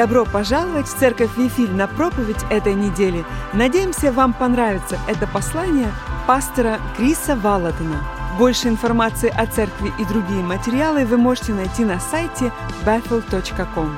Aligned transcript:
Добро 0.00 0.24
пожаловать 0.24 0.86
в 0.86 0.98
Церковь 0.98 1.36
Вифиль 1.36 1.72
на 1.72 1.86
проповедь 1.86 2.42
этой 2.48 2.72
недели. 2.72 3.22
Надеемся, 3.52 4.10
вам 4.10 4.32
понравится 4.32 4.98
это 5.06 5.26
послание 5.26 5.92
пастора 6.26 6.80
Криса 6.96 7.36
Валатона. 7.36 8.02
Больше 8.38 8.68
информации 8.68 9.28
о 9.28 9.44
церкви 9.44 9.92
и 9.98 10.04
другие 10.06 10.42
материалы 10.42 11.04
вы 11.04 11.18
можете 11.18 11.52
найти 11.52 11.84
на 11.84 12.00
сайте 12.00 12.50
bethel.com. 12.86 13.94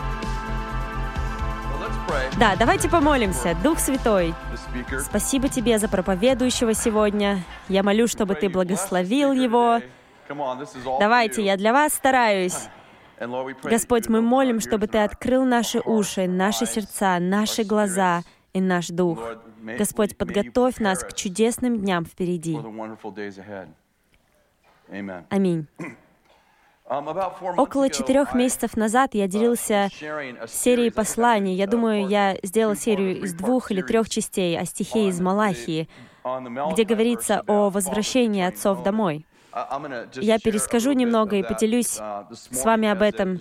Да, 2.36 2.56
давайте 2.58 2.88
помолимся. 2.88 3.56
Дух 3.62 3.78
Святой, 3.78 4.34
спасибо 5.08 5.48
тебе 5.48 5.78
за 5.78 5.86
проповедующего 5.86 6.74
сегодня. 6.74 7.44
Я 7.68 7.84
молю, 7.84 8.08
чтобы 8.08 8.34
ты 8.34 8.48
благословил 8.48 9.30
его. 9.30 9.80
Давайте, 10.98 11.44
я 11.44 11.56
для 11.56 11.72
вас 11.72 11.92
стараюсь. 11.92 12.58
Господь, 13.62 14.08
мы 14.08 14.20
молим, 14.20 14.60
чтобы 14.60 14.86
Ты 14.86 14.98
открыл 14.98 15.44
наши 15.44 15.80
уши, 15.80 16.26
наши 16.26 16.66
сердца, 16.66 17.18
наши 17.20 17.64
глаза 17.64 18.22
и 18.52 18.60
наш 18.60 18.88
дух. 18.88 19.20
Господь, 19.62 20.16
подготовь 20.16 20.78
нас 20.78 21.04
к 21.04 21.12
чудесным 21.14 21.78
дням 21.78 22.04
впереди. 22.04 22.58
Аминь. 25.28 25.66
Около 27.56 27.88
четырех 27.88 28.34
месяцев 28.34 28.76
назад 28.76 29.14
я 29.14 29.26
делился 29.26 29.88
серией 30.46 30.90
посланий. 30.92 31.54
Я 31.54 31.66
думаю, 31.66 32.08
я 32.08 32.36
сделал 32.42 32.74
серию 32.74 33.22
из 33.22 33.32
двух 33.34 33.70
или 33.70 33.82
трех 33.82 34.08
частей 34.10 34.58
о 34.58 34.64
стихе 34.64 35.08
из 35.08 35.20
Малахии, 35.20 35.88
где 36.72 36.84
говорится 36.84 37.42
о 37.46 37.70
возвращении 37.70 38.42
отцов 38.42 38.82
домой. 38.82 39.26
Я 40.14 40.38
перескажу 40.38 40.92
немного 40.92 41.36
и 41.36 41.42
поделюсь 41.42 41.98
с 42.30 42.64
вами 42.64 42.88
об 42.88 43.02
этом, 43.02 43.38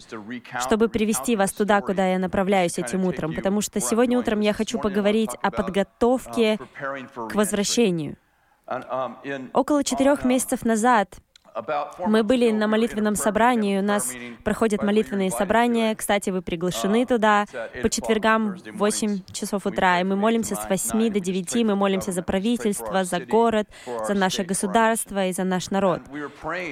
чтобы 0.59 0.89
привести 0.89 1.35
вас 1.35 1.51
туда, 1.53 1.81
куда 1.81 2.07
я 2.07 2.19
направляюсь 2.19 2.77
этим 2.77 3.05
утром, 3.05 3.33
потому 3.33 3.61
что 3.61 3.79
сегодня 3.79 4.17
утром 4.19 4.41
я 4.41 4.53
хочу 4.53 4.79
поговорить 4.79 5.31
о 5.41 5.51
подготовке 5.51 6.59
к 7.15 7.35
возвращению. 7.35 8.17
Около 9.53 9.83
четырех 9.83 10.23
месяцев 10.23 10.63
назад 10.63 11.17
мы 12.05 12.23
были 12.23 12.51
на 12.51 12.67
молитвенном 12.67 13.15
собрании, 13.15 13.79
у 13.79 13.83
нас 13.83 14.13
проходят 14.43 14.83
молитвенные 14.83 15.31
собрания. 15.31 15.95
Кстати, 15.95 16.29
вы 16.29 16.41
приглашены 16.41 17.05
туда 17.05 17.45
по 17.81 17.89
четвергам 17.89 18.55
в 18.55 18.77
8 18.77 19.21
часов 19.31 19.65
утра, 19.65 19.99
и 19.99 20.03
мы 20.03 20.15
молимся 20.15 20.55
с 20.55 20.67
8 20.69 21.11
до 21.11 21.19
9, 21.19 21.65
мы 21.65 21.75
молимся 21.75 22.11
за 22.11 22.23
правительство, 22.23 23.03
за 23.03 23.19
город, 23.19 23.67
за 24.07 24.13
наше 24.13 24.43
государство 24.43 25.27
и 25.27 25.33
за 25.33 25.43
наш 25.43 25.69
народ. 25.69 26.01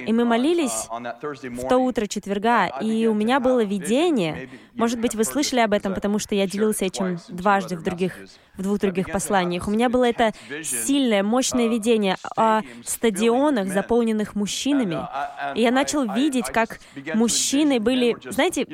И 0.06 0.12
мы 0.12 0.24
молились 0.24 0.88
в 0.90 1.68
то 1.68 1.78
утро 1.78 2.06
четверга, 2.06 2.68
и 2.80 3.06
у 3.06 3.14
меня 3.14 3.40
было 3.40 3.62
видение, 3.62 4.48
может 4.74 5.00
быть, 5.00 5.14
вы 5.14 5.24
слышали 5.24 5.60
об 5.60 5.72
этом, 5.72 5.94
потому 5.94 6.18
что 6.18 6.34
я 6.34 6.46
делился 6.46 6.86
этим 6.86 7.18
дважды 7.28 7.76
в 7.76 7.82
других 7.82 8.16
в 8.60 8.62
двух 8.62 8.78
других 8.78 9.10
посланиях. 9.10 9.66
У 9.66 9.70
меня 9.70 9.88
было 9.88 10.04
это 10.04 10.32
сильное, 10.62 11.22
мощное 11.22 11.68
видение 11.68 12.16
о 12.36 12.60
стадионах, 12.84 13.68
заполненных 13.68 14.34
мужчинами. 14.34 15.06
И 15.54 15.62
я 15.62 15.70
начал 15.70 16.12
видеть, 16.12 16.46
как 16.46 16.78
мужчины 17.14 17.80
были... 17.80 18.16
Знаете, 18.30 18.66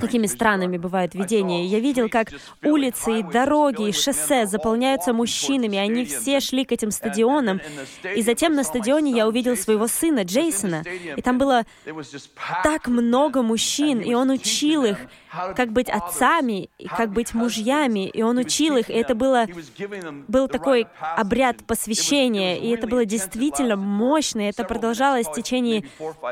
какими 0.00 0.26
странными 0.26 0.78
бывают 0.78 1.14
видения. 1.14 1.66
Я 1.66 1.80
видел, 1.80 2.08
как 2.08 2.28
улицы 2.62 3.20
и 3.20 3.22
дороги 3.22 3.88
и 3.88 3.92
шоссе 3.92 4.46
заполняются 4.46 5.12
мужчинами, 5.12 5.78
они 5.78 6.04
все 6.04 6.40
шли 6.40 6.64
к 6.64 6.72
этим 6.72 6.90
стадионам. 6.90 7.60
И 8.14 8.22
затем 8.22 8.54
на 8.54 8.64
стадионе 8.64 9.12
я 9.12 9.26
увидел 9.26 9.56
своего 9.56 9.86
сына 9.86 10.22
Джейсона, 10.22 10.82
и 11.16 11.22
там 11.22 11.38
было 11.38 11.64
так 12.62 12.88
много 12.88 13.42
мужчин, 13.42 14.00
и 14.00 14.14
он 14.14 14.30
учил 14.30 14.84
их, 14.84 14.98
как 15.54 15.72
быть 15.72 15.88
отцами, 15.88 16.70
и 16.78 16.86
как 16.88 17.10
быть 17.10 17.34
мужьями, 17.34 18.08
и 18.08 18.22
он 18.22 18.38
учил 18.38 18.76
их, 18.76 18.88
и 18.88 18.94
это 18.94 19.14
было, 19.14 19.46
был 20.28 20.48
такой 20.48 20.86
обряд 21.00 21.64
посвящения, 21.64 22.56
и 22.56 22.68
это 22.70 22.86
было 22.86 23.04
действительно 23.04 23.76
мощно, 23.76 24.40
и 24.40 24.50
это 24.50 24.64
продолжалось 24.64 25.26
в 25.26 25.34
течение 25.34 25.84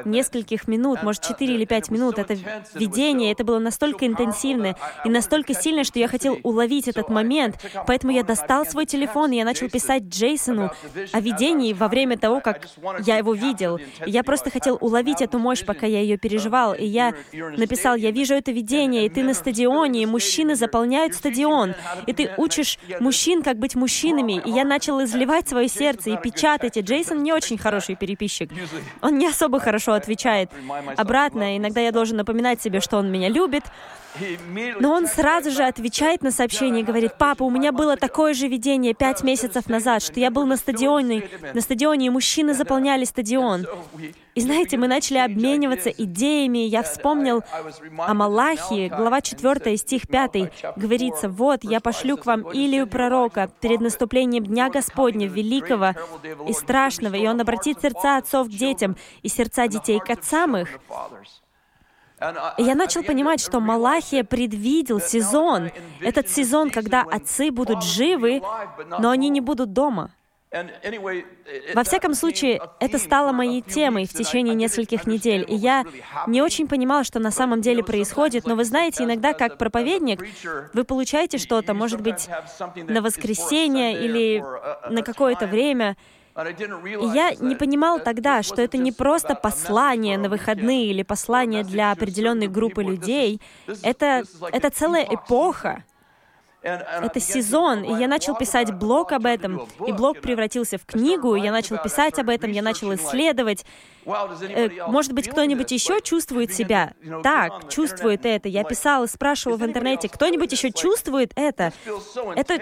нескольких 0.04 0.68
минут, 0.68 1.02
может, 1.02 1.22
4 1.22 1.54
или 1.54 1.64
5 1.64 1.90
минут, 1.90 2.18
это 2.18 2.34
видение, 2.74 3.32
это 3.34 3.44
было 3.44 3.58
настолько 3.58 4.06
интенсивно 4.06 4.76
и 5.04 5.08
настолько 5.08 5.54
сильно, 5.54 5.84
что 5.84 5.98
я 5.98 6.08
хотел 6.08 6.38
уловить 6.42 6.88
этот 6.88 7.08
момент, 7.08 7.56
поэтому 7.86 8.12
я 8.12 8.22
достал 8.22 8.64
свой 8.64 8.86
телефон, 8.86 9.32
и 9.32 9.36
я 9.36 9.44
начал 9.44 9.68
писать 9.68 10.04
Джейсону 10.04 10.70
о 11.12 11.20
видении 11.20 11.72
во 11.72 11.88
время 11.88 12.16
того, 12.16 12.40
как 12.40 12.68
я 13.04 13.18
его 13.18 13.34
видел. 13.34 13.78
И 14.06 14.10
я 14.10 14.22
просто 14.22 14.50
хотел 14.50 14.78
уловить 14.80 15.20
эту 15.20 15.38
мощь, 15.38 15.64
пока 15.64 15.86
я 15.86 16.00
ее 16.00 16.16
переживал, 16.16 16.74
и 16.74 16.86
я 16.86 17.12
написал, 17.32 17.96
я 17.96 18.10
вижу 18.10 18.34
это 18.34 18.52
видение, 18.52 19.06
и 19.06 19.08
ты 19.08 19.22
на 19.22 19.34
стадионе, 19.34 20.02
и 20.02 20.06
мужчины 20.06 20.54
заполняют 20.54 21.14
стадион, 21.14 21.74
и 22.06 22.12
ты 22.12 22.30
учишь 22.36 22.78
мужчин, 23.00 23.42
как 23.42 23.58
быть 23.58 23.74
мужчинами, 23.74 24.40
и 24.44 24.50
я 24.50 24.64
начал 24.64 25.02
изливать 25.02 25.48
свое 25.48 25.68
сердце 25.68 26.10
и 26.10 26.16
печатать, 26.16 26.76
и 26.76 26.80
Джейсон 26.80 27.22
не 27.22 27.32
очень 27.32 27.58
хороший 27.58 27.96
переписчик. 27.96 28.50
Он 29.02 29.18
не 29.18 29.26
особо 29.26 29.58
хорошо 29.58 29.92
отвечает. 29.92 30.50
Обратно, 30.96 31.56
иногда 31.56 31.80
я 31.80 31.90
должен 31.90 32.16
напоминать 32.16 32.62
себе, 32.62 32.80
что 32.80 32.98
он 32.98 33.10
меня 33.14 33.28
любит, 33.28 33.64
но 34.78 34.92
он 34.92 35.06
сразу 35.06 35.50
же 35.50 35.64
отвечает 35.64 36.22
на 36.22 36.30
сообщение 36.30 36.82
и 36.82 36.84
говорит, 36.84 37.12
«Папа, 37.18 37.42
у 37.42 37.50
меня 37.50 37.72
было 37.72 37.96
такое 37.96 38.32
же 38.34 38.46
видение 38.46 38.94
пять 38.94 39.24
месяцев 39.24 39.68
назад, 39.68 40.02
что 40.02 40.20
я 40.20 40.30
был 40.30 40.46
на 40.46 40.56
стадионе, 40.56 41.28
на 41.52 41.60
стадионе, 41.60 42.06
и 42.06 42.10
мужчины 42.10 42.54
заполняли 42.54 43.04
стадион». 43.04 43.66
И 44.34 44.40
знаете, 44.40 44.76
мы 44.76 44.88
начали 44.88 45.18
обмениваться 45.18 45.90
идеями. 45.90 46.58
Я 46.58 46.82
вспомнил 46.82 47.42
о 47.98 48.14
Малахии, 48.14 48.88
глава 48.88 49.20
4, 49.20 49.76
стих 49.76 50.08
5. 50.08 50.76
Говорится, 50.76 51.28
«Вот, 51.28 51.62
я 51.62 51.80
пошлю 51.80 52.16
к 52.16 52.26
вам 52.26 52.50
Илию 52.50 52.86
пророка 52.86 53.50
перед 53.60 53.80
наступлением 53.80 54.44
Дня 54.44 54.70
Господня, 54.70 55.26
великого 55.28 55.94
и 56.48 56.52
страшного, 56.52 57.14
и 57.14 57.26
он 57.26 57.40
обратит 57.40 57.80
сердца 57.80 58.16
отцов 58.16 58.48
к 58.48 58.50
детям 58.50 58.96
и 59.22 59.28
сердца 59.28 59.66
детей 59.66 59.98
к 59.98 60.10
отцам 60.10 60.56
их». 60.56 60.68
И 62.58 62.62
я 62.62 62.74
начал 62.74 63.02
понимать, 63.02 63.40
что 63.40 63.60
Малахия 63.60 64.24
предвидел 64.24 65.00
сезон. 65.00 65.70
Этот 66.00 66.28
сезон, 66.28 66.70
когда 66.70 67.02
отцы 67.02 67.50
будут 67.50 67.82
живы, 67.82 68.42
но 68.98 69.10
они 69.10 69.28
не 69.28 69.40
будут 69.40 69.72
дома. 69.72 70.10
Во 71.74 71.82
всяком 71.82 72.14
случае, 72.14 72.60
это 72.78 72.98
стало 72.98 73.32
моей 73.32 73.60
темой 73.60 74.06
в 74.06 74.12
течение 74.12 74.54
нескольких 74.54 75.04
недель, 75.06 75.44
и 75.48 75.54
я 75.56 75.84
не 76.28 76.42
очень 76.42 76.68
понимала, 76.68 77.02
что 77.02 77.18
на 77.18 77.32
самом 77.32 77.60
деле 77.60 77.82
происходит, 77.82 78.46
но 78.46 78.54
вы 78.54 78.64
знаете, 78.64 79.02
иногда 79.02 79.32
как 79.32 79.58
проповедник 79.58 80.24
вы 80.72 80.84
получаете 80.84 81.38
что-то, 81.38 81.74
может 81.74 82.00
быть, 82.02 82.28
на 82.76 83.02
воскресенье 83.02 84.04
или 84.04 84.44
на 84.88 85.02
какое-то 85.02 85.48
время, 85.48 85.96
я 87.14 87.34
не 87.38 87.54
понимал 87.54 88.00
тогда, 88.00 88.42
что 88.42 88.60
это 88.60 88.76
не 88.76 88.90
просто 88.90 89.34
послание 89.34 90.18
на 90.18 90.28
выходные 90.28 90.86
или 90.86 91.02
послание 91.02 91.62
для 91.62 91.92
определенной 91.92 92.48
группы 92.48 92.82
людей. 92.82 93.40
Это, 93.82 94.24
это 94.52 94.70
целая 94.70 95.04
эпоха. 95.04 95.84
Это 96.62 97.20
сезон, 97.20 97.84
и 97.84 98.00
я 98.00 98.08
начал 98.08 98.34
писать 98.34 98.72
блог 98.72 99.12
об 99.12 99.26
этом, 99.26 99.68
и 99.86 99.92
блог 99.92 100.20
превратился 100.22 100.78
в 100.78 100.86
книгу, 100.86 101.34
я 101.34 101.52
начал 101.52 101.76
писать 101.76 102.18
об 102.18 102.30
этом, 102.30 102.50
я 102.52 102.62
начал 102.62 102.94
исследовать. 102.94 103.66
Э, 104.06 104.86
может 104.88 105.12
быть, 105.12 105.28
кто-нибудь 105.28 105.70
еще 105.70 106.00
чувствует 106.00 106.52
себя 106.52 106.92
так, 107.22 107.68
чувствует 107.68 108.26
это. 108.26 108.48
Я 108.48 108.64
писал 108.64 109.04
и 109.04 109.08
спрашивал 109.08 109.56
в 109.56 109.64
интернете, 109.64 110.08
кто-нибудь 110.08 110.52
еще 110.52 110.70
чувствует 110.70 111.32
это? 111.36 111.72
Это 112.36 112.60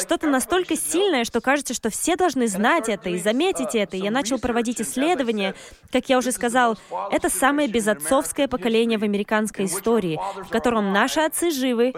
что-то 0.00 0.28
настолько 0.28 0.76
сильное, 0.76 1.24
что 1.24 1.40
кажется, 1.40 1.74
что 1.74 1.90
все 1.90 2.16
должны 2.16 2.48
знать 2.48 2.88
это 2.88 3.10
и 3.10 3.18
заметить 3.18 3.74
это. 3.74 3.96
И 3.96 4.00
я 4.00 4.10
начал 4.10 4.38
проводить 4.38 4.80
исследования. 4.80 5.54
Как 5.92 6.08
я 6.08 6.18
уже 6.18 6.32
сказал, 6.32 6.78
это 7.10 7.30
самое 7.30 7.68
безотцовское 7.68 8.48
поколение 8.48 8.98
в 8.98 9.02
американской 9.02 9.66
истории, 9.66 10.18
в 10.44 10.48
котором 10.48 10.92
наши 10.92 11.20
отцы 11.20 11.50
живы, 11.50 11.92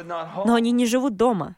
но 0.45 0.55
они 0.55 0.73
не 0.73 0.87
живут 0.87 1.17
дома. 1.17 1.57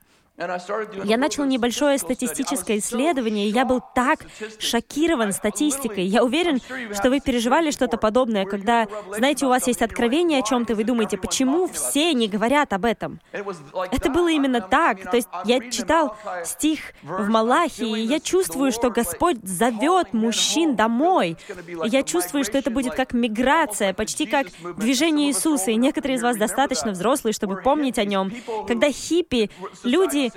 Я 1.04 1.18
начал 1.18 1.44
небольшое 1.44 1.98
статистическое 1.98 2.78
исследование, 2.78 3.46
и 3.46 3.50
я 3.50 3.66
был 3.66 3.82
так 3.94 4.20
шокирован 4.58 5.32
статистикой. 5.32 6.04
Я 6.04 6.24
уверен, 6.24 6.60
что 6.94 7.10
вы 7.10 7.20
переживали 7.20 7.70
что-то 7.70 7.98
подобное, 7.98 8.46
когда, 8.46 8.88
знаете, 9.14 9.44
у 9.44 9.50
вас 9.50 9.66
есть 9.66 9.82
откровение 9.82 10.40
о 10.40 10.42
чем-то, 10.42 10.74
вы 10.74 10.84
думаете, 10.84 11.18
почему 11.18 11.68
все 11.68 12.14
не 12.14 12.26
говорят 12.26 12.72
об 12.72 12.86
этом? 12.86 13.20
Это 13.32 14.08
было 14.08 14.28
именно 14.28 14.62
так. 14.62 15.10
То 15.10 15.16
есть 15.16 15.28
я 15.44 15.70
читал 15.70 16.16
стих 16.44 16.94
в 17.02 17.28
Малахии, 17.28 18.00
и 18.00 18.06
я 18.06 18.18
чувствую, 18.18 18.72
что 18.72 18.88
Господь 18.88 19.36
зовет 19.42 20.14
мужчин 20.14 20.74
домой. 20.74 21.36
И 21.84 21.88
я 21.88 22.02
чувствую, 22.02 22.44
что 22.44 22.56
это 22.56 22.70
будет 22.70 22.94
как 22.94 23.12
миграция, 23.12 23.92
почти 23.92 24.24
как 24.24 24.46
движение 24.78 25.28
Иисуса. 25.28 25.70
И 25.70 25.76
некоторые 25.76 26.16
из 26.16 26.22
вас 26.22 26.38
достаточно 26.38 26.92
взрослые, 26.92 27.34
чтобы 27.34 27.60
помнить 27.60 27.98
о 27.98 28.04
нем. 28.04 28.32
Когда 28.66 28.90
хиппи, 28.90 29.50
люди 29.84 30.29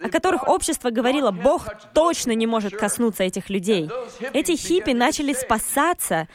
о 0.00 0.08
которых 0.08 0.48
общество 0.48 0.90
говорило, 0.90 1.30
Бог 1.30 1.68
точно 1.94 2.32
не 2.32 2.46
может 2.46 2.76
коснуться 2.76 3.24
этих 3.24 3.50
людей. 3.50 3.90
Эти 4.32 4.56
хиппи 4.56 4.90
начали 4.90 5.32
спасаться 5.32 6.28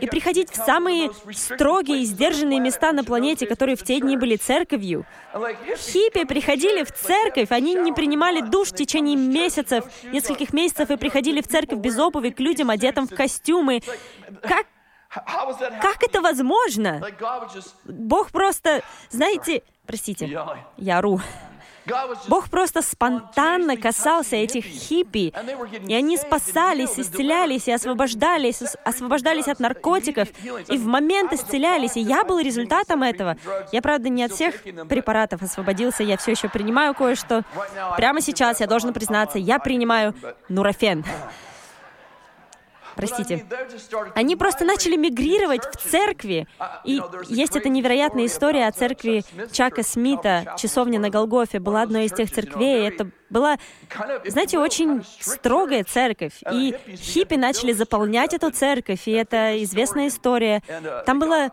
и 0.00 0.06
приходить 0.06 0.50
в 0.50 0.56
самые 0.56 1.10
строгие 1.32 2.02
и 2.02 2.04
сдержанные 2.04 2.60
места 2.60 2.92
на 2.92 3.04
планете, 3.04 3.46
которые 3.46 3.76
в 3.76 3.82
те 3.82 4.00
дни 4.00 4.16
были 4.16 4.36
церковью. 4.36 5.06
Хиппи 5.76 6.24
приходили 6.24 6.84
в 6.84 6.92
церковь, 6.92 7.50
они 7.50 7.74
не 7.74 7.92
принимали 7.92 8.40
душ 8.40 8.68
в 8.68 8.76
течение 8.76 9.16
месяцев, 9.16 9.84
нескольких 10.04 10.52
месяцев, 10.52 10.90
и 10.90 10.96
приходили 10.96 11.40
в 11.40 11.48
церковь 11.48 11.78
без 11.78 11.98
обуви 11.98 12.30
к 12.30 12.40
людям, 12.40 12.70
одетым 12.70 13.06
в 13.06 13.14
костюмы. 13.14 13.82
Как 14.42 14.66
как 15.80 16.02
это 16.02 16.20
возможно? 16.20 17.00
Бог 17.84 18.30
просто, 18.30 18.82
знаете, 19.10 19.62
простите, 19.86 20.38
я 20.76 20.98
ору. 20.98 21.20
Бог 22.28 22.48
просто 22.48 22.82
спонтанно 22.82 23.76
касался 23.76 24.36
этих 24.36 24.64
хиппи, 24.64 25.32
и 25.86 25.94
они 25.94 26.16
спасались, 26.16 26.98
исцелялись 26.98 27.68
и 27.68 27.72
освобождались, 27.72 28.62
освобождались 28.84 29.48
от 29.48 29.60
наркотиков, 29.60 30.28
и 30.68 30.78
в 30.78 30.86
момент 30.86 31.32
исцелялись, 31.32 31.96
и 31.96 32.00
я 32.00 32.24
был 32.24 32.38
результатом 32.38 33.02
этого. 33.02 33.36
Я, 33.72 33.82
правда, 33.82 34.08
не 34.08 34.24
от 34.24 34.32
всех 34.32 34.62
препаратов 34.88 35.42
освободился, 35.42 36.02
я 36.02 36.16
все 36.16 36.32
еще 36.32 36.48
принимаю 36.48 36.94
кое-что. 36.94 37.44
Прямо 37.96 38.20
сейчас 38.20 38.60
я 38.60 38.66
должен 38.66 38.92
признаться, 38.92 39.38
я 39.38 39.58
принимаю 39.58 40.14
нурофен 40.48 41.04
простите, 42.96 43.46
они 44.14 44.36
просто 44.36 44.64
начали 44.64 44.96
мигрировать 44.96 45.62
в 45.64 45.76
церкви. 45.76 46.46
И 46.84 47.00
есть 47.28 47.56
эта 47.56 47.68
невероятная 47.68 48.26
история 48.26 48.66
о 48.66 48.72
церкви 48.72 49.24
Чака 49.52 49.82
Смита, 49.82 50.54
часовня 50.58 50.98
на 50.98 51.10
Голгофе, 51.10 51.60
была 51.60 51.82
одной 51.82 52.06
из 52.06 52.12
тех 52.12 52.30
церквей. 52.30 52.86
Это 52.88 53.10
была, 53.34 53.58
знаете, 54.24 54.58
очень 54.58 55.04
строгая 55.20 55.84
церковь. 55.84 56.34
И 56.52 56.74
хиппи 56.96 57.34
начали 57.34 57.72
заполнять 57.72 58.32
эту 58.32 58.50
церковь, 58.50 59.02
и 59.06 59.10
это 59.12 59.62
известная 59.64 60.08
история. 60.08 60.62
Там 61.04 61.18
было, 61.18 61.50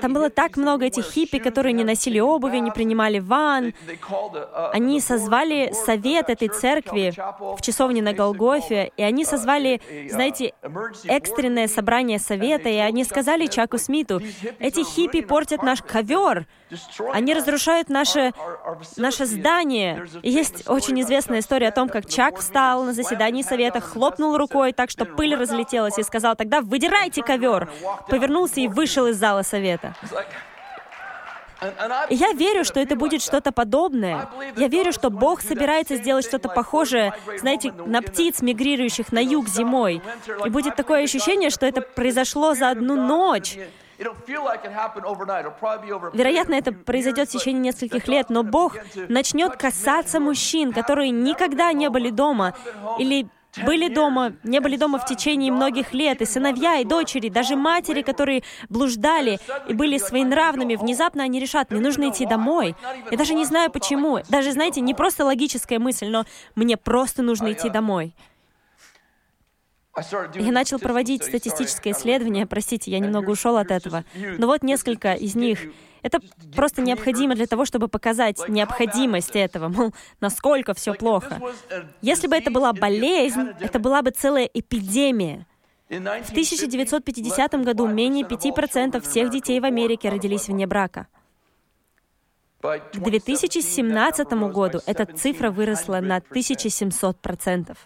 там 0.00 0.12
было 0.12 0.30
так 0.30 0.56
много 0.56 0.84
этих 0.84 1.04
хиппи, 1.04 1.38
которые 1.38 1.72
не 1.72 1.84
носили 1.84 2.20
обуви, 2.20 2.58
не 2.58 2.70
принимали 2.70 3.18
ванн. 3.18 3.72
Они 4.72 5.00
созвали 5.00 5.72
совет 5.72 6.28
этой 6.28 6.48
церкви 6.48 7.14
в 7.56 7.62
часовне 7.62 8.02
на 8.02 8.12
Голгофе, 8.12 8.92
и 8.96 9.02
они 9.02 9.24
созвали, 9.24 9.80
знаете, 10.10 10.52
экстренное 11.04 11.68
собрание 11.68 12.18
совета, 12.18 12.68
и 12.68 12.76
они 12.76 13.04
сказали 13.04 13.46
Чаку 13.46 13.78
Смиту, 13.78 14.20
эти 14.58 14.84
хиппи 14.84 15.22
портят 15.22 15.62
наш 15.62 15.82
ковер, 15.82 16.46
они 17.12 17.32
разрушают 17.32 17.88
наше, 17.88 18.32
наше 18.96 19.24
здание. 19.24 20.06
И 20.22 20.30
есть 20.30 20.65
очень 20.68 21.00
известная 21.00 21.40
история 21.40 21.68
о 21.68 21.72
том, 21.72 21.88
как 21.88 22.08
Чак 22.08 22.38
встал 22.38 22.84
на 22.84 22.92
заседании 22.92 23.42
совета, 23.42 23.80
хлопнул 23.80 24.36
рукой 24.36 24.72
так, 24.72 24.90
что 24.90 25.04
пыль 25.04 25.34
разлетелась, 25.34 25.98
и 25.98 26.02
сказал, 26.02 26.36
тогда 26.36 26.60
выдирайте 26.60 27.22
ковер. 27.22 27.70
Повернулся 28.08 28.60
и 28.60 28.68
вышел 28.68 29.06
из 29.06 29.16
зала 29.16 29.42
совета. 29.42 29.94
Я 32.10 32.32
верю, 32.32 32.64
что 32.64 32.80
это 32.80 32.96
будет 32.96 33.22
что-то 33.22 33.50
подобное. 33.50 34.28
Я 34.56 34.68
верю, 34.68 34.92
что 34.92 35.10
Бог 35.10 35.40
собирается 35.40 35.96
сделать 35.96 36.26
что-то 36.26 36.48
похожее, 36.48 37.14
знаете, 37.38 37.72
на 37.72 38.02
птиц, 38.02 38.42
мигрирующих 38.42 39.10
на 39.10 39.20
юг 39.20 39.48
зимой. 39.48 40.02
И 40.44 40.50
будет 40.50 40.76
такое 40.76 41.04
ощущение, 41.04 41.50
что 41.50 41.66
это 41.66 41.80
произошло 41.80 42.54
за 42.54 42.70
одну 42.70 42.96
ночь. 42.96 43.58
Вероятно, 46.14 46.54
это 46.54 46.72
произойдет 46.72 47.28
в 47.28 47.32
течение 47.32 47.60
нескольких 47.60 48.08
лет, 48.08 48.30
но 48.30 48.42
Бог 48.42 48.76
начнет 49.08 49.56
касаться 49.56 50.20
мужчин, 50.20 50.72
которые 50.72 51.10
никогда 51.10 51.72
не 51.72 51.88
были 51.88 52.10
дома, 52.10 52.54
или 52.98 53.28
были 53.64 53.88
дома, 53.88 54.34
не 54.44 54.60
были 54.60 54.76
дома 54.76 54.98
в 54.98 55.06
течение 55.06 55.50
многих 55.50 55.94
лет, 55.94 56.20
и 56.20 56.26
сыновья, 56.26 56.78
и 56.78 56.84
дочери, 56.84 57.28
даже 57.28 57.56
матери, 57.56 58.02
которые 58.02 58.42
блуждали 58.68 59.38
и 59.68 59.74
были 59.74 59.98
своенравными, 59.98 60.76
внезапно 60.76 61.22
они 61.22 61.40
решат, 61.40 61.70
мне 61.70 61.80
нужно 61.80 62.10
идти 62.10 62.26
домой. 62.26 62.76
Я 63.10 63.16
даже 63.16 63.34
не 63.34 63.44
знаю 63.44 63.70
почему. 63.70 64.18
Даже, 64.28 64.52
знаете, 64.52 64.80
не 64.80 64.94
просто 64.94 65.24
логическая 65.24 65.78
мысль, 65.78 66.08
но 66.08 66.24
мне 66.54 66.76
просто 66.76 67.22
нужно 67.22 67.52
идти 67.52 67.70
домой. 67.70 68.14
Я 70.34 70.52
начал 70.52 70.78
проводить 70.78 71.24
статистическое 71.24 71.92
исследование, 71.92 72.46
простите, 72.46 72.90
я 72.90 72.98
немного 72.98 73.30
ушел 73.30 73.56
от 73.56 73.70
этого, 73.70 74.04
но 74.38 74.46
вот 74.46 74.62
несколько 74.62 75.14
из 75.14 75.34
них. 75.34 75.60
Это 76.02 76.20
просто 76.54 76.82
необходимо 76.82 77.34
для 77.34 77.46
того, 77.46 77.64
чтобы 77.64 77.88
показать 77.88 78.48
необходимость 78.48 79.34
этого, 79.34 79.68
мол, 79.68 79.92
насколько 80.20 80.74
все 80.74 80.94
плохо. 80.94 81.40
Если 82.02 82.28
бы 82.28 82.36
это 82.36 82.50
была 82.50 82.72
болезнь, 82.72 83.48
это 83.60 83.78
была 83.78 84.02
бы 84.02 84.10
целая 84.10 84.44
эпидемия. 84.44 85.46
В 85.88 86.30
1950 86.30 87.54
году 87.64 87.86
менее 87.86 88.24
5% 88.24 89.00
всех 89.00 89.30
детей 89.30 89.60
в 89.60 89.64
Америке 89.64 90.08
родились 90.10 90.48
вне 90.48 90.66
брака. 90.66 91.06
К 92.60 92.98
2017 92.98 94.32
году 94.52 94.80
эта 94.86 95.06
цифра 95.06 95.50
выросла 95.50 96.00
на 96.00 96.18
1700%. 96.18 97.76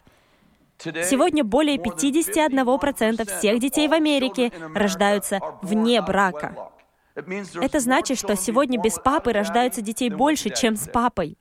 Сегодня 0.83 1.45
более 1.45 1.77
51% 1.77 3.39
всех 3.39 3.61
детей 3.61 3.89
в 3.89 3.93
Америке 3.93 4.51
рождаются 4.75 5.41
вне 5.63 6.01
брака. 6.01 6.71
Это 7.15 7.81
значит, 7.81 8.19
что 8.19 8.37
сегодня 8.37 8.81
без 8.81 8.99
папы 8.99 9.33
рождаются 9.33 9.83
детей 9.83 10.11
больше, 10.11 10.51
чем 10.51 10.77
с 10.77 10.89
папой. 10.89 11.37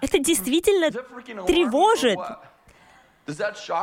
Это 0.00 0.18
действительно 0.18 0.90
тревожит. 1.46 2.18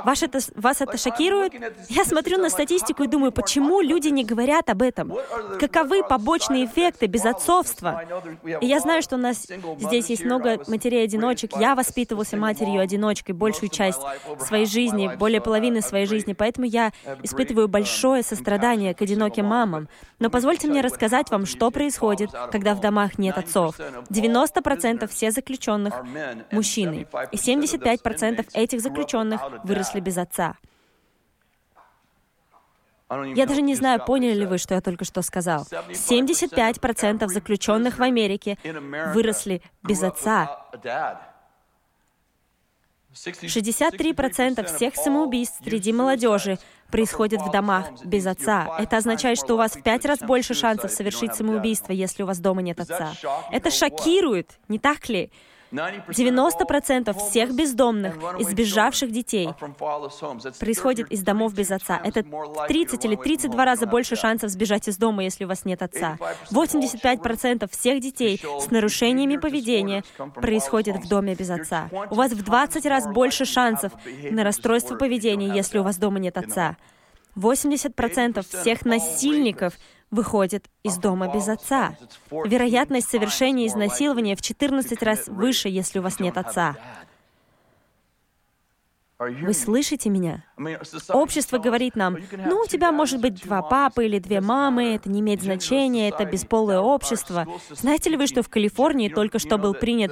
Ваш 0.04 0.22
это, 0.24 0.40
вас 0.56 0.82
это 0.82 0.98
шокирует? 0.98 1.54
Я 1.90 2.06
смотрю 2.06 2.38
на 2.38 2.50
статистику 2.50 3.04
и 3.04 3.08
думаю, 3.08 3.32
почему 3.32 3.82
люди 3.82 4.10
не 4.10 4.24
говорят 4.24 4.70
об 4.70 4.82
этом? 4.82 5.14
Каковы 5.60 6.04
побочные 6.04 6.66
эффекты 6.66 7.08
безотцовства? 7.08 8.04
И 8.62 8.66
я 8.66 8.80
знаю, 8.80 9.02
что 9.02 9.16
у 9.16 9.20
нас 9.20 9.48
здесь 9.80 10.10
есть 10.10 10.24
много 10.24 10.62
матерей-одиночек. 10.68 11.56
Я 11.58 11.74
воспитывался 11.76 12.38
матерью-одиночкой 12.38 13.34
большую 13.34 13.70
часть 13.70 14.02
своей 14.40 14.66
жизни, 14.66 15.10
более 15.18 15.42
половины 15.42 15.82
своей 15.82 16.06
жизни, 16.06 16.34
поэтому 16.34 16.68
я 16.68 16.92
испытываю 17.24 17.68
большое 17.68 18.24
сострадание 18.24 18.94
к 18.94 19.02
одиноким 19.02 19.46
мамам. 19.46 19.90
Но 20.20 20.30
позвольте 20.30 20.68
мне 20.68 20.82
рассказать 20.82 21.32
вам, 21.32 21.48
что 21.48 21.72
происходит, 21.72 22.30
когда 22.52 22.76
в 22.76 22.80
домах 22.80 23.18
нет 23.18 23.38
отцов. 23.38 23.76
90% 23.80 25.08
всех 25.08 25.34
заключенных— 25.34 25.96
мужчины, 26.52 27.08
и 27.32 27.38
75% 27.38 28.46
этих 28.54 28.82
заключенных 28.82 29.31
заключенных 29.32 29.64
выросли 29.64 30.00
без 30.00 30.18
отца. 30.18 30.56
Я 33.36 33.46
даже 33.46 33.62
не 33.62 33.76
знаю, 33.76 34.04
поняли 34.06 34.34
ли 34.34 34.46
вы, 34.46 34.58
что 34.58 34.74
я 34.74 34.82
только 34.82 35.04
что 35.04 35.22
сказал. 35.22 35.68
75% 35.70 37.28
заключенных 37.28 38.00
в 38.00 38.04
Америке 38.04 38.58
выросли 39.14 39.62
без 39.84 40.02
отца. 40.02 40.66
63% 43.14 44.66
всех 44.74 44.96
самоубийств 44.96 45.60
среди 45.62 45.92
молодежи 45.92 46.58
происходит 46.90 47.42
в 47.42 47.52
домах 47.52 47.92
без 48.06 48.26
отца. 48.26 48.78
Это 48.80 48.96
означает, 48.98 49.38
что 49.38 49.56
у 49.56 49.58
вас 49.58 49.76
в 49.76 49.84
пять 49.84 50.06
раз 50.06 50.20
больше 50.20 50.54
шансов 50.54 50.92
совершить 50.92 51.36
самоубийство, 51.36 51.92
если 51.92 52.24
у 52.24 52.26
вас 52.26 52.40
дома 52.40 52.62
нет 52.62 52.80
отца. 52.80 53.12
Это 53.52 53.70
шокирует, 53.70 54.58
не 54.70 54.80
так 54.80 55.10
ли? 55.10 55.30
90% 55.72 57.18
всех 57.18 57.54
бездомных 57.54 58.16
и 58.40 58.44
сбежавших 58.44 59.12
детей 59.12 59.50
происходит 60.60 61.12
из 61.12 61.24
домов 61.24 61.54
без 61.54 61.72
отца. 61.72 62.00
Это 62.04 62.24
30 62.68 63.06
или 63.06 63.16
32 63.16 63.66
раза 63.66 63.88
больше 63.88 64.16
шансов 64.16 64.50
сбежать 64.50 64.88
из 64.88 64.98
дома, 64.98 65.24
если 65.24 65.46
у 65.46 65.48
вас 65.48 65.66
нет 65.66 65.82
отца. 65.82 66.18
85% 66.52 67.70
всех 67.72 68.02
детей 68.02 68.42
с 68.60 68.70
нарушениями 68.72 69.38
поведения 69.38 70.04
происходит 70.36 70.98
в 70.98 71.08
доме 71.08 71.36
без 71.36 71.50
отца. 71.50 71.90
У 72.10 72.16
вас 72.16 72.32
в 72.32 72.44
20 72.44 72.86
раз 72.86 73.08
больше 73.08 73.46
шансов 73.46 73.94
на 74.30 74.44
расстройство 74.44 74.96
поведения, 74.96 75.48
если 75.54 75.80
у 75.80 75.84
вас 75.84 75.98
дома 75.98 76.20
нет 76.20 76.38
отца. 76.38 76.78
80% 77.36 78.46
всех 78.46 78.86
насильников 78.86 79.74
выходит 80.12 80.70
из 80.84 80.98
дома 80.98 81.34
без 81.34 81.48
отца. 81.48 81.96
Вероятность 82.30 83.10
совершения 83.10 83.68
изнасилования 83.68 84.36
в 84.36 84.42
14 84.42 85.02
раз 85.02 85.28
выше, 85.28 85.70
если 85.70 86.00
у 86.00 86.02
вас 86.02 86.20
нет 86.20 86.38
отца. 86.38 86.76
Вы 89.30 89.54
слышите 89.54 90.10
меня? 90.10 90.44
Общество 91.10 91.60
говорит 91.60 91.96
нам, 91.96 92.18
ну, 92.32 92.62
у 92.62 92.68
тебя 92.68 92.92
может 92.92 93.22
быть 93.22 93.44
два 93.44 93.62
папы 93.62 94.06
или 94.06 94.18
две 94.18 94.42
мамы, 94.42 94.96
это 94.96 95.10
не 95.10 95.20
имеет 95.20 95.42
значения, 95.44 96.10
это 96.10 96.26
бесполое 96.26 96.80
общество. 96.80 97.46
Знаете 97.70 98.10
ли 98.10 98.18
вы, 98.18 98.26
что 98.26 98.42
в 98.42 98.50
Калифорнии 98.50 99.10
только 99.10 99.38
что 99.38 99.58
был 99.58 99.74
принят 99.76 100.12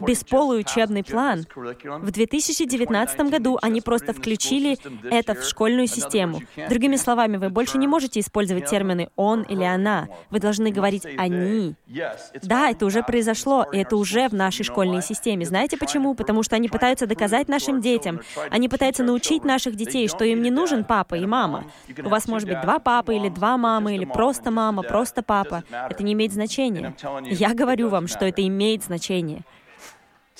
бесполый 0.00 0.60
учебный 0.60 1.04
план? 1.04 1.46
В 1.54 2.10
2019 2.10 3.20
году 3.30 3.58
они 3.60 3.82
просто 3.82 4.14
включили 4.14 4.78
это 5.10 5.34
в 5.34 5.44
школьную 5.44 5.86
систему. 5.86 6.40
Другими 6.68 6.96
словами, 6.96 7.36
вы 7.36 7.50
больше 7.50 7.76
не 7.76 7.86
можете 7.86 8.20
использовать 8.20 8.66
термины 8.66 9.10
«он» 9.16 9.42
или 9.42 9.64
«она». 9.64 10.08
Вы 10.30 10.40
должны 10.40 10.70
говорить 10.70 11.04
«они». 11.18 11.74
Да, 12.42 12.70
это 12.70 12.86
уже 12.86 13.02
произошло, 13.02 13.66
и 13.70 13.78
это 13.78 13.96
уже 13.96 14.28
в 14.28 14.32
нашей 14.32 14.64
школьной 14.64 15.02
системе. 15.02 15.44
Знаете 15.44 15.76
почему? 15.76 16.14
Потому 16.14 16.42
что 16.42 16.56
они 16.56 16.68
пытаются 16.68 17.06
доказать 17.06 17.48
нашим 17.48 17.80
детям, 17.80 18.20
они 18.50 18.68
пытаются 18.68 19.02
научить 19.02 19.44
наших 19.44 19.76
детей, 19.76 20.08
что 20.08 20.24
им 20.24 20.42
не 20.42 20.50
нужен 20.50 20.84
папа 20.84 21.14
и 21.14 21.26
мама. 21.26 21.64
У 22.04 22.08
вас 22.08 22.28
может 22.28 22.48
быть 22.48 22.60
два 22.60 22.78
папы 22.78 23.16
или 23.16 23.28
два 23.28 23.56
мамы, 23.56 23.94
или 23.96 24.04
просто 24.04 24.50
мама, 24.50 24.82
просто 24.82 25.22
папа. 25.22 25.64
Это 25.70 26.02
не 26.02 26.12
имеет 26.12 26.32
значения. 26.32 26.94
Я 27.24 27.54
говорю 27.54 27.88
вам, 27.88 28.06
что 28.06 28.24
это 28.24 28.46
имеет 28.46 28.84
значение. 28.84 29.42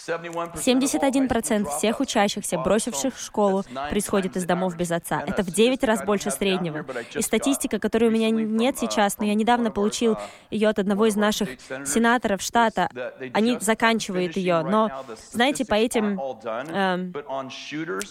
71% 0.09 1.69
всех 1.77 2.01
учащихся, 2.01 2.59
бросивших 2.59 3.19
школу, 3.19 3.65
происходит 3.91 4.37
из 4.37 4.45
домов 4.45 4.77
без 4.77 4.91
отца. 4.91 5.23
Это 5.27 5.43
в 5.43 5.47
9 5.47 5.83
раз 5.85 6.05
больше 6.05 6.31
среднего. 6.31 6.85
И 7.15 7.23
статистика, 7.23 7.79
которой 7.79 8.09
у 8.09 8.11
меня 8.11 8.31
нет 8.31 8.79
сейчас, 8.79 9.19
но 9.19 9.25
я 9.25 9.35
недавно 9.35 9.71
получил 9.71 10.17
ее 10.51 10.69
от 10.69 10.79
одного 10.79 11.07
из 11.07 11.17
наших 11.17 11.49
сенаторов 11.85 12.43
штата, 12.43 12.89
они 13.33 13.59
заканчивают 13.61 14.37
ее. 14.37 14.63
Но, 14.63 14.91
знаете, 15.33 15.65
по 15.65 15.75
этим, 15.75 16.19
э, 16.19 17.13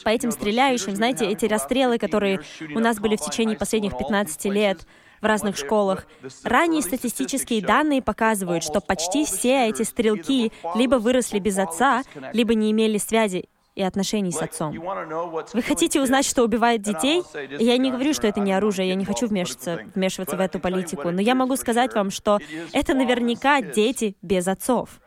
по 0.03 0.09
этим 0.09 0.31
стреляющим, 0.31 0.95
знаете, 0.95 1.25
эти 1.25 1.45
расстрелы, 1.45 1.97
которые 1.97 2.41
у 2.73 2.79
нас 2.79 2.99
были 2.99 3.15
в 3.15 3.21
течение 3.21 3.57
последних 3.57 3.97
15 3.97 4.45
лет, 4.49 4.85
в 5.25 5.27
разных 5.27 5.58
школах. 5.58 6.05
Ранние 6.44 6.84
статистические 6.84 7.63
данные 7.63 8.03
показывают, 8.03 8.63
что 8.63 8.79
почти 8.79 9.25
все 9.25 9.67
эти 9.70 9.82
стрелки 9.82 10.51
либо 10.75 10.96
выросли 10.98 11.39
без 11.39 11.58
отца, 11.58 12.03
либо 12.32 12.53
не 12.53 12.72
имели 12.72 13.00
связи 13.00 13.46
и 13.74 13.82
отношений 13.82 14.32
с 14.32 14.39
отцом. 14.39 14.79
Вы 15.53 15.62
хотите 15.63 16.00
узнать, 16.00 16.25
что 16.25 16.44
убивает 16.44 16.84
детей? 16.84 17.24
Я 17.58 17.75
не 17.77 17.91
говорю, 17.91 18.13
что 18.13 18.27
это 18.27 18.39
не 18.39 18.53
оружие, 18.53 18.88
я 18.88 18.96
не 18.96 19.03
хочу 19.03 19.25
вмешиваться, 19.25 19.79
вмешиваться 19.96 20.38
в 20.38 20.39
эту 20.39 20.60
политику, 20.60 21.10
но 21.10 21.22
я 21.22 21.34
могу 21.34 21.55
сказать 21.55 21.96
вам, 21.96 22.12
что 22.12 22.39
это 22.72 22.94
наверняка 22.94 23.62
дети 23.62 24.15
без 24.22 24.48
отцов. 24.48 25.01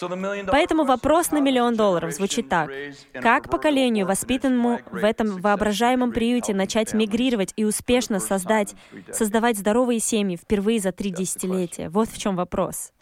Поэтому 0.00 0.84
вопрос 0.84 1.30
на 1.30 1.40
миллион 1.40 1.76
долларов 1.76 2.12
звучит 2.12 2.48
так. 2.48 2.70
Как 3.12 3.50
поколению, 3.50 4.06
воспитанному 4.06 4.80
в 4.90 5.04
этом 5.04 5.40
воображаемом 5.40 6.12
приюте, 6.12 6.54
начать 6.54 6.94
мигрировать 6.94 7.52
и 7.56 7.64
успешно 7.64 8.18
создать, 8.18 8.74
создавать 9.10 9.58
здоровые 9.58 10.00
семьи 10.00 10.36
впервые 10.36 10.80
за 10.80 10.92
три 10.92 11.10
десятилетия? 11.10 11.88
Вот 11.90 12.08
в 12.08 12.18
чем 12.18 12.36
вопрос. 12.36 12.92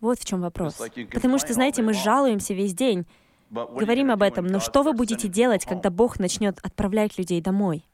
Вот 0.00 0.18
в 0.18 0.24
чем 0.24 0.42
вопрос. 0.42 0.74
Потому 1.12 1.38
что, 1.38 1.52
знаете, 1.54 1.82
мы 1.82 1.94
жалуемся 1.94 2.54
весь 2.54 2.74
день, 2.74 3.06
говорим 3.50 4.10
об 4.10 4.22
этом, 4.22 4.46
но 4.46 4.60
что 4.60 4.82
вы 4.82 4.92
будете 4.92 5.28
делать, 5.28 5.64
когда 5.64 5.90
Бог 5.90 6.18
начнет 6.18 6.58
отправлять 6.62 7.18
людей 7.18 7.40
домой? 7.40 7.84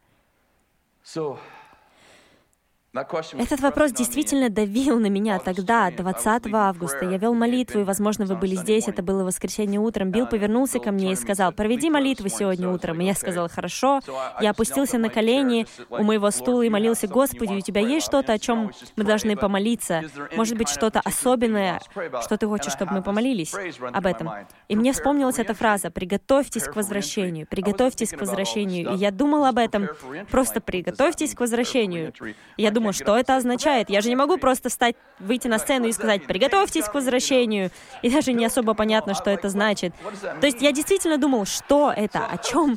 Этот 3.39 3.61
вопрос 3.61 3.93
действительно 3.93 4.49
давил 4.49 4.99
на 4.99 5.09
меня 5.09 5.39
тогда, 5.39 5.91
20 5.91 6.53
августа. 6.53 7.05
Я 7.05 7.19
вел 7.19 7.35
молитву, 7.35 7.81
и, 7.81 7.85
возможно, 7.85 8.25
вы 8.25 8.37
были 8.37 8.55
здесь, 8.55 8.89
это 8.89 9.03
было 9.03 9.25
воскресенье 9.25 9.81
утром. 9.81 10.11
Билл 10.11 10.27
повернулся 10.27 10.79
ко 10.79 10.91
мне 10.93 11.13
и 11.13 11.17
сказал, 11.17 11.53
«Проведи 11.53 11.91
молитву 11.91 12.29
сегодня 12.29 12.69
утром». 12.69 13.01
И 13.01 13.05
я 13.05 13.15
сказала, 13.15 13.49
«Хорошо». 13.49 14.01
Я 14.41 14.51
опустился 14.51 14.99
на 14.99 15.09
колени 15.09 15.67
у 15.91 16.03
моего 16.03 16.31
стула 16.31 16.63
и 16.63 16.69
молился, 16.69 17.07
«Господи, 17.09 17.55
у 17.55 17.61
Тебя 17.61 17.81
есть 17.81 18.07
что-то, 18.07 18.33
о 18.33 18.39
чем 18.39 18.73
мы 18.97 19.05
должны 19.05 19.37
помолиться? 19.37 20.03
Может 20.37 20.57
быть, 20.57 20.69
что-то 20.69 21.01
особенное, 21.01 21.81
что 22.23 22.37
Ты 22.39 22.47
хочешь, 22.47 22.73
чтобы 22.73 22.93
мы 22.95 23.03
помолились 23.03 23.55
об 23.93 24.07
этом?» 24.07 24.31
И 24.69 24.77
мне 24.77 24.93
вспомнилась 24.93 25.39
эта 25.39 25.55
фраза 25.55 25.91
«Приготовьтесь 25.91 26.65
к 26.65 26.77
возвращению, 26.77 27.47
приготовьтесь 27.47 28.11
к 28.11 28.21
возвращению». 28.21 28.93
И 28.95 28.97
я 28.97 29.11
думал 29.11 29.45
об 29.45 29.59
этом, 29.59 29.89
просто 30.31 30.61
«приготовьтесь 30.61 31.35
к 31.35 31.41
возвращению». 31.41 32.13
Я 32.57 32.71
думал, 32.71 32.88
что 32.93 33.17
это 33.17 33.37
означает. 33.37 33.91
Я 33.91 34.01
же 34.01 34.09
не 34.09 34.17
могу 34.17 34.39
просто 34.39 34.69
встать, 34.69 34.97
выйти 35.19 35.49
на 35.49 35.59
сцену 35.59 35.87
и 35.87 35.93
сказать 35.93 36.27
«приготовьтесь 36.27 36.85
к 36.85 36.95
возвращению». 36.95 37.71
И 38.03 38.11
даже 38.11 38.33
не 38.33 38.45
особо 38.45 38.75
понятно, 38.75 39.15
что 39.15 39.31
это 39.31 39.49
значит. 39.49 39.95
То 40.41 40.47
есть 40.47 40.63
я 40.63 40.73
действительно 40.73 41.19
думал, 41.19 41.45
что 41.45 41.93
это, 41.95 42.27
о 42.27 42.39
чем. 42.39 42.77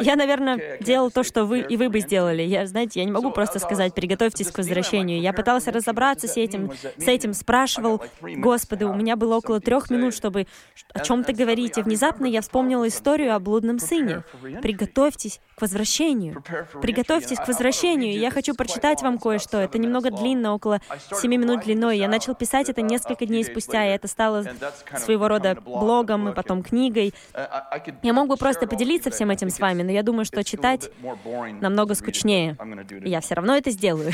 Я, 0.00 0.16
наверное, 0.16 0.78
делал 0.80 1.10
то, 1.10 1.22
что 1.22 1.44
вы 1.44 1.60
и 1.60 1.76
вы 1.76 1.88
бы 1.88 2.00
сделали. 2.00 2.42
Я, 2.42 2.66
знаете, 2.66 3.00
я 3.00 3.04
не 3.04 3.12
могу 3.12 3.30
просто 3.30 3.58
сказать 3.58 3.94
«приготовьтесь 3.94 4.50
к 4.50 4.58
возвращению». 4.58 5.20
Я 5.20 5.32
пытался 5.32 5.70
разобраться 5.70 6.28
с 6.28 6.36
этим, 6.36 6.72
с 6.96 7.06
этим, 7.08 7.34
спрашивал, 7.34 8.02
«Господи, 8.20 8.84
у 8.84 8.94
меня 8.94 9.16
было 9.16 9.36
около 9.36 9.60
трех 9.60 9.90
минут, 9.90 10.14
чтобы 10.14 10.46
о 10.92 11.00
чем-то 11.00 11.32
говорить». 11.32 11.78
И 11.78 11.82
внезапно 11.82 12.26
я 12.26 12.40
вспомнила 12.40 12.86
историю 12.88 13.34
о 13.34 13.38
блудном 13.38 13.78
сыне. 13.78 14.22
«Приготовьтесь 14.62 15.40
к 15.56 15.62
возвращению». 15.62 16.42
«Приготовьтесь 16.80 17.38
к 17.38 17.48
возвращению». 17.48 18.07
И 18.12 18.18
я 18.18 18.30
хочу 18.30 18.54
прочитать 18.54 19.02
вам 19.02 19.18
кое-что. 19.18 19.58
Это 19.58 19.78
немного 19.78 20.10
длинно, 20.10 20.54
около 20.54 20.80
7 21.12 21.30
минут 21.30 21.64
длиной. 21.64 21.98
Я 21.98 22.08
начал 22.08 22.34
писать 22.34 22.68
это 22.68 22.82
несколько 22.82 23.26
дней 23.26 23.44
спустя, 23.44 23.86
и 23.86 23.90
это 23.94 24.08
стало 24.08 24.44
своего 24.96 25.28
рода 25.28 25.56
блогом 25.64 26.28
и 26.28 26.34
потом 26.34 26.62
книгой. 26.62 27.14
Я 28.02 28.12
мог 28.12 28.28
бы 28.28 28.36
просто 28.36 28.66
поделиться 28.66 29.10
всем 29.10 29.30
этим 29.30 29.50
с 29.50 29.58
вами, 29.60 29.82
но 29.82 29.90
я 29.90 30.02
думаю, 30.02 30.24
что 30.24 30.42
читать 30.44 30.90
намного 31.60 31.94
скучнее. 31.94 32.56
Я 33.04 33.20
все 33.20 33.34
равно 33.34 33.56
это 33.56 33.70
сделаю. 33.70 34.12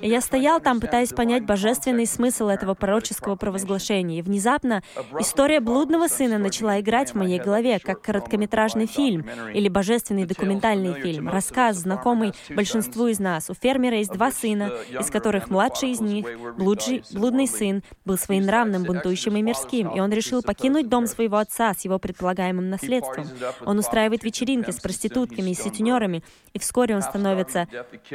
Я 0.00 0.20
стоял 0.20 0.60
там, 0.60 0.80
пытаясь 0.80 1.10
понять 1.10 1.44
божественный 1.44 2.06
смысл 2.06 2.48
этого 2.48 2.74
пророческого 2.74 3.36
провозглашения. 3.36 4.20
И 4.20 4.22
внезапно 4.22 4.82
история 5.18 5.60
блудного 5.60 6.08
сына 6.08 6.38
начала 6.38 6.80
играть 6.80 7.10
в 7.12 7.14
моей 7.16 7.38
голове, 7.38 7.78
как 7.78 8.00
короткометражный 8.00 8.86
фильм 8.86 9.26
или 9.52 9.68
божественный 9.68 10.24
документальный 10.24 10.94
фильм, 10.94 11.28
рассказ, 11.28 11.78
знакомый 11.78 12.32
большинству 12.50 13.08
из 13.08 13.18
нас. 13.18 13.50
У 13.50 13.54
фермера 13.54 13.98
есть 13.98 14.12
два 14.12 14.30
сына, 14.30 14.72
из 14.88 15.10
которых 15.10 15.50
младший 15.50 15.90
из 15.90 16.00
них, 16.00 16.26
блуджий, 16.56 17.04
блудный 17.12 17.46
сын, 17.46 17.82
был 18.04 18.16
своенравным, 18.16 18.84
бунтующим 18.84 19.36
и 19.36 19.42
мирским, 19.42 19.90
и 19.90 20.00
он 20.00 20.12
решил 20.12 20.42
покинуть 20.42 20.88
дом 20.88 21.06
своего 21.06 21.36
отца 21.36 21.74
с 21.74 21.84
его 21.84 21.98
предполагаемым 21.98 22.70
наследством. 22.70 23.26
Он 23.64 23.78
устраивает 23.78 24.24
вечеринки 24.24 24.70
с 24.70 24.80
проститутками 24.80 25.50
и 25.50 25.54
сутенерами, 25.54 26.22
и 26.52 26.58
вскоре 26.58 26.96
он 26.96 27.02
становится 27.02 27.68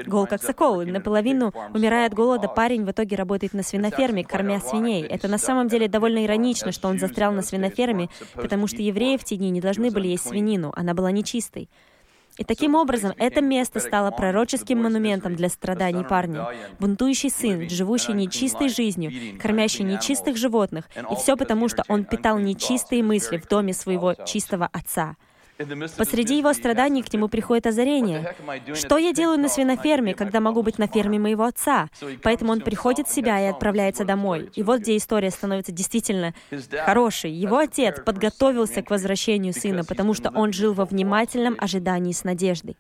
гол 0.06 0.26
как 0.26 0.42
сокол, 0.42 0.82
наполовину 0.82 1.27
наполовину, 1.34 1.54
умирая 1.74 2.08
от 2.08 2.14
голода, 2.14 2.48
парень 2.48 2.86
в 2.86 2.92
итоге 2.92 3.16
работает 3.16 3.54
на 3.54 3.64
свиноферме, 3.64 4.24
кормя 4.24 4.60
свиней. 4.60 5.04
Это 5.04 5.28
на 5.28 5.38
самом 5.38 5.68
деле 5.68 5.88
довольно 5.88 6.26
иронично, 6.26 6.72
что 6.72 6.88
он 6.88 7.00
застрял 7.00 7.32
на 7.32 7.42
свиноферме, 7.42 8.10
потому 8.34 8.68
что 8.68 8.82
евреи 8.82 9.18
в 9.18 9.24
те 9.24 9.36
дни 9.36 9.50
не 9.50 9.62
должны 9.62 9.92
были 9.92 10.08
есть 10.08 10.28
свинину, 10.28 10.74
она 10.76 10.94
была 10.94 11.12
нечистой. 11.12 11.70
И 12.38 12.44
таким 12.44 12.76
образом 12.76 13.14
это 13.18 13.42
место 13.42 13.80
стало 13.80 14.12
пророческим 14.12 14.84
монументом 14.84 15.36
для 15.36 15.50
страданий 15.50 16.04
парня. 16.04 16.48
Бунтующий 16.80 17.32
сын, 17.32 17.68
живущий 17.68 18.14
нечистой 18.14 18.70
жизнью, 18.70 19.40
кормящий 19.40 19.84
нечистых 19.84 20.38
животных, 20.38 20.88
и 20.96 21.16
все 21.16 21.36
потому, 21.36 21.68
что 21.68 21.84
он 21.88 22.06
питал 22.06 22.38
нечистые 22.38 23.02
мысли 23.02 23.38
в 23.38 23.48
доме 23.48 23.74
своего 23.74 24.14
чистого 24.14 24.70
отца. 24.72 25.16
Посреди 25.98 26.38
его 26.38 26.54
страданий 26.54 27.02
к 27.02 27.12
нему 27.12 27.28
приходит 27.28 27.68
озарение. 27.68 28.36
Что 28.76 28.98
я 28.98 29.14
делаю 29.14 29.40
на 29.40 29.50
свиноферме, 29.50 30.14
когда 30.14 30.40
могу 30.40 30.62
быть 30.62 30.78
на 30.78 30.88
ферме 30.88 31.20
моего 31.20 31.46
отца? 31.46 31.90
Поэтому 32.24 32.52
он 32.52 32.62
приходит 32.62 33.08
в 33.08 33.14
себя 33.14 33.40
и 33.42 33.46
отправляется 33.46 34.06
домой. 34.06 34.50
И 34.56 34.64
вот 34.64 34.82
где 34.82 34.96
история 34.98 35.32
становится 35.32 35.72
действительно 35.72 36.34
хорошей. 36.86 37.32
Его 37.32 37.58
отец 37.58 38.00
подготовился 38.06 38.82
к 38.82 38.90
возвращению 38.90 39.54
сына, 39.54 39.84
потому 39.84 40.14
что 40.14 40.30
он 40.30 40.54
жил 40.54 40.74
во 40.74 40.86
внимательном 40.86 41.56
ожидании 41.60 42.14
с 42.14 42.24
надеждой. 42.24 42.78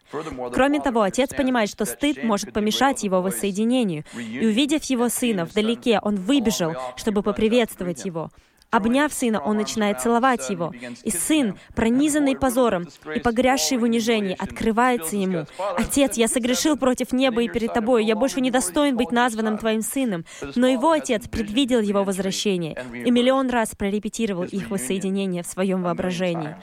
Кроме 0.53 0.79
того, 0.79 1.01
отец 1.01 1.33
понимает, 1.33 1.69
что 1.69 1.85
стыд 1.85 2.23
может 2.23 2.53
помешать 2.53 3.03
его 3.03 3.21
воссоединению. 3.21 4.03
И 4.15 4.45
увидев 4.45 4.83
его 4.85 5.09
сына 5.09 5.45
вдалеке, 5.45 5.99
он 6.01 6.15
выбежал, 6.15 6.75
чтобы 6.95 7.23
поприветствовать 7.23 8.05
его. 8.05 8.31
Обняв 8.69 9.13
сына, 9.13 9.39
он 9.39 9.57
начинает 9.57 10.01
целовать 10.01 10.49
его. 10.49 10.73
И 11.03 11.09
сын, 11.09 11.57
пронизанный 11.73 12.35
позором 12.35 12.87
и 13.15 13.19
погрязший 13.19 13.77
в 13.77 13.83
унижении, 13.83 14.35
открывается 14.37 15.15
ему. 15.15 15.45
«Отец, 15.77 16.17
я 16.17 16.27
согрешил 16.27 16.75
против 16.75 17.13
неба 17.13 17.43
и 17.43 17.47
перед 17.47 17.73
тобой. 17.73 18.03
Я 18.05 18.15
больше 18.15 18.41
не 18.41 18.51
достоин 18.51 18.97
быть 18.97 19.11
названным 19.11 19.57
твоим 19.57 19.81
сыном». 19.81 20.25
Но 20.55 20.67
его 20.67 20.91
отец 20.91 21.27
предвидел 21.29 21.79
его 21.79 22.03
возвращение 22.03 22.75
и 22.93 23.09
миллион 23.09 23.49
раз 23.49 23.73
прорепетировал 23.75 24.43
их 24.43 24.69
воссоединение 24.69 25.43
в 25.43 25.47
своем 25.47 25.83
воображении. 25.83 26.55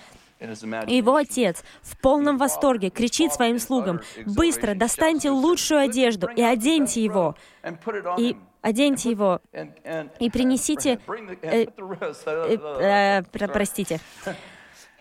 И 0.86 0.96
его 0.96 1.16
отец 1.16 1.64
в 1.82 1.98
полном 1.98 2.36
восторге 2.36 2.90
кричит 2.90 3.32
своим 3.32 3.58
слугам, 3.58 4.00
«Быстро 4.26 4.74
достаньте 4.74 5.30
лучшую 5.30 5.80
одежду 5.80 6.28
и 6.28 6.42
оденьте 6.42 7.02
его, 7.02 7.36
и 8.18 8.36
оденьте 8.64 9.10
его, 9.10 9.40
и 10.18 10.30
принесите... 10.30 10.98
Э, 11.42 11.66
э, 11.66 13.22
э, 13.22 13.22
простите. 13.48 14.00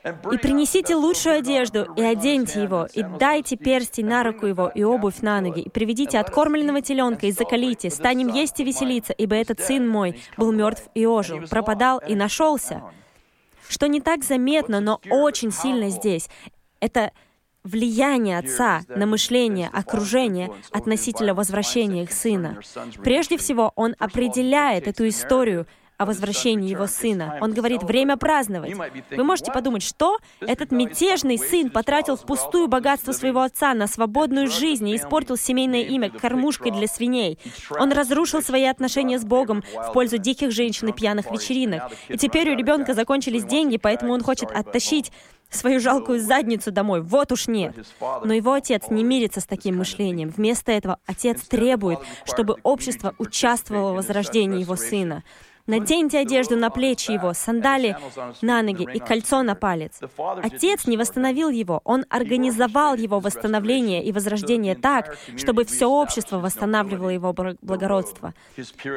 И 0.03 0.37
принесите 0.37 0.95
лучшую 0.95 1.37
одежду, 1.37 1.87
и 1.95 2.01
оденьте 2.01 2.63
его, 2.63 2.87
и 2.93 3.03
дайте 3.03 3.55
перстень 3.55 4.05
на 4.05 4.23
руку 4.23 4.47
его, 4.47 4.69
и 4.75 4.83
обувь 4.83 5.21
на 5.21 5.39
ноги, 5.39 5.61
и 5.61 5.69
приведите 5.69 6.19
откормленного 6.19 6.81
теленка, 6.81 7.25
и 7.25 7.31
закалите, 7.31 7.89
станем 7.89 8.27
есть 8.27 8.59
и 8.59 8.65
веселиться, 8.65 9.13
ибо 9.13 9.35
этот 9.35 9.61
сын 9.61 9.87
мой 9.87 10.21
был 10.35 10.51
мертв 10.51 10.89
и 10.93 11.05
ожил, 11.05 11.47
пропадал 11.49 11.99
и 12.05 12.15
нашелся. 12.15 12.83
Что 13.69 13.87
не 13.87 14.01
так 14.01 14.25
заметно, 14.25 14.81
но 14.81 14.99
очень 15.09 15.53
сильно 15.53 15.89
здесь, 15.89 16.29
это 16.81 17.13
влияние 17.63 18.37
отца 18.37 18.81
на 18.87 19.05
мышление 19.05 19.69
окружения 19.71 20.51
относительно 20.71 21.33
возвращения 21.33 22.03
их 22.03 22.11
сына. 22.11 22.59
Прежде 23.03 23.37
всего, 23.37 23.71
он 23.75 23.95
определяет 23.99 24.87
эту 24.87 25.07
историю 25.07 25.65
о 25.97 26.05
возвращении 26.05 26.69
его 26.69 26.87
сына. 26.87 27.37
Он 27.39 27.53
говорит, 27.53 27.83
время 27.83 28.17
праздновать. 28.17 28.73
Вы 29.11 29.23
можете 29.23 29.51
подумать, 29.51 29.83
что 29.83 30.17
этот 30.41 30.71
мятежный 30.71 31.37
сын 31.37 31.69
потратил 31.69 32.17
впустую 32.17 32.67
богатство 32.67 33.11
своего 33.11 33.41
отца 33.41 33.73
на 33.73 33.87
свободную 33.87 34.47
жизнь 34.47 34.89
и 34.89 34.95
испортил 34.95 35.37
семейное 35.37 35.83
имя 35.83 36.09
кормушкой 36.09 36.71
для 36.71 36.87
свиней. 36.87 37.39
Он 37.69 37.91
разрушил 37.91 38.41
свои 38.41 38.65
отношения 38.65 39.19
с 39.19 39.23
Богом 39.23 39.63
в 39.75 39.93
пользу 39.93 40.17
диких 40.17 40.51
женщин 40.51 40.89
и 40.89 40.93
пьяных 40.93 41.31
вечеринок. 41.31 41.91
И 42.09 42.17
теперь 42.17 42.51
у 42.51 42.57
ребенка 42.57 42.93
закончились 42.93 43.45
деньги, 43.45 43.77
поэтому 43.77 44.13
он 44.13 44.23
хочет 44.23 44.51
оттащить 44.51 45.11
свою 45.55 45.79
жалкую 45.79 46.19
задницу 46.19 46.71
домой. 46.71 47.01
Вот 47.01 47.31
уж 47.31 47.47
нет. 47.47 47.75
Но 48.23 48.33
его 48.33 48.53
отец 48.53 48.83
не 48.89 49.03
мирится 49.03 49.39
с 49.39 49.45
таким 49.45 49.77
мышлением. 49.77 50.29
Вместо 50.29 50.71
этого 50.71 50.99
отец 51.05 51.41
требует, 51.41 51.99
чтобы 52.25 52.57
общество 52.63 53.13
участвовало 53.17 53.93
в 53.93 53.95
возрождении 53.97 54.61
его 54.61 54.75
сына. 54.75 55.23
Наденьте 55.65 56.19
одежду 56.19 56.57
на 56.57 56.69
плечи 56.69 57.11
его, 57.11 57.33
сандали 57.33 57.95
на 58.41 58.61
ноги 58.61 58.85
и 58.93 58.99
кольцо 58.99 59.43
на 59.43 59.55
палец. 59.55 60.01
Отец 60.43 60.87
не 60.87 60.97
восстановил 60.97 61.49
его, 61.49 61.79
он 61.85 62.05
организовал 62.09 62.95
его 62.95 63.21
восстановление 63.21 64.03
и 64.03 64.11
возрождение 64.11 64.75
так, 64.75 65.17
чтобы 65.37 65.63
все 65.63 65.87
общество 65.87 66.39
восстанавливало 66.39 67.09
его 67.09 67.33
благородство. 67.61 68.33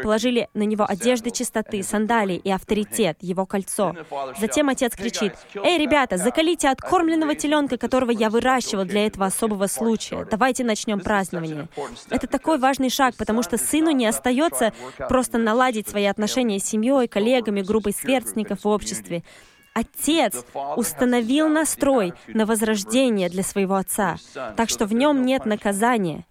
Положили 0.02 0.48
на 0.54 0.64
него 0.64 0.84
одежды 0.88 1.30
чистоты, 1.30 1.84
сандалии 1.84 2.40
и 2.42 2.50
авторитет, 2.50 3.18
его 3.20 3.46
кольцо. 3.46 3.94
Затем 4.40 4.68
отец 4.68 4.96
кричит, 4.96 5.34
«Эй, 5.54 5.78
ребята, 5.78 6.16
закалите 6.16 6.68
откормленного 6.68 7.36
теленка, 7.36 7.78
которого 7.78 8.10
я 8.10 8.28
выращивал 8.28 8.84
для 8.84 9.06
этого 9.06 9.26
особого 9.26 9.68
случая. 9.68 10.26
Давайте 10.28 10.64
начнем 10.64 10.98
празднование». 10.98 11.68
Это 12.10 12.26
такой 12.26 12.58
важный 12.58 12.90
шаг, 12.90 13.14
потому 13.16 13.44
что 13.44 13.56
сыну 13.56 13.92
не 13.92 14.06
остается 14.06 14.72
просто 15.08 15.38
наладить 15.38 15.88
свои 15.88 16.06
отношения 16.06 16.55
отношения 16.56 16.60
семьей, 16.60 17.08
коллегами, 17.08 17.62
группой 17.62 17.92
сверстников 17.92 18.64
в 18.64 18.68
обществе. 18.68 19.22
Отец 19.74 20.42
установил 20.76 21.50
настрой 21.50 22.14
на 22.28 22.46
возрождение 22.46 23.28
для 23.28 23.42
своего 23.42 23.74
отца, 23.74 24.16
так 24.56 24.70
что 24.70 24.86
в 24.86 24.94
нем 24.94 25.26
нет 25.26 25.44
наказания, 25.44 26.24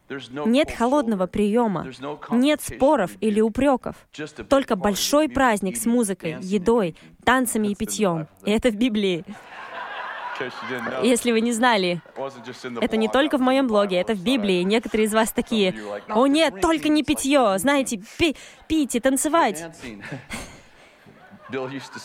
нет 0.48 0.72
холодного 0.72 1.28
приема, 1.28 1.86
нет 2.32 2.62
споров 2.64 3.12
или 3.22 3.42
упреков, 3.42 3.96
только 4.50 4.76
большой 4.76 5.30
праздник 5.30 5.78
с 5.78 5.86
музыкой, 5.86 6.38
едой, 6.42 6.96
танцами 7.24 7.68
и 7.68 7.76
питьем. 7.76 8.28
И 8.46 8.50
это 8.52 8.72
в 8.72 8.76
Библии. 8.76 9.24
Если 11.04 11.32
вы 11.32 11.42
не 11.42 11.52
знали, 11.52 12.02
это 12.82 12.98
не 12.98 13.08
только 13.08 13.38
в 13.38 13.42
моем 13.42 13.68
блоге, 13.68 13.98
это 13.98 14.14
в 14.14 14.24
Библии. 14.24 14.62
Некоторые 14.64 15.08
из 15.08 15.14
вас 15.14 15.32
такие, 15.32 15.76
«О 16.10 16.28
нет, 16.28 16.62
только 16.62 16.90
не 16.90 17.04
питье! 17.04 17.58
Знаете, 17.58 18.02
пи 18.18 18.36
пить 18.68 18.96
и 18.96 19.00
танцевать!» 19.00 19.64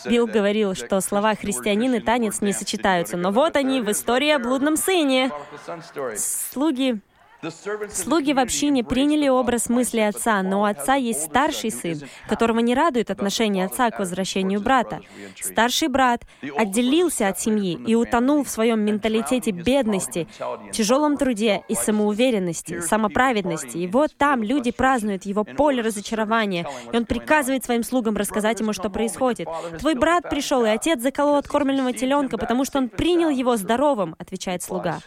Билл 0.05 0.27
говорил, 0.27 0.75
что 0.75 1.01
слова 1.01 1.35
«христианин» 1.35 1.95
и 1.95 1.99
«танец» 1.99 2.41
не 2.41 2.53
сочетаются. 2.53 3.17
Но 3.17 3.31
вот 3.31 3.55
они 3.55 3.81
в 3.81 3.91
истории 3.91 4.29
о 4.29 4.39
блудном 4.39 4.77
сыне. 4.77 5.31
Слуги 6.15 7.01
Слуги 7.89 8.33
в 8.33 8.39
общине 8.39 8.83
приняли 8.83 9.27
образ 9.27 9.67
мысли 9.69 9.99
отца, 9.99 10.43
но 10.43 10.61
у 10.61 10.63
отца 10.65 10.95
есть 10.95 11.23
старший 11.23 11.71
сын, 11.71 11.99
которого 12.27 12.59
не 12.59 12.75
радует 12.75 13.09
отношение 13.09 13.65
отца 13.65 13.89
к 13.89 13.99
возвращению 13.99 14.61
брата. 14.61 15.01
Старший 15.39 15.87
брат 15.87 16.23
отделился 16.55 17.27
от 17.27 17.39
семьи 17.39 17.79
и 17.87 17.95
утонул 17.95 18.43
в 18.43 18.49
своем 18.49 18.81
менталитете 18.81 19.51
бедности, 19.51 20.27
тяжелом 20.71 21.17
труде 21.17 21.63
и 21.67 21.73
самоуверенности, 21.73 22.79
самоправедности. 22.79 23.77
И 23.77 23.87
вот 23.87 24.15
там 24.15 24.43
люди 24.43 24.71
празднуют 24.71 25.25
его 25.25 25.43
поле 25.43 25.81
разочарования, 25.81 26.67
и 26.91 26.95
он 26.95 27.05
приказывает 27.05 27.65
своим 27.65 27.83
слугам 27.83 28.17
рассказать 28.17 28.59
ему, 28.59 28.73
что 28.73 28.89
происходит. 28.89 29.47
«Твой 29.79 29.95
брат 29.95 30.29
пришел, 30.29 30.63
и 30.65 30.69
отец 30.69 31.01
заколол 31.01 31.35
откормленного 31.35 31.93
теленка, 31.93 32.37
потому 32.37 32.65
что 32.65 32.77
он 32.77 32.89
принял 32.89 33.29
его 33.29 33.57
здоровым»,— 33.57 34.15
отвечает 34.19 34.61
слуга. 34.61 34.99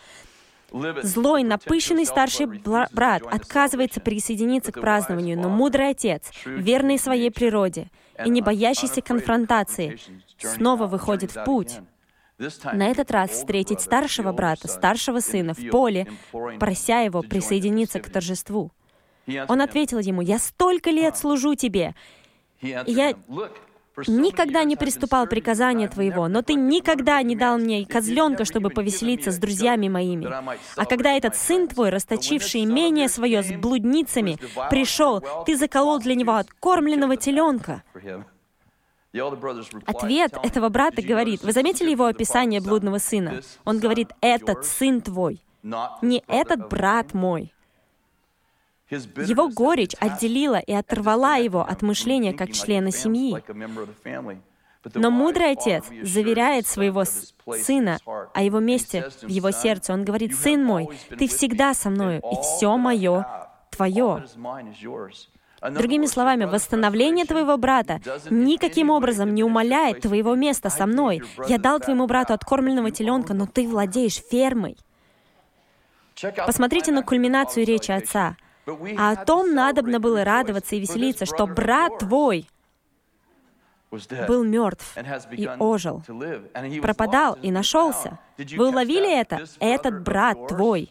Злой, 1.03 1.45
напыщенный 1.45 2.05
старший 2.05 2.47
брат 2.47 3.23
отказывается 3.31 4.01
присоединиться 4.01 4.73
к 4.73 4.81
празднованию, 4.81 5.39
но 5.39 5.49
мудрый 5.49 5.91
отец, 5.91 6.33
верный 6.45 6.99
своей 6.99 7.31
природе 7.31 7.91
и 8.25 8.29
не 8.29 8.43
боящийся 8.43 9.01
конфронтации, 9.01 9.99
снова 10.39 10.87
выходит 10.87 11.35
в 11.35 11.45
путь. 11.45 11.79
На 12.73 12.89
этот 12.89 13.13
раз 13.13 13.31
встретить 13.31 13.81
старшего 13.81 14.33
брата, 14.33 14.67
старшего 14.67 15.21
сына 15.21 15.55
в 15.55 15.71
поле, 15.71 16.09
прося 16.59 17.01
его 17.03 17.23
присоединиться 17.23 18.01
к 18.01 18.11
торжеству. 18.11 18.73
Он 19.49 19.61
ответил 19.63 20.01
ему, 20.01 20.23
«Я 20.23 20.41
столько 20.41 20.91
лет 20.91 21.17
служу 21.17 21.55
тебе, 21.55 21.95
и 22.61 22.73
я 22.87 23.15
никогда 24.07 24.65
не 24.65 24.77
приступал 24.77 25.27
приказания 25.27 25.89
Твоего, 25.89 26.29
но 26.29 26.43
Ты 26.43 26.55
никогда 26.55 27.23
не 27.23 27.37
дал 27.37 27.59
мне 27.59 27.85
козленка, 27.85 28.45
чтобы 28.45 28.71
повеселиться 28.71 29.31
с 29.31 29.39
друзьями 29.39 29.89
моими. 29.89 30.27
А 30.77 30.85
когда 30.87 31.13
этот 31.13 31.37
сын 31.37 31.69
Твой, 31.69 31.91
расточивший 31.91 32.65
имение 32.65 33.09
свое 33.09 33.43
с 33.43 33.53
блудницами, 33.53 34.39
пришел, 34.71 35.23
Ты 35.47 35.57
заколол 35.57 35.99
для 36.01 36.15
него 36.15 36.35
откормленного 36.35 37.17
теленка. 37.17 37.83
Ответ 39.87 40.37
этого 40.43 40.69
брата 40.71 41.01
говорит, 41.01 41.43
вы 41.45 41.53
заметили 41.53 41.91
его 41.91 42.07
описание 42.07 42.61
блудного 42.61 42.99
сына? 42.99 43.43
Он 43.65 43.79
говорит, 43.79 44.11
этот 44.21 44.65
сын 44.65 45.01
твой, 45.01 45.41
не 46.03 46.23
этот 46.27 46.69
брат 46.69 47.15
мой. 47.15 47.53
Его 48.91 49.49
горечь 49.49 49.95
отделила 49.99 50.59
и 50.59 50.73
оторвала 50.73 51.37
его 51.37 51.63
от 51.63 51.83
мышления 51.83 52.33
как 52.33 52.53
члена 52.53 52.91
семьи. 52.91 53.43
Но 54.95 55.11
мудрый 55.11 55.53
отец 55.53 55.85
заверяет 56.03 56.67
своего 56.67 57.05
сына 57.05 57.99
о 58.35 58.43
его 58.43 58.61
месте 58.61 59.09
в 59.23 59.29
его 59.29 59.51
сердце. 59.51 59.95
Он 59.95 60.05
говорит, 60.05 60.37
«Сын 60.37 60.63
мой, 60.63 60.89
ты 61.19 61.27
всегда 61.27 61.73
со 61.73 61.89
мною, 61.89 62.21
и 62.21 62.35
все 62.43 62.77
мое 62.77 63.27
твое». 63.71 64.25
Другими 65.71 66.05
словами, 66.05 66.45
восстановление 66.45 67.25
твоего 67.25 67.57
брата 67.57 68.01
никаким 68.29 68.91
образом 68.91 69.35
не 69.35 69.43
умаляет 69.43 70.01
твоего 70.01 70.35
места 70.35 70.69
со 70.69 70.85
мной. 70.85 71.23
Я 71.49 71.57
дал 71.57 71.81
твоему 71.81 72.07
брату 72.07 72.35
откормленного 72.35 72.91
теленка, 72.91 73.33
но 73.33 73.47
ты 73.47 73.67
владеешь 73.67 74.21
фермой. 74.31 74.77
Посмотрите 76.47 76.93
на 76.93 77.03
кульминацию 77.03 77.65
речи 77.65 77.91
отца. 77.91 78.37
А 78.67 79.13
о 79.13 79.25
том 79.25 79.55
надобно 79.55 80.01
было 80.01 80.25
радоваться 80.25 80.77
и 80.77 80.81
веселиться, 80.81 81.27
что 81.27 81.47
брат 81.47 81.99
твой 81.99 82.47
был 84.27 84.45
мертв 84.45 84.97
и 85.31 85.47
ожил, 85.47 86.03
пропадал 86.83 87.39
и 87.43 87.51
нашелся. 87.51 88.19
Вы 88.39 88.69
уловили 88.69 89.21
это? 89.21 89.45
Этот 89.61 90.03
брат 90.03 90.49
твой. 90.49 90.91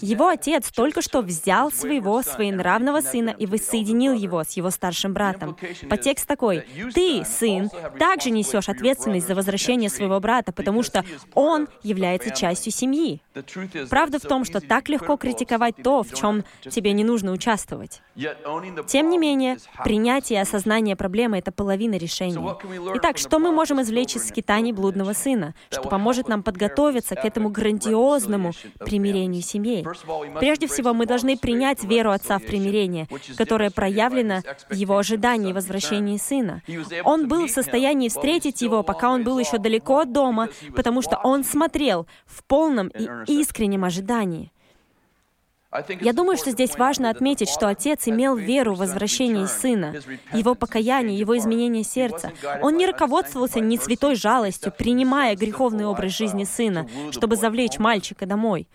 Его 0.00 0.28
отец 0.28 0.70
только 0.70 1.02
что 1.02 1.22
взял 1.22 1.72
своего 1.72 2.22
своенравного 2.22 3.00
сына 3.00 3.34
и 3.36 3.46
воссоединил 3.46 4.12
его 4.12 4.44
с 4.44 4.50
его 4.52 4.70
старшим 4.70 5.12
братом. 5.12 5.56
Подтекст 5.88 6.26
такой. 6.26 6.64
Ты, 6.94 7.24
сын, 7.24 7.68
также 7.98 8.30
несешь 8.30 8.68
ответственность 8.68 9.26
за 9.26 9.34
возвращение 9.34 9.90
своего 9.90 10.20
брата, 10.20 10.52
потому 10.52 10.82
что 10.82 11.04
он 11.34 11.68
является 11.82 12.30
частью 12.30 12.72
семьи. 12.72 13.20
Правда 13.90 14.18
в 14.18 14.22
том, 14.22 14.44
что 14.44 14.60
так 14.60 14.88
легко 14.88 15.16
критиковать 15.16 15.76
то, 15.82 16.02
в 16.02 16.12
чем 16.14 16.44
тебе 16.70 16.92
не 16.92 17.04
нужно 17.04 17.32
участвовать. 17.32 18.02
Тем 18.86 19.10
не 19.10 19.18
менее, 19.18 19.56
принятие 19.84 20.38
и 20.38 20.42
осознание 20.42 20.96
проблемы— 20.96 21.38
это 21.38 21.52
половина 21.52 21.96
решения. 21.96 22.56
Итак, 22.96 23.18
что 23.18 23.38
мы 23.38 23.52
можем 23.52 23.80
извлечь 23.80 24.16
из 24.16 24.28
скитаний 24.28 24.72
блудного 24.72 25.12
сына, 25.12 25.54
что 25.70 25.82
поможет 25.82 26.28
нам 26.28 26.42
подготовиться 26.42 27.14
к 27.14 27.24
этому 27.24 27.48
грандиозному 27.48 28.52
примирению 28.78 29.42
семей? 29.42 29.84
Прежде 30.38 30.66
всего, 30.66 30.92
мы 30.92 31.06
должны 31.06 31.36
принять 31.36 31.84
веру 31.84 32.10
отца 32.10 32.38
в 32.38 32.42
примирение, 32.42 33.08
которая 33.36 33.70
проявлена 33.70 34.42
в 34.68 34.74
его 34.74 34.98
ожидании 34.98 35.52
возвращения 35.52 36.18
сына. 36.18 36.62
Он 37.04 37.28
был 37.28 37.46
в 37.46 37.50
состоянии 37.50 38.08
встретить 38.08 38.60
его, 38.62 38.82
пока 38.82 39.10
он 39.10 39.24
был 39.24 39.38
еще 39.38 39.58
далеко 39.58 40.00
от 40.00 40.12
дома, 40.12 40.48
потому 40.74 41.02
что 41.02 41.18
он 41.22 41.44
смотрел 41.44 42.06
в 42.26 42.44
полном 42.44 42.88
и 42.88 43.08
искреннем 43.26 43.84
ожидании. 43.84 44.52
Я 46.00 46.12
думаю, 46.12 46.36
что 46.36 46.50
здесь 46.50 46.76
важно 46.76 47.08
отметить, 47.08 47.48
что 47.48 47.66
отец 47.66 48.06
имел 48.06 48.36
веру 48.36 48.74
в 48.74 48.78
возвращение 48.78 49.46
сына, 49.46 49.94
его 50.32 50.54
покаяние, 50.54 51.18
его 51.18 51.36
изменение 51.38 51.82
сердца. 51.82 52.32
Он 52.60 52.76
не 52.76 52.86
руководствовался 52.86 53.60
не 53.60 53.78
святой 53.78 54.14
жалостью, 54.14 54.72
принимая 54.76 55.34
греховный 55.34 55.86
образ 55.86 56.12
жизни 56.12 56.44
сына, 56.44 56.86
чтобы 57.10 57.36
завлечь 57.36 57.78
мальчика 57.78 58.26
домой. 58.26 58.68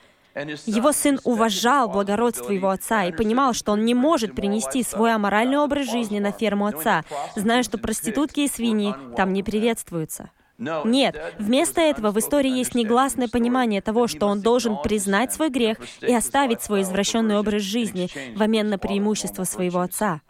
Его 0.65 0.91
сын 0.91 1.19
уважал 1.23 1.89
благородство 1.89 2.51
его 2.51 2.69
отца 2.69 3.05
и 3.05 3.11
понимал, 3.11 3.53
что 3.53 3.71
он 3.71 3.85
не 3.85 3.93
может 3.93 4.35
принести 4.35 4.83
свой 4.83 5.13
аморальный 5.13 5.57
образ 5.57 5.89
жизни 5.89 6.19
на 6.19 6.31
ферму 6.31 6.67
отца, 6.67 7.03
зная, 7.35 7.63
что 7.63 7.77
проститутки 7.77 8.41
и 8.41 8.47
свиньи 8.47 8.95
там 9.15 9.33
не 9.33 9.41
приветствуются. 9.41 10.29
Нет, 10.57 11.35
вместо 11.37 11.81
этого 11.81 12.11
в 12.11 12.17
истории 12.17 12.57
есть 12.57 12.73
негласное 12.73 13.27
понимание 13.27 13.81
того, 13.81 14.07
что 14.07 14.25
он 14.25 14.41
должен 14.41 14.81
признать 14.81 15.31
свой 15.33 15.49
грех 15.49 15.77
и 16.01 16.13
оставить 16.13 16.61
свой 16.61 16.81
извращенный 16.81 17.37
образ 17.37 17.61
жизни 17.61 18.09
в 18.35 18.41
обмен 18.41 18.69
на 18.69 18.79
преимущество 18.79 19.43
своего 19.43 19.81
отца. 19.81 20.21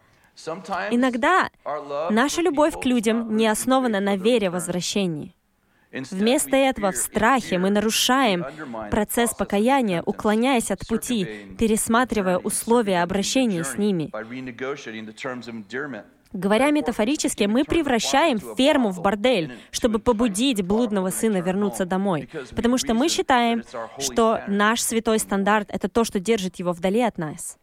Иногда 0.92 1.50
наша 2.10 2.42
любовь 2.42 2.80
к 2.80 2.86
людям 2.86 3.36
не 3.36 3.48
основана 3.48 4.00
на 4.00 4.18
вере 4.18 4.50
в 4.50 4.54
возвращении. 4.54 5.34
Вместо 6.12 6.56
этого 6.56 6.92
в 6.92 6.98
страхе 6.98 7.58
мы 7.58 7.70
нарушаем 7.70 8.46
процесс 8.92 9.34
покаяния, 9.34 10.04
уклоняясь 10.06 10.70
от 10.70 10.86
пути, 10.88 11.56
пересматривая 11.58 12.38
условия 12.38 13.02
обращения 13.02 13.64
с 13.64 13.78
ними. 13.78 14.12
Говоря 16.34 16.72
метафорически, 16.72 17.44
мы 17.44 17.64
превращаем 17.64 18.40
ферму 18.56 18.90
в 18.90 19.02
бордель, 19.02 19.54
чтобы 19.72 20.00
побудить 20.00 20.62
блудного 20.62 21.10
сына 21.10 21.42
вернуться 21.42 21.86
домой. 21.86 22.30
Потому 22.56 22.78
что 22.78 22.94
мы 22.94 23.10
считаем, 23.10 23.64
что 24.00 24.42
наш 24.48 24.82
святой 24.82 25.20
стандарт— 25.20 25.70
это 25.72 25.90
то, 25.90 26.04
что 26.04 26.20
держит 26.20 26.58
его 26.58 26.72
вдали 26.74 27.02
от 27.02 27.18
нас. 27.18 27.58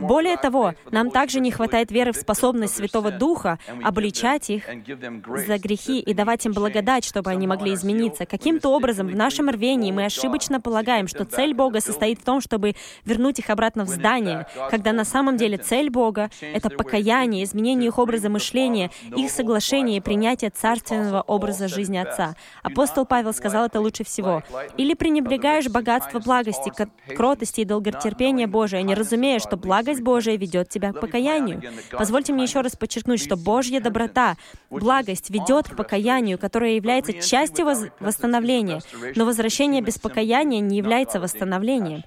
Более 0.00 0.36
того, 0.36 0.74
нам 0.90 1.10
также 1.10 1.40
не 1.40 1.50
хватает 1.50 1.90
веры 1.90 2.12
в 2.12 2.16
способность 2.16 2.76
Святого 2.76 3.10
Духа 3.10 3.58
обличать 3.82 4.50
их 4.50 4.64
за 4.66 5.58
грехи 5.58 6.00
и 6.00 6.14
давать 6.14 6.46
им 6.46 6.52
благодать, 6.52 7.04
чтобы 7.04 7.30
они 7.30 7.46
могли 7.46 7.74
измениться. 7.74 8.26
Каким-то 8.26 8.70
образом 8.70 9.06
в 9.08 9.16
нашем 9.16 9.48
рвении 9.48 9.92
мы 9.92 10.04
ошибочно 10.04 10.60
полагаем, 10.60 11.08
что 11.08 11.24
цель 11.24 11.54
Бога 11.54 11.80
состоит 11.80 12.20
в 12.20 12.24
том, 12.24 12.40
чтобы 12.40 12.74
вернуть 13.04 13.38
их 13.38 13.50
обратно 13.50 13.84
в 13.84 13.88
здание, 13.88 14.46
когда 14.70 14.92
на 14.92 15.04
самом 15.04 15.36
деле 15.36 15.58
цель 15.58 15.90
Бога— 15.90 16.30
это 16.40 16.70
покаяние, 16.70 17.44
изменение 17.44 17.88
их 17.88 17.98
образа 17.98 18.28
мышления, 18.28 18.90
их 19.16 19.30
соглашение 19.30 19.98
и 19.98 20.00
принятие 20.00 20.50
царственного 20.50 21.22
образа 21.22 21.68
жизни 21.68 21.98
Отца. 21.98 22.34
Апостол 22.62 23.04
Павел 23.04 23.32
сказал 23.32 23.66
это 23.66 23.80
лучше 23.80 24.04
всего. 24.04 24.42
«Или 24.76 24.94
пренебрегаешь 24.94 25.68
богатство 25.68 26.18
благости, 26.18 26.72
кротости 27.14 27.60
и 27.60 27.64
долготерпения 27.64 28.46
Божия, 28.46 28.82
не 28.82 28.94
разумея, 28.94 29.38
что 29.38 29.56
благость 29.68 30.00
Божия 30.00 30.36
ведет 30.36 30.70
тебя 30.70 30.92
к 30.92 31.00
покаянию. 31.00 31.62
Позвольте 31.92 32.32
мне 32.32 32.44
еще 32.44 32.62
раз 32.62 32.74
подчеркнуть, 32.74 33.22
что 33.22 33.36
Божья 33.36 33.80
доброта, 33.80 34.36
благость 34.70 35.28
ведет 35.28 35.68
к 35.68 35.76
покаянию, 35.76 36.38
которое 36.38 36.76
является 36.76 37.12
частью 37.12 37.66
восстановления, 38.00 38.80
но 39.14 39.26
возвращение 39.26 39.82
без 39.82 39.98
покаяния 39.98 40.60
не 40.60 40.78
является 40.78 41.20
восстановлением. 41.20 42.02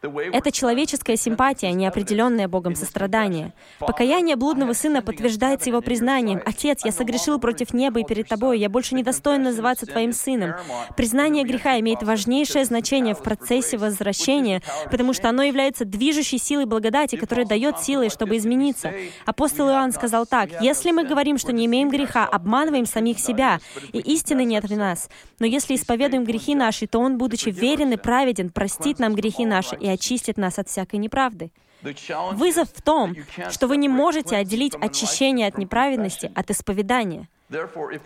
Это 0.00 0.52
человеческая 0.52 1.16
симпатия, 1.16 1.72
неопределенное 1.72 2.46
Богом 2.46 2.76
сострадание. 2.76 3.52
Покаяние 3.80 4.36
блудного 4.36 4.72
сына 4.72 5.02
подтверждается 5.02 5.70
его 5.70 5.80
признанием. 5.80 6.40
«Отец, 6.44 6.84
я 6.84 6.92
согрешил 6.92 7.40
против 7.40 7.74
неба 7.74 8.00
и 8.00 8.04
перед 8.04 8.28
тобой, 8.28 8.60
я 8.60 8.68
больше 8.68 8.94
не 8.94 9.02
достоин 9.02 9.42
называться 9.42 9.86
твоим 9.86 10.12
сыном». 10.12 10.54
Признание 10.96 11.42
греха 11.42 11.80
имеет 11.80 12.04
важнейшее 12.04 12.64
значение 12.64 13.14
в 13.16 13.22
процессе 13.24 13.76
возвращения, 13.76 14.62
потому 14.88 15.12
что 15.12 15.28
оно 15.30 15.42
является 15.42 15.84
движущей 15.84 16.38
силой 16.38 16.66
благодати, 16.66 17.16
которая 17.16 17.46
дает 17.46 17.80
силы, 17.80 18.08
чтобы 18.08 18.36
измениться. 18.36 18.92
Апостол 19.26 19.68
Иоанн 19.68 19.90
сказал 19.92 20.26
так, 20.26 20.62
«Если 20.62 20.92
мы 20.92 21.04
говорим, 21.04 21.38
что 21.38 21.52
не 21.52 21.66
имеем 21.66 21.90
греха, 21.90 22.24
обманываем 22.24 22.86
самих 22.86 23.18
себя, 23.18 23.58
и 23.92 23.98
истины 23.98 24.44
нет 24.44 24.64
в 24.64 24.76
нас. 24.76 25.08
Но 25.40 25.46
если 25.46 25.74
исповедуем 25.74 26.22
грехи 26.22 26.54
наши, 26.54 26.86
то 26.86 27.00
Он, 27.00 27.18
будучи 27.18 27.48
верен 27.48 27.92
и 27.92 27.96
праведен, 27.96 28.50
простит 28.50 29.00
нам 29.00 29.16
грехи 29.16 29.44
наши 29.44 29.76
и 29.76 29.87
очистит 29.88 30.36
нас 30.36 30.58
от 30.58 30.68
всякой 30.68 30.96
неправды. 30.96 31.50
Вызов 32.32 32.68
в 32.74 32.82
том, 32.82 33.14
что 33.50 33.68
вы 33.68 33.76
не 33.76 33.88
можете 33.88 34.36
отделить 34.36 34.74
очищение 34.74 35.46
от 35.46 35.58
неправедности 35.58 36.30
от 36.34 36.50
исповедания. 36.50 37.28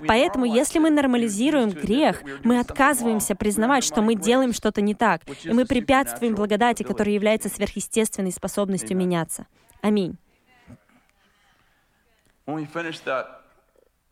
Поэтому, 0.06 0.44
если 0.44 0.78
мы 0.78 0.90
нормализируем 0.90 1.70
грех, 1.70 2.22
мы 2.44 2.60
отказываемся 2.60 3.34
признавать, 3.34 3.82
что 3.82 4.00
мы 4.02 4.14
делаем 4.14 4.52
что-то 4.52 4.80
не 4.80 4.94
так, 4.94 5.22
и 5.42 5.52
мы 5.52 5.66
препятствуем 5.66 6.34
благодати, 6.34 6.82
которая 6.82 7.14
является 7.14 7.48
сверхъестественной 7.48 8.30
способностью 8.30 8.96
меняться. 8.96 9.46
Аминь. 9.80 10.16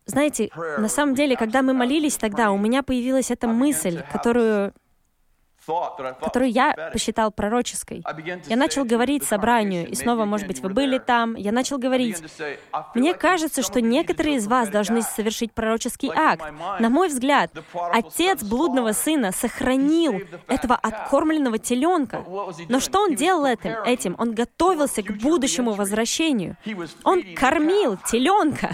Знаете, 0.05 0.49
на 0.55 0.89
самом 0.89 1.15
деле, 1.15 1.37
когда 1.37 1.61
мы 1.61 1.73
молились 1.73 2.17
тогда, 2.17 2.51
у 2.51 2.57
меня 2.57 2.83
появилась 2.83 3.31
эта 3.31 3.47
мысль, 3.47 4.01
которую 4.11 4.73
которую 6.19 6.51
я 6.51 6.89
посчитал 6.91 7.31
пророческой. 7.31 8.03
Я 8.47 8.55
начал 8.55 8.85
говорить 8.85 9.23
собранию, 9.23 9.87
и 9.87 9.95
снова, 9.95 10.25
может 10.25 10.47
быть, 10.47 10.59
вы 10.61 10.69
были 10.69 10.97
там, 10.97 11.35
я 11.35 11.51
начал 11.51 11.77
говорить, 11.77 12.21
мне 12.95 13.13
кажется, 13.13 13.61
что 13.61 13.81
некоторые 13.81 14.37
из 14.37 14.47
вас 14.47 14.69
должны 14.69 15.01
совершить 15.01 15.53
пророческий 15.53 16.11
акт. 16.13 16.43
На 16.79 16.89
мой 16.89 17.07
взгляд, 17.09 17.51
отец 17.73 18.43
блудного 18.43 18.91
сына 18.93 19.31
сохранил 19.31 20.21
этого 20.47 20.75
откормленного 20.75 21.57
теленка. 21.57 22.23
Но 22.69 22.79
что 22.79 23.01
он 23.01 23.15
делал 23.15 23.45
этим? 23.45 23.71
этим? 23.85 24.15
Он 24.17 24.33
готовился 24.33 25.01
к 25.01 25.11
будущему 25.17 25.73
возвращению. 25.73 26.57
Он 27.03 27.23
кормил 27.35 27.97
теленка. 28.07 28.71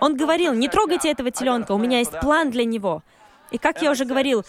Он 0.00 0.16
говорил, 0.16 0.54
не 0.54 0.68
трогайте 0.68 1.10
этого 1.10 1.30
теленка, 1.30 1.72
у 1.72 1.78
меня 1.78 1.98
есть 1.98 2.18
план 2.20 2.50
для 2.50 2.64
него. 2.64 3.02
И 3.50 3.58
как 3.58 3.80
я 3.82 3.90
уже 3.90 4.04
говорил, 4.04 4.44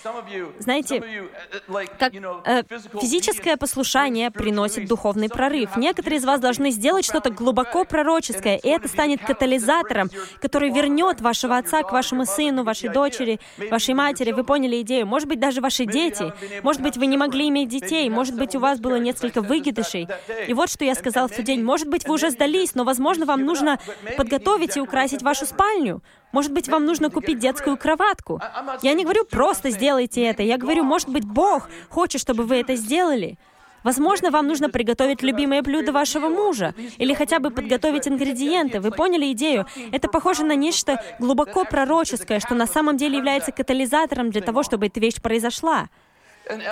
знаете, 0.60 0.98
uh, 0.98 1.90
как 1.98 2.14
э, 2.14 2.64
физическое 3.00 3.56
послушание 3.56 4.30
приносит 4.30 4.88
духовный 4.88 5.30
прорыв. 5.30 5.78
Некоторые 5.78 6.20
из 6.20 6.26
вас 6.26 6.40
должны 6.40 6.72
сделать 6.72 7.06
что-то 7.06 7.30
глубоко 7.30 7.86
пророческое, 7.86 8.58
и 8.58 8.68
это 8.68 8.88
станет 8.88 9.22
катализатором, 9.22 10.10
который 10.42 10.70
вернет 10.72 11.22
вашего 11.22 11.58
отца 11.58 11.84
к 11.84 11.92
вашему 11.92 12.26
сыну, 12.26 12.64
вашей 12.64 12.90
дочери, 12.90 13.40
вашей 13.72 13.94
матери. 13.94 14.32
Вы 14.32 14.44
поняли 14.44 14.82
идею? 14.82 15.08
Может 15.08 15.30
быть, 15.30 15.40
даже 15.40 15.62
ваши 15.62 15.86
дети. 15.86 16.34
Может 16.64 16.82
быть, 16.82 16.98
вы 16.98 17.06
не 17.06 17.18
могли 17.18 17.48
иметь 17.50 17.70
детей. 17.70 18.10
Может 18.10 18.36
быть, 18.36 18.56
у 18.56 18.60
вас 18.60 18.80
было 18.80 18.96
несколько 19.00 19.42
выгидышей. 19.42 20.08
И 20.48 20.54
вот 20.54 20.70
что 20.70 20.84
я 20.84 20.96
сказал 20.96 21.28
в 21.28 21.32
тот 21.32 21.46
день. 21.46 21.64
Может 21.64 21.88
быть, 21.88 22.08
вы 22.08 22.16
уже 22.16 22.32
сдались, 22.32 22.76
но, 22.76 22.84
возможно, 22.84 23.26
вам 23.26 23.46
нужно 23.46 23.80
подготовить 24.18 24.76
и 24.78 24.82
украсить 24.82 25.22
вашу 25.22 25.46
спальню. 25.46 26.02
Может 26.32 26.52
быть, 26.54 26.68
вам 26.68 26.86
нужно 26.86 27.10
купить 27.10 27.40
детскую 27.40 27.78
кроватку. 27.78 28.40
Я 28.82 28.94
не 28.94 29.04
говорю, 29.04 29.26
просто 29.26 29.70
сделайте 29.72 30.24
это. 30.24 30.44
Я 30.44 30.58
говорю, 30.58 30.84
может 30.84 31.10
быть, 31.10 31.26
Бог 31.26 31.70
хочет, 31.90 32.22
чтобы 32.22 32.44
вы 32.44 32.58
это 32.58 32.76
сделали. 32.76 33.38
Возможно, 33.84 34.30
вам 34.30 34.48
нужно 34.48 34.70
приготовить 34.70 35.22
любимое 35.24 35.62
блюдо 35.62 35.92
вашего 35.92 36.28
мужа 36.28 36.76
или 36.98 37.14
хотя 37.14 37.40
бы 37.40 37.50
подготовить 37.50 38.08
ингредиенты. 38.08 38.80
Вы 38.80 38.92
поняли 38.92 39.32
идею? 39.32 39.66
Это 39.92 40.08
похоже 40.10 40.44
на 40.44 40.56
нечто 40.56 41.02
глубоко 41.20 41.64
пророческое, 41.66 42.40
что 42.40 42.56
на 42.56 42.68
самом 42.68 42.98
деле 42.98 43.18
является 43.18 43.52
катализатором 43.52 44.32
для 44.32 44.42
того, 44.42 44.64
чтобы 44.64 44.88
эта 44.88 45.00
вещь 45.00 45.22
произошла. 45.22 45.88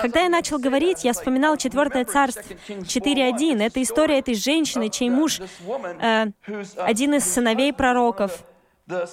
Когда 0.02 0.22
я 0.22 0.28
начал 0.28 0.58
говорить, 0.58 1.04
я 1.04 1.12
вспоминал 1.12 1.56
Четвертое 1.56 2.04
Царство 2.04 2.42
4.1. 2.68 3.62
Это 3.62 3.80
история 3.80 4.18
этой 4.18 4.34
женщины, 4.34 4.88
чей 4.88 5.08
муж 5.08 5.40
э, 6.00 6.26
один 6.78 7.14
из 7.14 7.24
сыновей 7.24 7.72
пророков. 7.72 8.42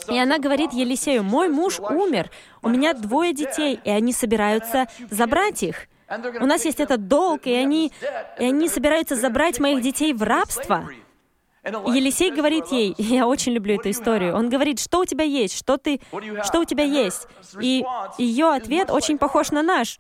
И 0.10 0.18
она 0.18 0.40
говорит 0.40 0.74
Елисею, 0.74 1.24
«Мой 1.24 1.50
муж 1.50 1.80
умер, 1.80 2.32
у 2.62 2.70
меня 2.70 2.94
двое 2.94 3.34
детей, 3.34 3.80
и 3.84 3.90
они 3.90 4.14
собираются 4.14 4.88
забрать 5.10 5.64
их. 5.64 5.88
У 6.40 6.46
нас 6.46 6.66
есть 6.66 6.80
этот 6.80 7.08
долг, 7.08 7.46
и 7.46 7.54
они, 7.54 7.92
и 8.40 8.46
они 8.46 8.70
собираются 8.70 9.16
забрать 9.16 9.60
моих 9.60 9.82
детей 9.82 10.14
в 10.14 10.24
рабство». 10.24 10.90
Елисей 11.66 12.32
говорит 12.32 12.68
ей, 12.68 12.94
я 12.98 13.28
очень 13.28 13.54
люблю 13.54 13.76
эту 13.76 13.90
историю, 13.90 14.36
он 14.36 14.50
говорит, 14.50 14.80
что 14.80 15.00
у 15.00 15.06
тебя 15.06 15.24
есть, 15.24 15.58
что 15.58 15.78
ты, 15.78 16.00
что 16.44 16.60
у 16.60 16.66
тебя 16.66 16.84
есть. 16.84 17.28
И 17.60 17.84
ее 18.18 18.54
ответ 18.54 18.92
очень 18.92 19.18
похож 19.18 19.52
на 19.52 19.64
наш. 19.64 20.00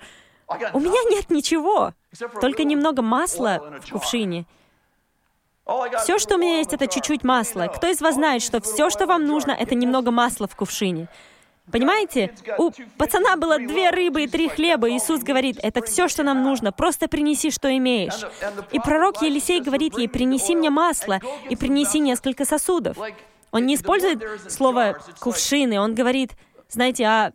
У 0.73 0.79
меня 0.79 1.01
нет 1.09 1.31
ничего, 1.31 1.93
только 2.39 2.63
немного 2.63 3.01
масла 3.01 3.79
в 3.83 3.91
кувшине. 3.91 4.45
Все, 6.03 6.19
что 6.19 6.35
у 6.35 6.37
меня 6.37 6.57
есть, 6.57 6.73
это 6.73 6.87
чуть-чуть 6.87 7.23
масла. 7.23 7.67
Кто 7.67 7.87
из 7.87 7.99
вас 7.99 8.15
знает, 8.15 8.43
что 8.43 8.61
все, 8.61 8.89
что 8.89 9.07
вам 9.07 9.25
нужно, 9.25 9.51
это 9.51 9.73
немного 9.73 10.11
масла 10.11 10.47
в 10.47 10.55
кувшине? 10.55 11.07
Понимаете? 11.71 12.35
У 12.59 12.71
пацана 12.97 13.35
было 13.37 13.57
две 13.57 13.89
рыбы 13.89 14.23
и 14.23 14.27
три 14.27 14.47
хлеба. 14.47 14.89
Иисус 14.91 15.21
говорит, 15.21 15.57
это 15.63 15.81
все, 15.83 16.07
что 16.07 16.21
нам 16.21 16.43
нужно. 16.43 16.71
Просто 16.71 17.07
принеси, 17.07 17.49
что 17.49 17.75
имеешь. 17.75 18.21
И 18.71 18.79
пророк 18.79 19.23
Елисей 19.23 19.61
говорит 19.61 19.97
ей, 19.97 20.07
принеси 20.07 20.55
мне 20.55 20.69
масло 20.69 21.19
и 21.49 21.55
принеси 21.55 21.99
несколько 21.99 22.45
сосудов. 22.45 22.97
Он 23.51 23.65
не 23.65 23.75
использует 23.75 24.51
слово 24.51 24.99
«кувшины», 25.19 25.79
он 25.79 25.95
говорит, 25.95 26.33
знаете, 26.75 27.05
о 27.05 27.31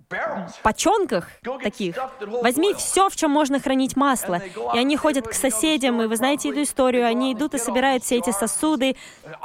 почонках 0.63 1.29
таких. 1.63 1.97
Возьми 2.21 2.75
все, 2.75 3.09
в 3.09 3.17
чем 3.17 3.31
можно 3.31 3.59
хранить 3.59 3.97
масло. 3.97 4.41
И 4.75 4.79
они 4.79 4.97
ходят 4.97 5.27
к 5.27 5.33
соседям, 5.33 6.01
и 6.03 6.07
вы 6.07 6.17
знаете 6.17 6.51
эту 6.51 6.63
историю, 6.63 7.07
они 7.07 7.33
идут 7.33 7.55
и 7.55 7.59
собирают 7.59 8.05
все 8.05 8.19
эти 8.19 8.31
сосуды. 8.31 8.97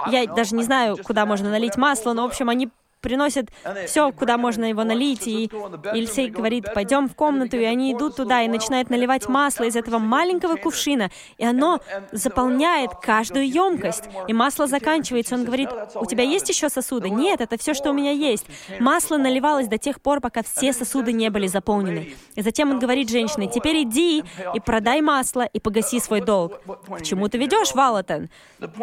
Я 0.08 0.28
даже 0.28 0.56
не 0.56 0.64
знаю, 0.64 0.98
куда 1.04 1.26
можно 1.26 1.50
налить 1.50 1.78
масло, 1.78 2.14
но, 2.14 2.24
в 2.24 2.26
общем, 2.26 2.50
они 2.50 2.70
приносят 3.06 3.52
все, 3.86 4.12
куда 4.12 4.38
можно 4.40 4.66
его 4.66 4.84
налить. 4.84 5.28
И 5.28 5.52
Ильсей 5.94 6.32
говорит, 6.32 6.74
пойдем 6.74 7.08
в 7.08 7.14
комнату, 7.14 7.56
и 7.56 7.64
они 7.64 7.94
идут 7.94 8.16
туда 8.16 8.42
и 8.42 8.48
начинают 8.48 8.90
наливать 8.90 9.30
масло 9.30 9.66
из 9.66 9.76
этого 9.76 10.00
маленького 10.00 10.56
кувшина, 10.56 11.12
и 11.38 11.46
оно 11.46 11.80
заполняет 12.12 12.96
каждую 12.96 13.48
емкость. 13.48 14.06
И 14.28 14.34
масло 14.34 14.66
заканчивается. 14.66 15.36
Он 15.36 15.46
говорит, 15.46 15.70
у 15.94 16.06
тебя 16.08 16.24
есть 16.24 16.50
еще 16.50 16.68
сосуды? 16.70 17.12
Нет, 17.12 17.42
это 17.42 17.60
все, 17.60 17.76
что 17.76 17.92
у 17.92 17.94
меня 17.94 18.10
есть. 18.10 18.48
Масло 18.80 19.18
наливалось 19.18 19.68
до 19.68 19.78
тех 19.78 20.02
пор, 20.02 20.20
пока 20.20 20.42
все 20.42 20.74
сосуды 20.74 21.14
не 21.14 21.30
были 21.30 21.46
заполнены. 21.46 22.16
И 22.34 22.42
затем 22.42 22.72
он 22.72 22.80
говорит 22.80 23.10
женщине, 23.12 23.48
теперь 23.54 23.84
иди 23.84 24.24
и 24.56 24.60
продай 24.60 25.02
масло 25.02 25.44
и 25.44 25.60
погаси 25.60 26.00
свой 26.00 26.22
долг. 26.22 26.60
К 26.88 27.04
чему 27.04 27.30
ты 27.30 27.38
ведешь, 27.38 27.76
Валатон? 27.76 28.30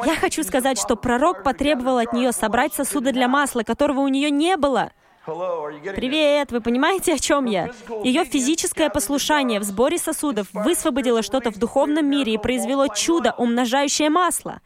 Я 0.06 0.14
хочу 0.14 0.44
сказать, 0.44 0.78
что 0.78 0.94
пророк 0.94 1.42
потребовал 1.42 1.98
от 1.98 2.12
нее 2.12 2.30
собрать 2.30 2.72
сосуды 2.72 3.10
для 3.10 3.26
масла, 3.26 3.62
которого 3.62 4.00
у 4.00 4.11
нее 4.12 4.30
не 4.30 4.56
было. 4.56 4.92
Привет, 5.24 6.50
вы 6.50 6.60
понимаете, 6.60 7.14
о 7.14 7.18
чем 7.18 7.44
я? 7.44 7.70
Ее 8.02 8.24
физическое 8.24 8.90
послушание 8.90 9.60
в 9.60 9.64
сборе 9.64 9.98
сосудов 9.98 10.48
высвободило 10.52 11.22
что-то 11.22 11.50
в 11.50 11.58
духовном 11.58 12.06
мире 12.06 12.34
и 12.34 12.38
произвело 12.38 12.88
чудо, 12.88 13.32
умножающее 13.38 14.10
масло. 14.10 14.60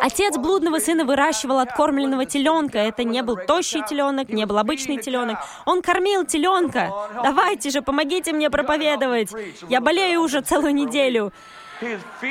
Отец 0.00 0.36
блудного 0.36 0.78
сына 0.78 1.04
выращивал 1.04 1.58
откормленного 1.58 2.26
теленка. 2.26 2.78
Это 2.78 3.02
не 3.02 3.22
был 3.22 3.36
тощий 3.36 3.82
теленок, 3.84 4.28
не 4.28 4.46
был 4.46 4.58
обычный 4.58 4.98
теленок. 4.98 5.38
Он 5.66 5.82
кормил 5.82 6.24
теленка. 6.24 6.92
Давайте 7.24 7.70
же, 7.70 7.82
помогите 7.82 8.32
мне 8.32 8.50
проповедовать. 8.50 9.30
Я 9.68 9.80
болею 9.80 10.22
уже 10.22 10.42
целую 10.42 10.74
неделю. 10.74 11.32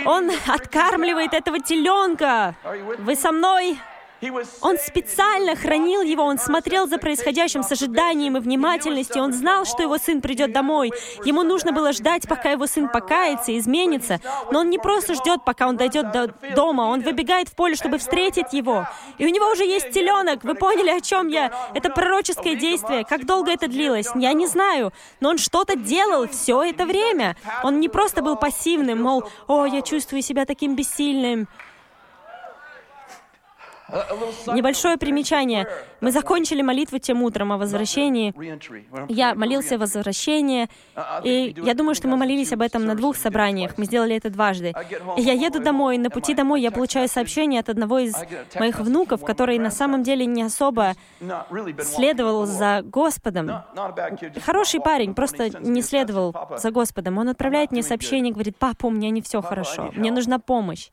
Он 0.06 0.32
откармливает 0.48 1.34
этого 1.34 1.60
теленка. 1.60 2.56
Вы 3.00 3.16
со 3.18 3.34
мной? 3.34 3.78
Он 4.62 4.78
специально 4.78 5.56
хранил 5.56 6.02
его, 6.02 6.24
он 6.24 6.40
смотрел 6.40 6.88
за 6.88 6.98
происходящим 6.98 7.64
с 7.64 7.72
ожиданием 7.72 8.38
и 8.38 8.40
внимательностью, 8.40 9.22
он 9.22 9.34
знал, 9.34 9.66
что 9.66 9.84
его 9.84 9.98
сын 9.98 10.22
придет 10.22 10.52
домой. 10.52 10.92
Ему 11.24 11.44
нужно 11.44 11.72
было 11.72 11.94
ждать, 11.94 12.28
пока 12.28 12.52
его 12.52 12.66
сын 12.68 12.90
покается, 12.90 13.58
изменится. 13.58 14.20
Но 14.52 14.60
он 14.60 14.70
не 14.70 14.80
просто 14.80 15.14
ждет, 15.14 15.44
пока 15.46 15.68
он 15.68 15.78
дойдет 15.78 16.12
до 16.12 16.28
дома, 16.56 16.84
он 16.84 17.02
выбегает 17.02 17.50
в 17.50 17.56
поле, 17.56 17.76
чтобы 17.76 17.98
встретить 17.98 18.54
его. 18.54 18.88
И 19.18 19.26
у 19.26 19.30
него 19.30 19.52
уже 19.52 19.64
есть 19.64 19.92
теленок, 19.92 20.44
вы 20.44 20.56
поняли, 20.56 20.90
о 20.90 21.02
чем 21.02 21.28
я? 21.28 21.52
Это 21.74 21.90
пророческое 21.90 22.56
действие. 22.56 23.06
Как 23.06 23.26
долго 23.26 23.52
это 23.52 23.68
длилось? 23.68 24.08
Я 24.16 24.34
не 24.34 24.48
знаю. 24.48 24.94
Но 25.20 25.30
он 25.30 25.38
что-то 25.38 25.76
делал 25.76 26.28
все 26.28 26.64
это 26.64 26.86
время. 26.86 27.36
Он 27.64 27.80
не 27.80 27.90
просто 27.90 28.22
был 28.22 28.36
пассивным, 28.36 29.02
мол, 29.02 29.24
«О, 29.48 29.66
я 29.66 29.82
чувствую 29.82 30.22
себя 30.22 30.46
таким 30.46 30.76
бессильным». 30.76 31.48
Небольшое 33.90 34.98
примечание. 34.98 35.68
Мы 36.02 36.12
закончили 36.12 36.62
молитву 36.62 37.00
тем 37.00 37.24
утром 37.24 37.52
о 37.52 37.58
возвращении. 37.58 38.34
Я 39.12 39.34
молился 39.36 39.76
о 39.76 39.78
возвращении, 39.78 40.68
и 41.24 41.56
я 41.58 41.74
думаю, 41.74 41.96
что 41.96 42.08
мы 42.08 42.18
молились 42.18 42.52
об 42.52 42.62
этом 42.62 42.86
на 42.86 42.96
двух 42.96 43.16
собраниях. 43.16 43.78
Мы 43.78 43.86
сделали 43.86 44.16
это 44.16 44.30
дважды. 44.30 44.74
И 45.18 45.22
я 45.22 45.34
еду 45.34 45.60
домой, 45.60 45.96
и 45.96 46.00
на 46.00 46.10
пути 46.10 46.34
домой 46.34 46.62
я 46.62 46.72
получаю 46.72 47.08
сообщение 47.08 47.60
от 47.60 47.70
одного 47.70 48.00
из 48.00 48.16
моих 48.56 48.80
внуков, 48.80 49.24
который 49.24 49.58
на 49.58 49.72
самом 49.72 50.04
деле 50.04 50.26
не 50.26 50.44
особо 50.44 50.96
следовал 51.82 52.46
за 52.46 52.82
Господом. 52.84 53.52
Хороший 54.46 54.82
парень, 54.82 55.14
просто 55.14 55.50
не 55.60 55.82
следовал 55.82 56.36
за 56.58 56.72
Господом. 56.72 57.18
Он 57.18 57.30
отправляет 57.30 57.72
мне 57.72 57.84
сообщение, 57.84 58.34
говорит, 58.34 58.58
папа, 58.58 58.88
у 58.88 58.92
меня 58.92 59.10
не 59.10 59.22
все 59.22 59.42
хорошо, 59.42 59.92
мне 59.96 60.12
нужна 60.12 60.40
помощь. 60.40 60.90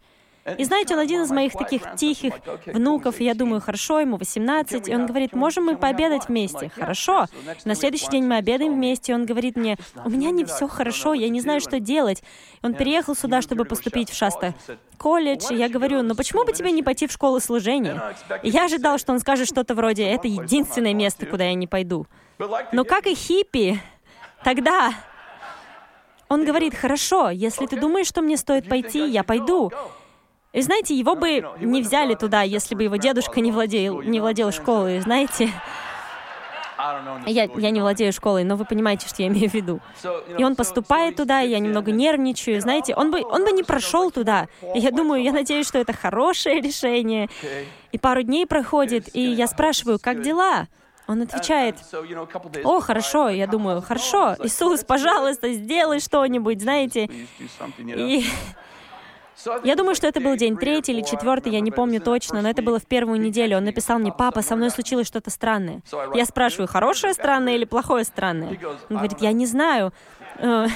И 0.58 0.64
знаете, 0.64 0.94
он 0.94 1.00
один 1.00 1.22
из 1.22 1.30
моих 1.30 1.52
таких 1.52 1.82
тихих 1.96 2.34
внуков, 2.66 3.20
и 3.20 3.24
я 3.24 3.34
думаю, 3.34 3.60
хорошо, 3.62 4.00
ему 4.00 4.18
18, 4.18 4.88
и 4.88 4.94
он 4.94 5.06
говорит, 5.06 5.34
можем 5.34 5.64
мы 5.64 5.76
пообедать 5.76 6.28
вместе? 6.28 6.70
Хорошо. 6.74 7.26
На 7.64 7.74
следующий 7.74 8.08
день 8.08 8.24
мы 8.24 8.36
обедаем 8.36 8.74
вместе, 8.74 9.12
и 9.12 9.14
он 9.14 9.24
говорит 9.24 9.56
мне, 9.56 9.78
у 10.04 10.10
меня 10.10 10.30
не 10.30 10.44
все 10.44 10.68
хорошо, 10.68 11.14
я 11.14 11.28
не 11.30 11.40
знаю, 11.40 11.60
что 11.60 11.80
делать. 11.80 12.22
Он 12.62 12.74
переехал 12.74 13.14
сюда, 13.14 13.40
чтобы 13.40 13.64
поступить 13.64 14.10
в 14.10 14.16
Шаста 14.16 14.54
колледж, 14.98 15.50
и 15.50 15.56
я 15.56 15.68
говорю, 15.68 16.02
ну 16.02 16.14
почему 16.14 16.44
бы 16.44 16.52
тебе 16.52 16.72
не 16.72 16.82
пойти 16.82 17.06
в 17.06 17.12
школу 17.12 17.40
служения? 17.40 18.14
И 18.42 18.50
я 18.50 18.66
ожидал, 18.66 18.98
что 18.98 19.12
он 19.12 19.20
скажет 19.20 19.48
что-то 19.48 19.74
вроде, 19.74 20.04
это 20.04 20.28
единственное 20.28 20.94
место, 20.94 21.26
куда 21.26 21.44
я 21.44 21.54
не 21.54 21.66
пойду. 21.66 22.06
Но 22.72 22.84
как 22.84 23.06
и 23.06 23.14
хиппи, 23.14 23.80
тогда 24.42 24.92
он 26.28 26.44
говорит, 26.44 26.74
хорошо, 26.74 27.30
если 27.30 27.66
ты 27.66 27.78
думаешь, 27.80 28.06
что 28.06 28.20
мне 28.20 28.36
стоит 28.36 28.68
пойти, 28.68 29.06
я 29.08 29.24
пойду. 29.24 29.72
И 30.54 30.62
знаете, 30.62 30.94
его 30.94 31.16
бы 31.16 31.44
не 31.58 31.82
взяли 31.82 32.14
туда, 32.14 32.42
если 32.42 32.76
бы 32.76 32.84
его 32.84 32.94
дедушка 32.94 33.40
не 33.40 33.50
владел, 33.50 34.00
не 34.02 34.20
владел 34.20 34.52
школой, 34.52 35.00
знаете. 35.00 35.50
Я, 37.26 37.48
я 37.56 37.70
не 37.70 37.80
владею 37.80 38.12
школой, 38.12 38.44
но 38.44 38.56
вы 38.56 38.64
понимаете, 38.64 39.08
что 39.08 39.22
я 39.22 39.28
имею 39.28 39.50
в 39.50 39.54
виду. 39.54 39.80
И 40.38 40.44
он 40.44 40.54
поступает 40.54 41.16
туда, 41.16 41.42
и 41.42 41.50
я 41.50 41.58
немного 41.58 41.90
нервничаю. 41.90 42.60
Знаете, 42.60 42.94
он 42.94 43.10
бы, 43.10 43.22
он 43.22 43.44
бы 43.44 43.50
не 43.50 43.64
прошел 43.64 44.12
туда. 44.12 44.46
И 44.74 44.78
я 44.78 44.92
думаю, 44.92 45.22
я 45.24 45.32
надеюсь, 45.32 45.66
что 45.66 45.78
это 45.78 45.92
хорошее 45.92 46.60
решение. 46.60 47.28
И 47.90 47.98
пару 47.98 48.22
дней 48.22 48.46
проходит, 48.46 49.08
и 49.14 49.20
я 49.20 49.48
спрашиваю, 49.48 49.98
как 50.00 50.22
дела? 50.22 50.68
Он 51.06 51.20
отвечает, 51.20 51.76
«О, 52.64 52.80
хорошо». 52.80 53.28
Я 53.28 53.46
думаю, 53.46 53.82
«Хорошо, 53.82 54.36
Иисус, 54.42 54.84
пожалуйста, 54.84 55.52
сделай 55.52 56.00
что-нибудь, 56.00 56.62
знаете». 56.62 57.10
И 57.78 58.24
я 59.64 59.74
думаю, 59.76 59.94
что 59.94 60.06
это 60.06 60.20
был 60.20 60.36
день 60.36 60.56
третий 60.56 60.92
или 60.92 61.02
четвертый, 61.02 61.52
я 61.52 61.60
не 61.60 61.70
помню 61.70 62.00
точно, 62.00 62.42
но 62.42 62.50
это 62.50 62.62
было 62.62 62.78
в 62.78 62.86
первую 62.86 63.20
неделю. 63.20 63.56
Он 63.56 63.64
написал 63.64 63.98
мне, 63.98 64.12
папа, 64.12 64.42
со 64.42 64.56
мной 64.56 64.70
случилось 64.70 65.06
что-то 65.06 65.30
странное. 65.30 65.82
Я 66.14 66.24
спрашиваю, 66.24 66.68
хорошее 66.68 67.14
странное 67.14 67.54
или 67.54 67.64
плохое 67.64 68.04
странное? 68.04 68.58
Он 68.90 68.96
говорит, 68.96 69.20
я 69.20 69.32
не 69.32 69.46
знаю. 69.46 69.92
Э, 70.38 70.66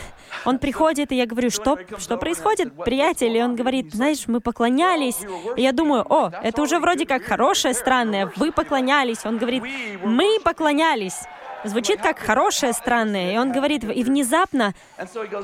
он 0.44 0.59
приходит, 0.59 1.12
и 1.12 1.16
я 1.16 1.27
говорю, 1.27 1.51
что, 1.51 1.79
что 1.99 2.16
происходит, 2.16 2.73
приятель? 2.85 3.37
И 3.37 3.42
он 3.42 3.57
говорит, 3.57 3.92
знаешь, 3.92 4.25
мы 4.27 4.40
поклонялись. 4.40 5.18
И 5.57 5.62
я 5.62 5.73
думаю, 5.73 6.05
о, 6.09 6.31
это 6.42 6.62
уже 6.62 6.79
вроде 6.79 7.07
как 7.07 7.23
хорошее, 7.23 7.75
странное. 7.75 8.33
Вы 8.37 8.53
поклонялись. 8.53 9.25
Он 9.25 9.38
говорит, 9.38 9.62
мы 10.05 10.38
поклонялись. 10.42 11.23
Звучит 11.64 12.01
как 12.01 12.18
хорошее, 12.18 12.73
странное. 12.73 13.35
И 13.35 13.38
он 13.38 13.53
говорит, 13.53 13.85
и 13.85 14.05
внезапно, 14.05 14.75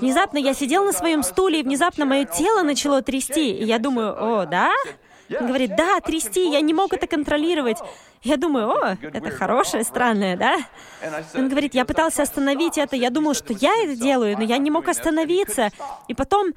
внезапно 0.00 0.38
я 0.38 0.54
сидел 0.54 0.84
на 0.84 0.92
своем 0.92 1.22
стуле, 1.22 1.60
и 1.60 1.62
внезапно 1.62 2.04
мое 2.04 2.24
тело 2.24 2.62
начало 2.62 3.02
трясти. 3.02 3.52
И 3.52 3.64
я 3.64 3.78
думаю, 3.78 4.14
о, 4.16 4.46
да? 4.46 4.72
Он 5.30 5.46
говорит, 5.46 5.76
да, 5.76 6.00
трясти, 6.00 6.50
я 6.50 6.60
не 6.60 6.74
мог 6.74 6.92
это 6.92 7.06
контролировать. 7.06 7.78
Я 8.24 8.38
думаю, 8.38 8.70
о, 8.70 8.96
это 9.02 9.30
хорошее, 9.30 9.84
странное, 9.84 10.34
да? 10.36 10.56
Он 11.34 11.50
говорит, 11.50 11.74
я 11.74 11.84
пытался 11.84 12.22
остановить 12.22 12.78
это, 12.78 12.96
я 12.96 13.10
думал, 13.10 13.34
что 13.34 13.52
я 13.52 13.74
это 13.84 13.96
делаю, 13.96 14.38
но 14.38 14.44
я 14.44 14.56
не 14.56 14.70
мог 14.70 14.88
остановиться. 14.88 15.68
И 16.08 16.14
потом 16.14 16.54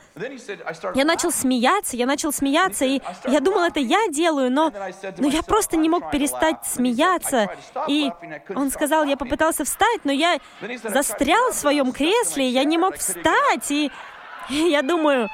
я 0.96 1.04
начал 1.04 1.30
смеяться, 1.30 1.98
я 1.98 2.06
начал 2.06 2.32
смеяться, 2.32 2.86
и 2.86 3.02
я 3.28 3.42
думал, 3.42 3.64
это 3.64 3.82
я 3.82 4.08
делаю, 4.08 4.50
но, 4.50 4.72
но 5.18 5.28
я 5.28 5.44
просто 5.44 5.76
не 5.76 5.90
мог 5.90 6.10
перестать 6.10 6.66
смеяться. 6.66 7.50
И 7.90 8.12
он 8.56 8.72
сказал, 8.72 9.04
я 9.04 9.18
попытался 9.18 9.66
встать, 9.66 10.06
но 10.06 10.14
я 10.14 10.40
застрял 10.86 11.52
в 11.52 11.56
своем 11.56 11.92
кресле, 11.92 12.48
я 12.48 12.64
не 12.64 12.78
мог 12.78 12.96
встать, 12.96 13.70
и 13.72 13.92
я 14.48 14.82
думаю, 14.84 15.28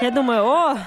я 0.00 0.10
думаю, 0.10 0.44
о, 0.46 0.78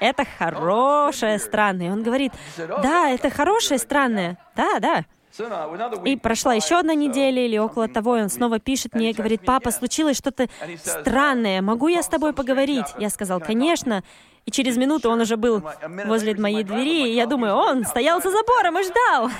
это 0.00 0.24
хорошее 0.38 1.38
странное. 1.38 1.92
Он 1.92 2.02
говорит, 2.02 2.32
да, 2.56 3.10
это 3.10 3.30
хорошее 3.30 3.78
странное. 3.78 4.38
Да, 4.56 4.78
да. 4.80 5.04
И 6.04 6.16
прошла 6.16 6.54
еще 6.54 6.78
одна 6.78 6.94
неделя 6.94 7.44
или 7.44 7.58
около 7.58 7.88
того, 7.88 8.16
и 8.16 8.22
он 8.22 8.28
снова 8.28 8.60
пишет 8.60 8.94
мне 8.94 9.10
и 9.10 9.14
говорит, 9.14 9.42
папа, 9.44 9.72
случилось 9.72 10.16
что-то 10.16 10.48
странное, 10.76 11.60
могу 11.60 11.88
я 11.88 12.02
с 12.02 12.08
тобой 12.08 12.32
поговорить? 12.32 12.86
Я 12.98 13.10
сказал, 13.10 13.40
конечно. 13.40 14.04
И 14.46 14.50
через 14.50 14.76
минуту 14.76 15.10
он 15.10 15.20
уже 15.20 15.36
был 15.36 15.62
возле 16.06 16.34
моей 16.36 16.62
двери, 16.62 17.08
и 17.08 17.14
я 17.14 17.26
думаю, 17.26 17.54
он 17.54 17.84
стоял 17.84 18.20
за 18.20 18.30
забором 18.30 18.78
и 18.78 18.82
ждал. 18.84 19.30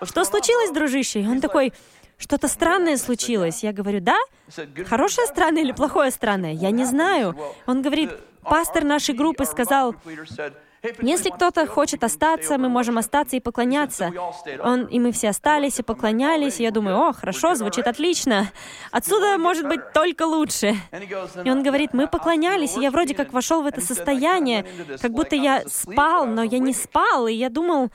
что 0.02 0.24
случилось, 0.24 0.70
дружище? 0.70 1.20
И 1.20 1.28
он 1.28 1.40
такой, 1.40 1.72
что-то 2.16 2.48
странное 2.48 2.96
случилось. 2.96 3.62
Я 3.62 3.72
говорю, 3.72 4.00
да? 4.00 4.16
Хорошее 4.88 5.26
странное 5.26 5.62
или 5.62 5.72
плохое 5.72 6.10
странное? 6.10 6.52
Я 6.52 6.70
не 6.70 6.84
знаю. 6.84 7.36
Он 7.66 7.82
говорит, 7.82 8.10
пастор 8.48 8.84
нашей 8.84 9.14
группы 9.14 9.44
сказал, 9.44 9.94
если 11.00 11.30
кто-то 11.30 11.66
хочет 11.66 12.04
остаться, 12.04 12.56
мы 12.56 12.68
можем 12.68 12.98
остаться 12.98 13.36
и 13.36 13.40
поклоняться. 13.40 14.12
Он, 14.62 14.84
и 14.84 15.00
мы 15.00 15.10
все 15.10 15.30
остались 15.30 15.80
и 15.80 15.82
поклонялись. 15.82 16.60
И 16.60 16.62
я 16.62 16.70
думаю, 16.70 16.96
о, 16.98 17.12
хорошо, 17.12 17.56
звучит 17.56 17.86
отлично. 17.88 18.52
Отсюда 18.92 19.38
может 19.38 19.66
быть 19.66 19.92
только 19.92 20.22
лучше. 20.22 20.76
И 21.44 21.50
он 21.50 21.64
говорит, 21.64 21.94
мы 21.94 22.06
поклонялись, 22.06 22.76
и 22.76 22.80
я 22.80 22.90
вроде 22.92 23.14
как 23.14 23.32
вошел 23.32 23.62
в 23.62 23.66
это 23.66 23.80
состояние, 23.80 24.64
как 25.02 25.10
будто 25.12 25.34
я 25.34 25.62
спал, 25.66 26.26
но 26.26 26.44
я 26.44 26.60
не 26.60 26.72
спал, 26.72 27.26
и 27.26 27.32
я 27.32 27.50
думал, 27.50 27.90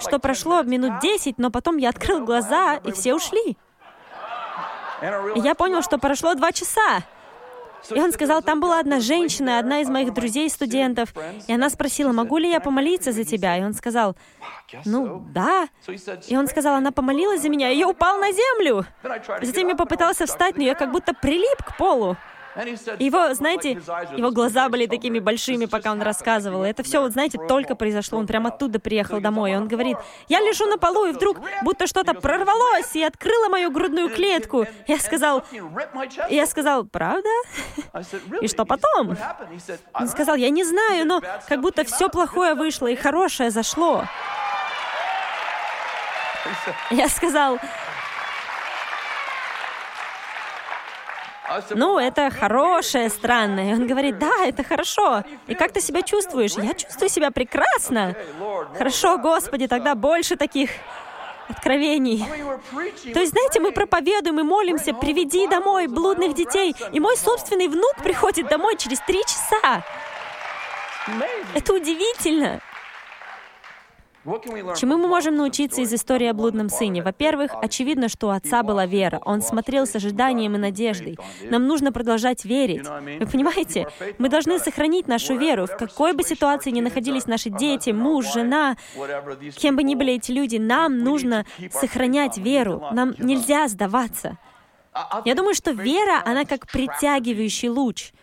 что 0.00 0.18
прошло 0.18 0.62
минут 0.62 1.00
десять, 1.00 1.38
но 1.38 1.50
потом 1.50 1.76
я 1.76 1.90
открыл 1.90 2.24
глаза, 2.24 2.80
и 2.84 2.90
все 2.90 3.14
ушли. 3.14 3.56
И 5.36 5.40
я 5.40 5.54
понял, 5.54 5.82
что 5.82 5.98
прошло 5.98 6.34
два 6.34 6.50
часа. 6.50 7.04
И 7.90 8.00
он 8.00 8.12
сказал, 8.12 8.42
там 8.42 8.60
была 8.60 8.80
одна 8.80 9.00
женщина, 9.00 9.58
одна 9.58 9.80
из 9.80 9.88
моих 9.88 10.12
друзей-студентов, 10.12 11.14
и 11.46 11.52
она 11.52 11.70
спросила, 11.70 12.12
могу 12.12 12.38
ли 12.38 12.50
я 12.50 12.60
помолиться 12.60 13.12
за 13.12 13.24
тебя? 13.24 13.56
И 13.56 13.62
он 13.62 13.74
сказал, 13.74 14.16
ну, 14.84 15.24
да. 15.32 15.68
И 16.28 16.36
он 16.36 16.48
сказал, 16.48 16.76
она 16.76 16.92
помолилась 16.92 17.42
за 17.42 17.48
меня, 17.48 17.70
и 17.70 17.78
я 17.78 17.88
упал 17.88 18.18
на 18.18 18.30
землю. 18.32 18.84
Затем 19.42 19.68
я 19.68 19.76
попытался 19.76 20.26
встать, 20.26 20.56
но 20.56 20.62
я 20.64 20.74
как 20.74 20.92
будто 20.92 21.14
прилип 21.14 21.62
к 21.64 21.76
полу. 21.76 22.16
Его, 22.98 23.34
знаете, 23.34 23.72
его 24.16 24.30
глаза 24.30 24.68
были 24.68 24.86
такими 24.86 25.18
большими, 25.18 25.66
пока 25.66 25.92
он 25.92 26.02
рассказывал. 26.02 26.62
Это 26.64 26.82
все, 26.82 27.00
вот 27.00 27.12
знаете, 27.12 27.38
только 27.48 27.74
произошло. 27.74 28.18
Он 28.18 28.26
прямо 28.26 28.48
оттуда 28.48 28.78
приехал 28.78 29.20
домой. 29.20 29.52
И 29.52 29.54
он 29.54 29.68
говорит, 29.68 29.96
я 30.28 30.40
лежу 30.40 30.66
на 30.66 30.78
полу, 30.78 31.06
и 31.06 31.12
вдруг 31.12 31.38
будто 31.62 31.86
что-то 31.86 32.14
прорвалось 32.14 32.94
и 32.96 33.02
открыло 33.02 33.48
мою 33.48 33.70
грудную 33.70 34.10
клетку. 34.10 34.66
Я 34.86 34.98
сказал, 34.98 35.44
я 36.30 36.46
сказал, 36.46 36.84
правда? 36.84 37.28
И 38.40 38.48
что 38.48 38.64
потом? 38.64 39.16
Он 39.94 40.08
сказал, 40.08 40.36
я 40.36 40.50
не 40.50 40.64
знаю, 40.64 41.06
но 41.06 41.22
как 41.48 41.60
будто 41.60 41.84
все 41.84 42.08
плохое 42.08 42.54
вышло 42.54 42.86
и 42.86 42.96
хорошее 42.96 43.50
зашло. 43.50 44.04
Я 46.90 47.08
сказал, 47.08 47.58
ну, 51.70 51.98
это 51.98 52.30
хорошее, 52.30 53.08
странное. 53.08 53.70
И 53.70 53.74
он 53.74 53.86
говорит, 53.86 54.18
да, 54.18 54.44
это 54.44 54.62
хорошо. 54.62 55.24
И 55.46 55.54
как 55.54 55.72
ты 55.72 55.80
себя 55.80 56.02
чувствуешь? 56.02 56.52
Я 56.56 56.74
чувствую 56.74 57.08
себя 57.08 57.30
прекрасно. 57.30 58.14
Хорошо, 58.76 59.18
Господи, 59.18 59.66
тогда 59.66 59.94
больше 59.94 60.36
таких 60.36 60.70
откровений. 61.48 62.24
То 63.12 63.20
есть, 63.20 63.32
знаете, 63.32 63.60
мы 63.60 63.72
проповедуем 63.72 64.40
и 64.40 64.42
молимся, 64.42 64.92
приведи 64.94 65.46
домой 65.46 65.86
блудных 65.86 66.34
детей. 66.34 66.74
И 66.92 67.00
мой 67.00 67.16
собственный 67.16 67.68
внук 67.68 67.96
приходит 68.02 68.48
домой 68.48 68.76
через 68.76 69.00
три 69.00 69.22
часа. 69.22 69.82
Это 71.54 71.72
удивительно. 71.72 72.60
Чему 74.76 74.98
мы 74.98 75.08
можем 75.08 75.36
научиться 75.36 75.80
из 75.80 75.92
истории 75.92 76.26
о 76.26 76.34
блудном 76.34 76.68
сыне? 76.68 77.02
Во-первых, 77.02 77.52
очевидно, 77.62 78.08
что 78.08 78.28
у 78.28 78.30
отца 78.30 78.62
была 78.62 78.84
вера. 78.84 79.20
Он 79.24 79.40
смотрел 79.40 79.86
с 79.86 79.94
ожиданием 79.94 80.54
и 80.54 80.58
надеждой. 80.58 81.18
Нам 81.44 81.66
нужно 81.66 81.92
продолжать 81.92 82.44
верить. 82.44 82.86
Вы 82.86 83.26
понимаете? 83.26 83.88
Мы 84.18 84.28
должны 84.28 84.58
сохранить 84.58 85.08
нашу 85.08 85.36
веру. 85.36 85.66
В 85.66 85.76
какой 85.76 86.12
бы 86.12 86.22
ситуации 86.22 86.70
ни 86.70 86.80
находились 86.80 87.26
наши 87.26 87.50
дети, 87.50 87.90
муж, 87.90 88.32
жена, 88.32 88.76
кем 89.56 89.76
бы 89.76 89.82
ни 89.82 89.94
были 89.94 90.14
эти 90.14 90.30
люди, 90.30 90.56
нам 90.56 90.98
нужно 90.98 91.46
сохранять 91.70 92.36
веру. 92.38 92.84
Нам 92.92 93.14
нельзя 93.18 93.68
сдаваться. 93.68 94.36
Я 95.24 95.34
думаю, 95.34 95.54
что 95.54 95.70
вера, 95.70 96.22
она 96.24 96.44
как 96.44 96.66
притягивающий 96.66 97.68
луч— 97.68 98.12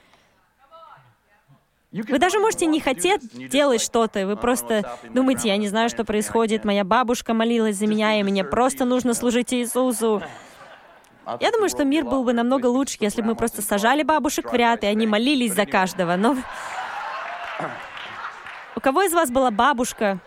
вы 2.04 2.20
даже 2.20 2.40
можете 2.40 2.66
не 2.66 2.80
хотеть 2.80 3.50
делать 3.50 3.82
что-то, 3.82 4.28
вы 4.28 4.36
просто 4.36 4.98
думаете, 5.14 5.48
я 5.48 5.58
не 5.58 5.68
знаю, 5.68 5.90
что 5.90 6.04
происходит, 6.04 6.66
моя 6.66 6.84
бабушка 6.84 7.34
молилась 7.34 7.78
за 7.78 7.88
меня, 7.88 8.20
и 8.20 8.24
мне 8.24 8.44
просто 8.44 8.86
нужно 8.86 9.14
служить 9.14 9.54
Иисусу. 9.54 10.22
Я 11.40 11.52
думаю, 11.52 11.70
что 11.70 11.84
мир 11.84 12.04
был 12.04 12.24
бы 12.24 12.34
намного 12.34 12.68
лучше, 12.68 12.98
если 13.00 13.22
бы 13.22 13.30
мы 13.30 13.36
просто 13.36 13.62
сажали 13.62 14.04
бабушек 14.04 14.52
в 14.52 14.56
ряд, 14.56 14.84
и 14.84 14.88
они 14.88 15.08
молились 15.08 15.54
за 15.54 15.66
каждого. 15.66 16.16
Но 16.16 16.38
у 18.76 18.80
кого 18.80 19.04
из 19.04 19.14
вас 19.14 19.32
была 19.32 19.50
бабушка, 19.50 20.20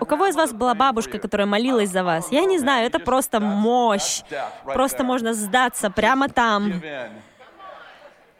У 0.00 0.04
кого 0.04 0.26
из 0.26 0.36
вас 0.36 0.52
была 0.52 0.74
бабушка, 0.74 1.18
которая 1.18 1.46
молилась 1.46 1.90
за 1.90 2.04
вас? 2.04 2.30
Я 2.30 2.44
не 2.44 2.58
знаю, 2.58 2.86
это 2.86 2.98
просто 2.98 3.40
мощь. 3.40 4.22
Просто 4.64 5.04
можно 5.04 5.34
сдаться 5.34 5.90
прямо 5.90 6.28
там. 6.28 6.72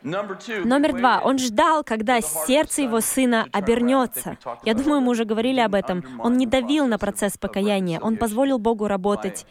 Номер 0.02 0.96
два. 0.96 1.20
Он 1.22 1.38
ждал, 1.38 1.84
когда 1.84 2.20
сердце 2.20 2.82
его 2.82 3.00
сына 3.00 3.46
обернется. 3.52 4.38
Я 4.64 4.74
думаю, 4.74 5.00
мы 5.00 5.10
уже 5.10 5.24
говорили 5.24 5.60
об 5.60 5.74
этом. 5.74 6.04
Он 6.20 6.36
не 6.36 6.46
давил 6.46 6.86
на 6.86 6.98
процесс 6.98 7.36
покаяния. 7.36 8.00
Он 8.00 8.16
позволил 8.16 8.58
Богу 8.58 8.86
работать. 8.88 9.46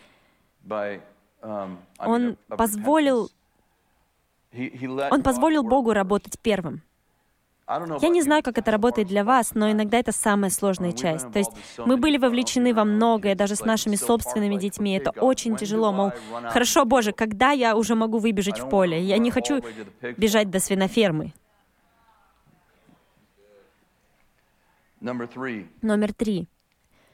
Он 1.99 2.37
позволил... 2.47 3.29
Он 5.11 5.21
позволил 5.21 5.63
Богу 5.63 5.93
работать 5.93 6.39
первым. 6.39 6.81
Я 8.01 8.09
не 8.09 8.23
знаю, 8.23 8.41
как 8.41 8.57
это 8.57 8.71
работает 8.71 9.07
для 9.07 9.23
вас, 9.23 9.51
но 9.53 9.71
иногда 9.71 9.99
это 9.99 10.11
самая 10.11 10.49
сложная 10.49 10.91
часть. 10.91 11.31
То 11.31 11.37
есть 11.37 11.51
мы 11.77 11.97
были 11.97 12.17
вовлечены 12.17 12.73
во 12.73 12.83
многое, 12.83 13.35
даже 13.35 13.55
с 13.55 13.63
нашими 13.63 13.95
собственными 13.95 14.55
детьми. 14.55 14.97
Это 14.97 15.11
очень 15.11 15.55
тяжело, 15.55 15.91
мол, 15.91 16.11
хорошо, 16.49 16.85
Боже, 16.85 17.11
когда 17.11 17.51
я 17.51 17.75
уже 17.75 17.93
могу 17.93 18.17
выбежать 18.17 18.59
в 18.59 18.69
поле? 18.69 19.01
Я 19.01 19.19
не 19.19 19.29
хочу 19.29 19.61
бежать 20.17 20.49
до 20.49 20.59
свинофермы. 20.59 21.33
Номер 25.81 26.13
три. 26.13 26.47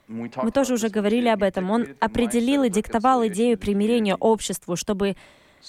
Мы 0.08 0.50
тоже 0.52 0.74
уже 0.74 0.88
говорили 0.88 1.28
об 1.28 1.42
этом. 1.42 1.70
Он 1.70 1.86
определил 2.00 2.62
и 2.62 2.70
диктовал 2.70 3.26
идею 3.26 3.58
примирения 3.58 4.14
обществу, 4.14 4.76
чтобы 4.76 5.16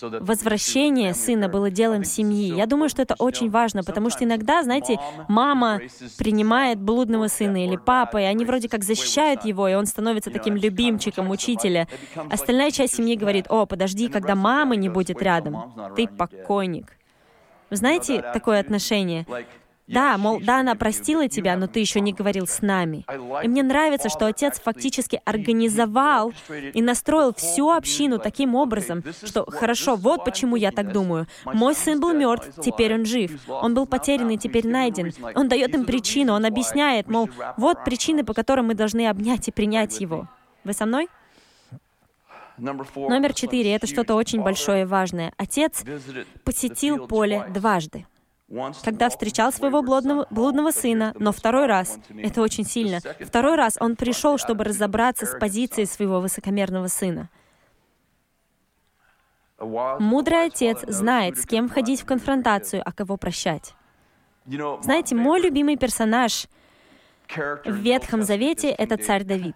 возвращение 0.01 1.13
сына 1.13 1.49
было 1.49 1.69
делом 1.69 2.03
семьи. 2.03 2.55
Я 2.55 2.65
думаю, 2.65 2.89
что 2.89 3.01
это 3.01 3.15
очень 3.17 3.49
важно, 3.49 3.83
потому 3.83 4.09
что 4.09 4.23
иногда, 4.23 4.63
знаете, 4.63 4.99
мама 5.27 5.79
принимает 6.17 6.79
блудного 6.79 7.27
сына 7.27 7.65
или 7.65 7.77
папа, 7.77 8.17
и 8.17 8.23
они 8.23 8.45
вроде 8.45 8.69
как 8.69 8.83
защищают 8.83 9.45
его, 9.45 9.67
и 9.67 9.73
он 9.73 9.85
становится 9.85 10.31
таким 10.31 10.55
любимчиком 10.55 11.29
учителя. 11.29 11.87
Остальная 12.29 12.71
часть 12.71 12.95
семьи 12.95 13.15
говорит, 13.15 13.47
о, 13.49 13.65
подожди, 13.65 14.07
когда 14.07 14.35
мамы 14.35 14.77
не 14.77 14.89
будет 14.89 15.21
рядом, 15.21 15.73
ты 15.95 16.07
покойник. 16.07 16.97
Вы 17.69 17.75
знаете 17.77 18.21
такое 18.33 18.59
отношение? 18.59 19.25
Да, 19.87 20.17
мол, 20.17 20.41
да, 20.41 20.59
она 20.59 20.75
простила 20.75 21.29
тебя, 21.29 21.55
но 21.55 21.67
ты 21.67 21.79
еще 21.79 22.01
не 22.01 22.11
говорил 22.11 22.45
с 22.45 22.61
нами. 22.61 23.05
И 23.43 23.47
мне 23.47 23.63
нравится, 23.63 24.09
что 24.09 24.25
отец 24.25 24.59
фактически 24.59 25.21
организовал 25.23 26.33
и 26.73 26.81
настроил 26.81 27.33
всю 27.33 27.71
общину 27.71 28.19
таким 28.19 28.55
образом, 28.55 29.03
что 29.23 29.45
хорошо, 29.49 29.95
вот 29.95 30.25
почему 30.25 30.57
я 30.57 30.71
так 30.71 30.91
думаю. 30.91 31.27
Мой 31.45 31.73
сын 31.73 31.99
был 32.01 32.13
мертв, 32.13 32.49
теперь 32.61 32.93
он 32.93 33.05
жив. 33.05 33.31
Он 33.47 33.73
был 33.73 33.85
потерян 33.85 34.29
и 34.29 34.37
теперь 34.37 34.67
найден. 34.67 35.13
Он 35.35 35.47
дает 35.47 35.73
им 35.73 35.85
причину, 35.85 36.33
он 36.33 36.45
объясняет, 36.45 37.09
мол, 37.09 37.29
вот 37.55 37.85
причины, 37.85 38.25
по 38.25 38.33
которым 38.33 38.67
мы 38.67 38.75
должны 38.75 39.07
обнять 39.07 39.47
и 39.47 39.51
принять 39.51 40.01
его. 40.01 40.27
Вы 40.65 40.73
со 40.73 40.85
мной? 40.85 41.07
Номер 42.57 43.33
четыре— 43.33 43.73
это 43.75 43.87
что-то 43.87 44.15
очень 44.15 44.41
большое 44.41 44.81
и 44.81 44.85
важное. 44.85 45.31
Отец 45.37 45.83
посетил 46.43 47.07
поле 47.07 47.45
дважды 47.53 48.05
когда 48.83 49.09
встречал 49.09 49.51
своего 49.51 49.81
блудного, 49.81 50.25
блудного 50.29 50.71
сына, 50.71 51.13
но 51.19 51.31
второй 51.31 51.65
раз, 51.65 51.99
это 52.17 52.41
очень 52.41 52.65
сильно, 52.65 52.99
второй 53.19 53.55
раз 53.55 53.77
он 53.79 53.95
пришел, 53.95 54.37
чтобы 54.37 54.63
разобраться 54.63 55.25
с 55.25 55.37
позицией 55.37 55.85
своего 55.85 56.21
высокомерного 56.21 56.87
сына. 56.87 57.29
Мудрый 59.59 60.45
отец 60.45 60.83
знает, 60.87 61.37
с 61.37 61.45
кем 61.45 61.67
входить 61.67 62.01
в 62.01 62.05
конфронтацию, 62.05 62.81
а 62.85 62.91
кого 62.91 63.17
прощать. 63.17 63.73
Знаете, 64.45 65.15
мой 65.15 65.41
любимый 65.41 65.75
персонаж 65.75 66.47
в 67.35 67.75
Ветхом 67.75 68.23
Завете— 68.23 68.69
это 68.77 68.97
царь 68.97 69.23
Давид. 69.25 69.55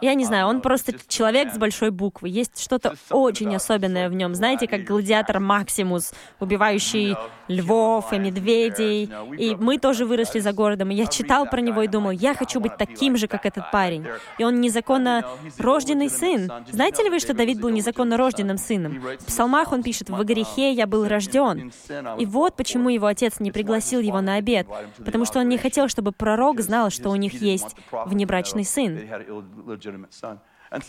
Я 0.00 0.14
не 0.14 0.24
знаю, 0.24 0.46
он 0.46 0.60
просто 0.60 0.94
человек 1.08 1.52
с 1.52 1.58
большой 1.58 1.90
буквы. 1.90 2.28
Есть 2.28 2.62
что-то 2.62 2.94
очень 3.10 3.54
особенное 3.54 4.08
в 4.08 4.14
нем. 4.14 4.34
Знаете, 4.34 4.68
как 4.68 4.84
гладиатор 4.84 5.40
Максимус, 5.40 6.12
убивающий 6.38 7.16
львов 7.48 8.12
и 8.12 8.18
медведей. 8.18 9.10
И 9.36 9.56
мы 9.56 9.78
тоже 9.78 10.04
выросли 10.04 10.38
за 10.38 10.52
городом. 10.52 10.90
И 10.90 10.94
я 10.94 11.06
читал 11.06 11.46
про 11.46 11.60
него 11.60 11.82
и 11.82 11.88
думал, 11.88 12.12
я 12.12 12.34
хочу 12.34 12.60
быть 12.60 12.76
таким 12.76 13.16
же, 13.16 13.26
как 13.26 13.44
этот 13.44 13.72
парень. 13.72 14.06
И 14.38 14.44
он 14.44 14.60
незаконно 14.60 15.24
рожденный 15.58 16.10
сын. 16.10 16.50
Знаете 16.70 17.02
ли 17.02 17.10
вы, 17.10 17.18
что 17.18 17.34
Давид 17.34 17.60
был 17.60 17.70
незаконно 17.70 18.16
рожденным 18.16 18.58
сыном? 18.58 19.00
В 19.18 19.24
псалмах 19.24 19.72
он 19.72 19.82
пишет, 19.82 20.10
«В 20.10 20.24
грехе 20.24 20.72
я 20.72 20.86
был 20.86 21.08
рожден». 21.08 21.72
И 22.18 22.26
вот 22.26 22.54
почему 22.54 22.88
его 22.88 23.06
отец 23.06 23.40
не 23.40 23.50
пригласил 23.50 23.98
его 23.98 24.20
на 24.20 24.36
обед. 24.36 24.68
Потому 25.04 25.24
что 25.24 25.40
он 25.40 25.48
не 25.48 25.58
хотел, 25.58 25.88
чтобы 25.88 26.12
пророк 26.12 26.60
знал, 26.60 26.90
что 26.90 27.10
у 27.10 27.16
них 27.16 27.42
есть 27.42 27.74
внебрачный 27.90 28.64
сын. 28.64 29.00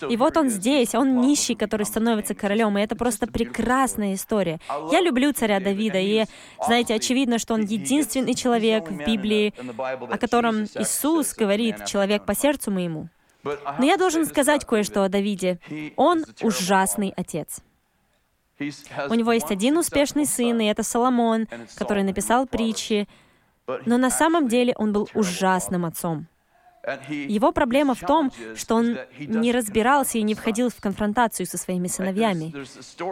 И 0.09 0.15
вот 0.15 0.37
он 0.37 0.49
здесь, 0.49 0.95
он 0.95 1.19
нищий, 1.19 1.55
который 1.55 1.85
становится 1.85 2.33
королем, 2.33 2.77
и 2.77 2.81
это 2.81 2.95
просто 2.95 3.27
прекрасная 3.27 4.13
история. 4.13 4.59
Я 4.91 5.01
люблю 5.01 5.33
царя 5.33 5.59
Давида, 5.59 5.99
и, 5.99 6.25
знаете, 6.65 6.95
очевидно, 6.95 7.37
что 7.37 7.53
он 7.53 7.61
единственный 7.61 8.33
человек 8.33 8.89
в 8.89 9.05
Библии, 9.05 9.53
о 10.09 10.17
котором 10.17 10.63
Иисус 10.63 11.33
говорит, 11.33 11.85
человек 11.85 12.25
по 12.25 12.33
сердцу 12.33 12.71
моему. 12.71 13.09
Но 13.43 13.83
я 13.83 13.97
должен 13.97 14.25
сказать 14.25 14.65
кое-что 14.65 15.03
о 15.03 15.09
Давиде. 15.09 15.59
Он 15.97 16.23
ужасный 16.41 17.13
отец. 17.17 17.59
У 18.59 19.13
него 19.13 19.33
есть 19.33 19.51
один 19.51 19.77
успешный 19.77 20.25
сын, 20.25 20.61
и 20.61 20.65
это 20.65 20.83
Соломон, 20.83 21.47
который 21.75 22.03
написал 22.03 22.47
притчи, 22.47 23.07
но 23.85 23.97
на 23.97 24.09
самом 24.09 24.47
деле 24.47 24.73
он 24.77 24.93
был 24.93 25.09
ужасным 25.13 25.85
отцом. 25.85 26.27
Его 27.09 27.53
проблема 27.53 27.95
в 27.95 28.01
том, 28.01 28.29
что 28.55 28.75
он 28.75 28.97
не 29.17 29.53
разбирался 29.53 30.17
и 30.17 30.21
не 30.21 30.35
входил 30.35 30.69
в 30.69 30.75
конфронтацию 30.81 31.45
со 31.45 31.57
своими 31.57 31.87
сыновьями. 31.87 32.53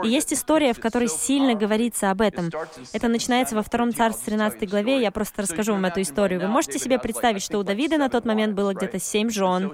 И 0.03 0.09
есть 0.09 0.33
история, 0.33 0.73
в 0.73 0.81
которой 0.81 1.07
сильно 1.07 1.55
говорится 1.55 2.11
об 2.11 2.19
этом. 2.21 2.49
Это 2.91 3.07
начинается 3.07 3.55
во 3.55 3.63
втором 3.63 3.93
царстве 3.93 4.33
13 4.33 4.69
главе, 4.69 5.01
я 5.01 5.11
просто 5.11 5.43
расскажу 5.43 5.71
вам 5.71 5.85
эту 5.85 6.01
историю. 6.01 6.41
Вы 6.41 6.47
можете 6.47 6.79
себе 6.79 6.99
представить, 6.99 7.41
что 7.43 7.59
у 7.59 7.63
Давида 7.63 7.97
на 7.97 8.09
тот 8.09 8.25
момент 8.25 8.55
было 8.55 8.73
где-то 8.73 8.99
семь 8.99 9.29
жен, 9.29 9.71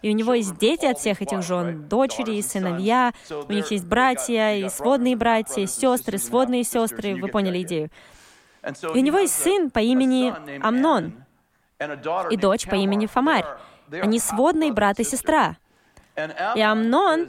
и 0.00 0.10
у 0.10 0.12
него 0.12 0.32
есть 0.32 0.56
дети 0.56 0.86
от 0.86 0.98
всех 0.98 1.20
этих 1.20 1.42
жен, 1.42 1.86
дочери, 1.86 2.40
сыновья, 2.40 3.12
у 3.30 3.52
них 3.52 3.70
есть 3.70 3.84
братья, 3.84 4.54
и 4.56 4.68
сводные 4.70 5.16
братья, 5.16 5.66
сестры, 5.66 6.16
сводные 6.16 6.64
сестры, 6.64 7.16
вы 7.16 7.28
поняли 7.28 7.62
идею. 7.62 7.90
И 8.94 8.98
у 8.98 9.00
него 9.00 9.18
есть 9.18 9.34
сын 9.34 9.70
по 9.70 9.80
имени 9.80 10.32
Амнон 10.62 11.23
и 12.30 12.36
дочь 12.36 12.66
по 12.66 12.74
имени 12.74 13.06
Фомарь. 13.06 13.44
Они 13.90 14.18
сводные 14.18 14.72
брат 14.72 15.00
и 15.00 15.04
сестра. 15.04 15.56
И 16.56 16.60
Амнон 16.60 17.28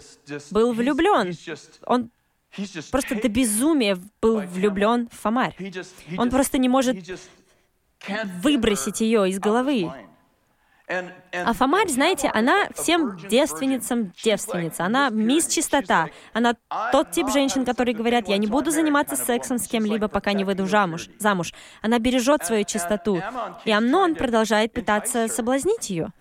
был 0.51 0.73
влюблен. 0.73 1.33
Он 1.85 2.09
просто 2.91 3.15
до 3.15 3.27
безумия 3.27 3.97
был 4.21 4.41
влюблен 4.41 5.09
в 5.11 5.19
Фомарь. 5.19 5.55
Он 6.17 6.29
просто 6.29 6.57
не 6.57 6.69
может 6.69 6.95
выбросить 8.41 9.01
ее 9.01 9.29
из 9.29 9.39
головы. 9.39 9.91
А 10.87 11.53
Фомарь, 11.53 11.89
знаете, 11.89 12.29
она 12.33 12.67
всем 12.75 13.17
девственницам 13.29 14.11
девственница. 14.23 14.85
Она 14.85 15.09
мисс 15.09 15.47
чистота. 15.47 16.09
Она 16.33 16.55
тот 16.91 17.11
тип 17.11 17.29
женщин, 17.29 17.65
которые 17.65 17.95
говорят, 17.95 18.27
я 18.27 18.37
не 18.37 18.47
буду 18.47 18.71
заниматься 18.71 19.15
сексом 19.15 19.57
с 19.57 19.67
кем-либо, 19.67 20.07
пока 20.07 20.33
не 20.33 20.43
выйду 20.43 20.65
замуж. 20.67 21.09
замуж. 21.17 21.53
Она 21.81 21.99
бережет 21.99 22.45
свою 22.45 22.63
чистоту. 22.65 23.21
И 23.65 23.71
Амнон 23.71 24.15
продолжает 24.15 24.73
пытаться 24.73 25.27
соблазнить 25.27 25.89
ее. 25.89 26.11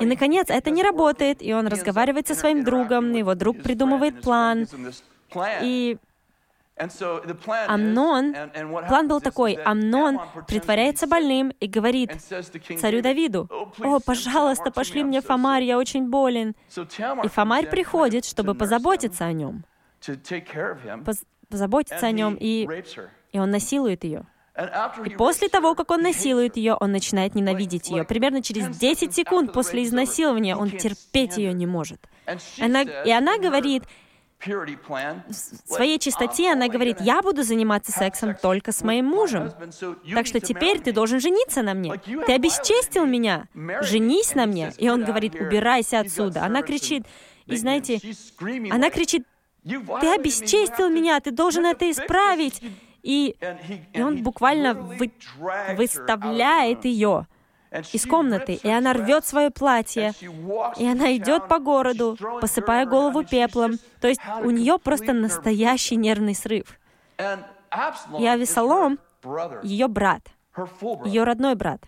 И, 0.00 0.04
наконец, 0.04 0.50
это 0.50 0.70
не 0.70 0.82
работает, 0.82 1.40
и 1.40 1.54
он 1.54 1.68
разговаривает 1.68 2.26
со 2.26 2.34
своим 2.34 2.64
другом, 2.64 3.12
его 3.12 3.34
друг 3.34 3.62
придумывает 3.62 4.20
план, 4.20 4.66
и 5.62 5.96
Амнон, 7.68 8.34
план 8.88 9.08
был 9.08 9.20
такой, 9.20 9.54
Амнон 9.54 10.20
притворяется 10.46 11.06
больным 11.06 11.50
и 11.60 11.66
говорит 11.66 12.12
царю 12.80 13.02
Давиду, 13.02 13.48
«О, 13.80 14.00
пожалуйста, 14.00 14.70
пошли 14.70 15.04
мне 15.04 15.20
Фомарь, 15.20 15.64
я 15.64 15.78
очень 15.78 16.08
болен». 16.08 16.54
И 17.24 17.28
Фомарь 17.28 17.68
приходит, 17.68 18.24
чтобы 18.24 18.54
позаботиться 18.54 19.24
о 19.24 19.32
нем, 19.32 19.64
позаботиться 21.50 22.06
о 22.06 22.12
нем, 22.12 22.36
и, 22.40 22.68
и 23.32 23.38
он 23.38 23.50
насилует 23.50 24.04
ее. 24.04 24.24
И 25.04 25.10
после 25.10 25.48
того, 25.48 25.74
как 25.74 25.90
он 25.90 26.02
насилует 26.02 26.56
ее, 26.56 26.74
он 26.74 26.92
начинает 26.92 27.34
ненавидеть 27.34 27.88
ее. 27.90 28.04
Примерно 28.04 28.42
через 28.42 28.76
10 28.76 29.14
секунд 29.14 29.52
после 29.52 29.84
изнасилования 29.84 30.56
он 30.56 30.70
терпеть 30.70 31.36
ее 31.36 31.52
не 31.52 31.66
может. 31.66 32.00
Она, 32.60 32.82
и 32.82 33.10
она 33.10 33.38
говорит, 33.38 33.84
в 34.46 35.72
своей 35.72 35.98
чистоте 35.98 36.52
она 36.52 36.68
говорит, 36.68 37.00
я 37.00 37.20
буду 37.22 37.42
заниматься 37.42 37.92
сексом 37.92 38.34
только 38.34 38.72
с 38.72 38.82
моим 38.82 39.06
мужем. 39.06 39.52
Так 40.14 40.26
что 40.26 40.40
теперь 40.40 40.80
ты 40.80 40.92
должен 40.92 41.20
жениться 41.20 41.62
на 41.62 41.74
мне. 41.74 41.94
Ты 42.26 42.32
обесчестил 42.32 43.06
меня. 43.06 43.48
Женись 43.82 44.34
на 44.34 44.46
мне. 44.46 44.72
И 44.78 44.88
он 44.88 45.04
говорит, 45.04 45.34
убирайся 45.34 46.00
отсюда. 46.00 46.44
Она 46.44 46.62
кричит, 46.62 47.04
и 47.46 47.56
знаете, 47.56 48.00
она 48.70 48.90
кричит, 48.90 49.26
ты 49.62 50.14
обесчестил 50.14 50.88
меня, 50.88 51.20
ты 51.20 51.30
должен 51.30 51.66
это 51.66 51.90
исправить. 51.90 52.62
И, 53.02 53.36
и 53.92 54.02
он 54.02 54.22
буквально 54.22 54.74
вы, 54.74 55.10
выставляет 55.76 56.84
ее 56.84 57.26
из 57.92 58.06
комнаты, 58.06 58.54
и 58.54 58.68
она 58.68 58.92
рвет 58.92 59.24
свое 59.24 59.50
платье, 59.50 60.12
и 60.76 60.86
она 60.86 61.16
идет 61.16 61.48
по 61.48 61.58
городу, 61.58 62.16
посыпая 62.40 62.86
голову 62.86 63.24
пеплом. 63.24 63.78
То 64.00 64.08
есть 64.08 64.20
у 64.42 64.50
нее 64.50 64.78
просто 64.78 65.12
настоящий 65.12 65.96
нервный 65.96 66.34
срыв. 66.34 66.78
И 68.18 68.26
Авесолом, 68.26 68.98
ее 69.62 69.88
брат, 69.88 70.22
ее 71.04 71.24
родной 71.24 71.54
брат, 71.54 71.80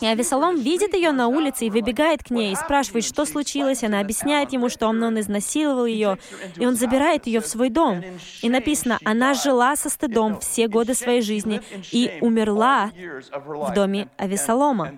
и 0.00 0.06
Авесолом 0.06 0.56
видит 0.56 0.94
ее 0.94 1.12
на 1.12 1.28
улице 1.28 1.66
и 1.66 1.70
выбегает 1.70 2.22
к 2.22 2.30
ней 2.30 2.52
и 2.52 2.56
спрашивает, 2.56 3.04
что 3.04 3.24
случилось. 3.24 3.82
Она 3.82 4.00
объясняет 4.00 4.52
ему, 4.52 4.68
что 4.68 4.86
Амнон 4.88 5.18
изнасиловал 5.18 5.86
ее, 5.86 6.18
и 6.56 6.66
он 6.66 6.76
забирает 6.76 7.26
ее 7.26 7.40
в 7.40 7.46
свой 7.46 7.70
дом. 7.70 8.02
И 8.42 8.50
написано, 8.50 8.98
она 9.04 9.32
жила 9.34 9.76
со 9.76 9.88
стыдом 9.88 10.40
все 10.40 10.68
годы 10.68 10.94
своей 10.94 11.22
жизни 11.22 11.62
и 11.90 12.18
умерла 12.20 12.90
в 13.32 13.72
доме 13.72 14.08
Авесолома. 14.18 14.92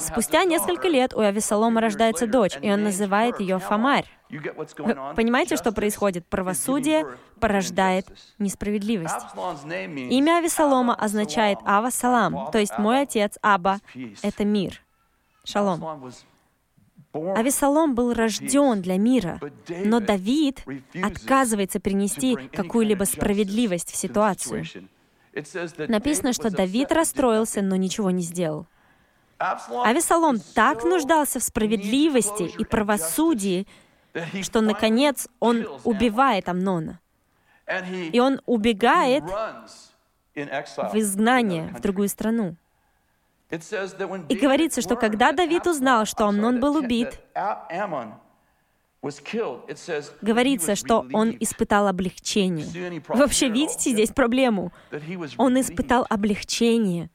Спустя 0.00 0.44
несколько 0.44 0.88
лет 0.88 1.14
у 1.14 1.20
Авесолома 1.20 1.80
рождается 1.80 2.26
дочь, 2.26 2.58
и 2.60 2.70
он 2.70 2.82
называет 2.82 3.40
ее 3.40 3.58
Фомарь. 3.58 4.06
Вы 4.30 5.14
понимаете, 5.14 5.56
что 5.56 5.72
происходит? 5.72 6.26
Правосудие 6.26 7.06
порождает 7.38 8.06
несправедливость. 8.38 9.26
Имя 10.10 10.38
Авесолома 10.38 10.94
означает 10.94 11.58
Ава 11.64 11.90
Салам, 11.90 12.50
то 12.50 12.58
есть 12.58 12.78
мой 12.78 13.02
отец 13.02 13.38
Аба— 13.42 13.80
это 14.22 14.44
мир. 14.44 14.80
Шалом. 15.44 16.12
Авесолом 17.12 17.94
был 17.94 18.14
рожден 18.14 18.80
для 18.80 18.96
мира, 18.96 19.38
но 19.68 20.00
Давид 20.00 20.64
отказывается 21.02 21.78
принести 21.78 22.36
какую-либо 22.36 23.04
справедливость 23.04 23.90
в 23.90 23.96
ситуацию. 23.96 24.64
Написано, 25.88 26.32
что 26.32 26.50
Давид 26.50 26.90
расстроился, 26.92 27.60
но 27.60 27.76
ничего 27.76 28.10
не 28.10 28.22
сделал. 28.22 28.66
Авесолом 29.84 30.38
так 30.54 30.84
нуждался 30.84 31.40
в 31.40 31.42
справедливости 31.42 32.44
и 32.58 32.64
правосудии, 32.64 33.66
что, 34.42 34.60
наконец, 34.60 35.28
он 35.40 35.66
убивает 35.84 36.48
Амнона. 36.48 37.00
И 38.12 38.20
он 38.20 38.40
убегает 38.46 39.24
в 39.24 40.94
изгнание 40.94 41.74
в 41.76 41.80
другую 41.80 42.08
страну. 42.08 42.56
И 43.50 44.36
говорится, 44.36 44.80
что 44.80 44.96
когда 44.96 45.32
Давид 45.32 45.66
узнал, 45.66 46.06
что 46.06 46.26
Амнон 46.26 46.60
был 46.60 46.76
убит, 46.76 47.20
говорится, 50.22 50.74
что 50.76 51.06
он 51.12 51.36
испытал 51.40 51.88
облегчение. 51.88 53.00
Вы 53.08 53.18
вообще 53.18 53.48
видите 53.48 53.90
здесь 53.90 54.10
проблему? 54.10 54.72
Он 55.36 55.60
испытал 55.60 56.06
облегчение. 56.08 57.10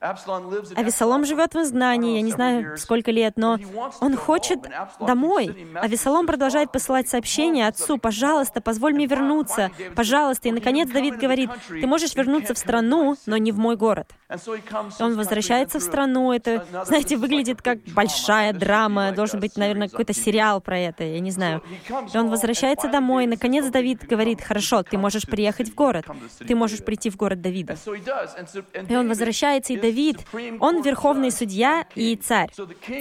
Авесолом 0.00 1.26
живет 1.26 1.52
в 1.52 1.60
изгнании, 1.60 2.16
я 2.16 2.22
не 2.22 2.32
знаю, 2.32 2.78
сколько 2.78 3.10
лет, 3.10 3.34
но 3.36 3.58
он 4.00 4.16
хочет 4.16 4.60
домой. 4.98 5.68
Авесолом 5.74 6.26
продолжает 6.26 6.72
посылать 6.72 7.08
сообщения 7.08 7.68
отцу, 7.68 7.98
«Пожалуйста, 7.98 8.62
позволь 8.62 8.94
мне 8.94 9.04
вернуться, 9.06 9.70
пожалуйста». 9.94 10.48
И, 10.48 10.52
наконец, 10.52 10.88
Давид 10.88 11.18
говорит, 11.18 11.50
«Ты 11.68 11.86
можешь 11.86 12.14
вернуться 12.14 12.54
в 12.54 12.58
страну, 12.58 13.16
но 13.26 13.36
не 13.36 13.52
в 13.52 13.58
мой 13.58 13.76
город». 13.76 14.10
И 14.30 15.02
он 15.02 15.16
возвращается 15.16 15.80
в 15.80 15.82
страну. 15.82 16.32
Это, 16.32 16.64
знаете, 16.86 17.18
выглядит 17.18 17.60
как 17.60 17.80
большая 17.94 18.54
драма. 18.54 19.12
Должен 19.12 19.38
быть, 19.38 19.56
наверное, 19.56 19.88
какой-то 19.88 20.14
сериал 20.14 20.62
про 20.62 20.78
это, 20.78 21.04
я 21.04 21.20
не 21.20 21.30
знаю. 21.30 21.62
И 22.12 22.16
он 22.16 22.30
возвращается 22.30 22.88
домой. 22.88 23.24
И, 23.24 23.26
наконец, 23.26 23.66
Давид 23.66 24.06
говорит, 24.06 24.40
«Хорошо, 24.40 24.82
ты 24.82 24.96
можешь 24.96 25.26
приехать 25.26 25.68
в 25.68 25.74
город. 25.74 26.06
Ты 26.38 26.54
можешь 26.54 26.82
прийти 26.82 27.10
в 27.10 27.16
город 27.16 27.42
Давида». 27.42 27.76
И 28.88 28.96
он 28.96 29.06
возвращается, 29.06 29.74
и 29.74 29.76
Давид 29.76 29.89
Давид, 29.90 30.18
он 30.60 30.82
верховный 30.82 31.32
судья 31.32 31.84
и 31.96 32.14
царь. 32.14 32.50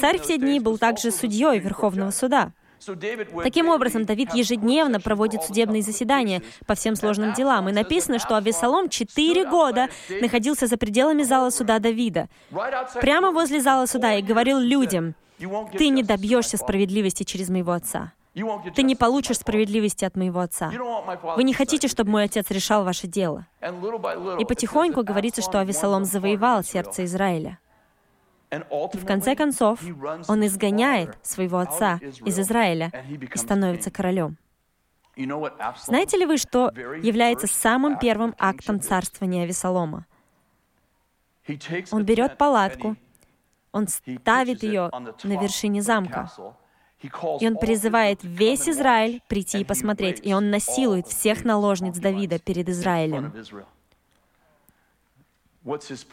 Царь 0.02 0.18
в 0.18 0.24
те 0.24 0.38
дни 0.38 0.60
был 0.60 0.80
также 0.80 1.12
судьей 1.12 1.60
Верховного 1.60 2.10
суда. 2.10 2.52
Таким 3.44 3.70
образом, 3.70 4.06
Давид 4.06 4.34
ежедневно 4.34 5.00
проводит 5.00 5.44
судебные 5.44 5.84
заседания 5.84 6.42
по 6.66 6.74
всем 6.74 6.96
сложным 6.96 7.34
делам. 7.34 7.70
И 7.70 7.74
написано, 7.74 8.18
что 8.18 8.38
Авесолом 8.38 8.90
четыре 8.90 9.46
года 9.46 9.90
находился 10.22 10.66
за 10.66 10.78
пределами 10.78 11.24
зала 11.24 11.52
суда 11.52 11.78
Давида, 11.78 12.28
прямо 13.02 13.32
возле 13.32 13.62
зала 13.62 13.86
суда, 13.86 14.16
и 14.16 14.24
говорил 14.24 14.58
людям, 14.58 15.14
«Ты 15.78 15.90
не 15.90 16.04
добьешься 16.04 16.58
справедливости 16.58 17.24
через 17.24 17.50
моего 17.50 17.74
отца». 17.74 18.14
Ты 18.76 18.84
не 18.84 18.96
получишь 18.96 19.40
справедливости 19.40 20.06
от 20.06 20.16
моего 20.16 20.40
отца. 20.40 20.72
Вы 21.36 21.44
не 21.44 21.54
хотите, 21.54 21.88
чтобы 21.88 22.12
мой 22.12 22.24
отец 22.26 22.50
решал 22.52 22.84
ваше 22.84 23.08
дело. 23.08 23.48
И 24.40 24.46
потихоньку 24.46 25.04
говорится, 25.04 25.42
что 25.42 25.60
Авесолом 25.60 26.06
завоевал 26.06 26.64
сердце 26.64 27.06
Израиля. 27.06 27.60
И 28.52 28.98
в 28.98 29.06
конце 29.06 29.36
концов, 29.36 29.80
он 30.28 30.46
изгоняет 30.46 31.18
своего 31.22 31.60
отца 31.60 32.00
из 32.26 32.40
Израиля 32.40 32.92
и 33.34 33.38
становится 33.38 33.92
королем. 33.92 34.38
Знаете 35.86 36.18
ли 36.18 36.26
вы, 36.26 36.38
что 36.38 36.72
является 37.04 37.48
самым 37.48 38.00
первым 38.00 38.34
актом 38.40 38.80
царствования 38.80 39.44
Авесолома? 39.44 40.06
Он 41.92 42.04
берет 42.06 42.38
палатку, 42.38 42.96
он 43.72 43.88
ставит 43.88 44.64
ее 44.64 44.90
на 45.24 45.42
вершине 45.42 45.82
замка, 45.82 46.32
и 47.02 47.48
он 47.48 47.58
призывает 47.58 48.20
весь 48.24 48.68
Израиль 48.68 49.22
прийти 49.28 49.62
и 49.62 49.64
посмотреть, 49.64 50.20
и 50.26 50.34
он 50.34 50.50
насилует 50.50 51.08
всех 51.08 51.46
наложниц 51.46 51.98
Давида 51.98 52.40
перед 52.40 52.68
Израилем. 52.70 53.34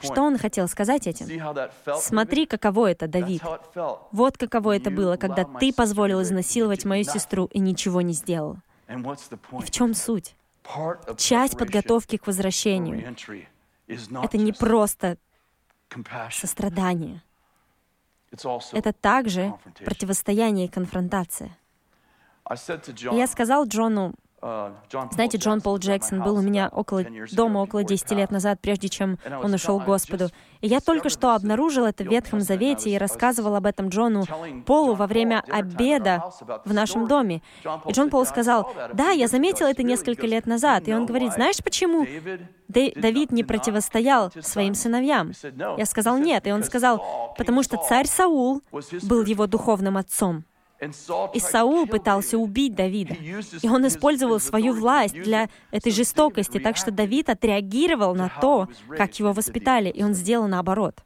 Что 0.01 0.22
он 0.22 0.39
хотел 0.39 0.68
сказать 0.68 1.07
этим? 1.07 1.26
Смотри, 2.01 2.47
каково 2.47 2.91
это, 2.91 3.09
Давид. 3.09 3.43
Вот 4.12 4.37
каково 4.39 4.76
это 4.76 4.91
было, 4.91 5.16
когда 5.16 5.45
ты 5.45 5.72
позволил 5.72 6.22
изнасиловать 6.22 6.84
мою 6.84 7.05
сестру 7.05 7.47
и 7.53 7.59
ничего 7.59 8.01
не 8.01 8.12
сделал. 8.12 8.57
И 8.89 9.62
в 9.62 9.70
чем 9.70 9.95
суть? 9.95 10.34
Часть 11.16 11.59
подготовки 11.59 12.16
к 12.16 12.26
возвращению— 12.26 13.16
это 13.89 14.39
не 14.39 14.53
просто 14.53 15.16
сострадание. 16.30 17.22
Это 18.72 18.93
также 18.93 19.55
противостояние 19.84 20.66
и 20.66 20.70
конфронтация. 20.70 21.57
я 23.12 23.26
сказал 23.26 23.66
Джону, 23.66 24.14
Знаете, 24.43 25.39
Джон 25.39 25.61
Пол 25.61 25.78
Джексон 25.78 26.22
был 26.22 26.37
у 26.37 26.43
меня 26.43 26.68
около 26.68 27.05
дома 27.32 27.59
около 27.59 27.84
10 27.84 28.11
лет 28.12 28.30
назад, 28.30 28.61
прежде 28.61 28.89
чем 28.89 29.18
он 29.43 29.55
ушел 29.55 29.80
к 29.80 29.84
Господу. 29.84 30.28
И 30.61 30.68
я 30.68 30.80
только 30.80 31.09
что 31.09 31.34
обнаружил 31.34 31.87
это 31.87 32.05
в 32.05 32.09
Ветхом 32.09 32.41
Завете 32.41 32.91
и 32.91 32.99
рассказывал 32.99 33.57
об 33.57 33.66
этом 33.66 33.89
Джону 33.89 34.24
Полу 34.66 34.95
во 34.95 35.07
время 35.07 35.43
обеда 35.49 36.30
в 36.64 36.72
нашем 36.72 37.09
доме. 37.09 37.43
И 37.87 37.93
Джон 37.93 38.11
Пол 38.11 38.26
сказал, 38.26 38.72
да, 38.93 39.11
я 39.11 39.26
заметил 39.26 39.66
это 39.66 39.82
несколько 39.82 40.26
лет 40.26 40.47
назад. 40.47 40.87
И 40.87 40.95
он 40.95 41.07
говорит, 41.07 41.32
знаешь 41.32 41.62
почему 41.62 42.07
Давид 42.68 43.32
не 43.32 43.43
противостоял 43.43 44.32
своим 44.41 44.74
сыновьям? 44.74 45.32
Я 45.78 45.87
сказал, 45.87 46.18
нет. 46.18 46.47
И 46.47 46.53
он 46.53 46.62
сказал, 46.62 47.34
потому 47.39 47.62
что 47.62 47.78
царь 47.78 48.07
Саул 48.07 48.62
был 49.03 49.24
его 49.24 49.47
духовным 49.47 49.97
отцом. 49.97 50.45
И 51.33 51.41
Саул 51.41 51.87
пытался 51.87 52.37
убить 52.37 52.74
Давида. 52.74 53.14
И 53.62 53.68
он 53.68 53.87
использовал 53.87 54.39
свою 54.41 54.74
власть 54.74 55.14
для 55.14 55.49
этой 55.70 55.91
жестокости, 55.91 56.59
так 56.59 56.77
что 56.77 56.91
Давид 56.91 57.31
отреагировал 57.31 58.14
на 58.14 58.29
то, 58.29 58.68
как 58.89 59.18
его 59.18 59.33
воспитали, 59.33 59.89
и 59.89 60.03
он 60.03 60.12
сделал 60.12 60.49
наоборот. 60.49 61.03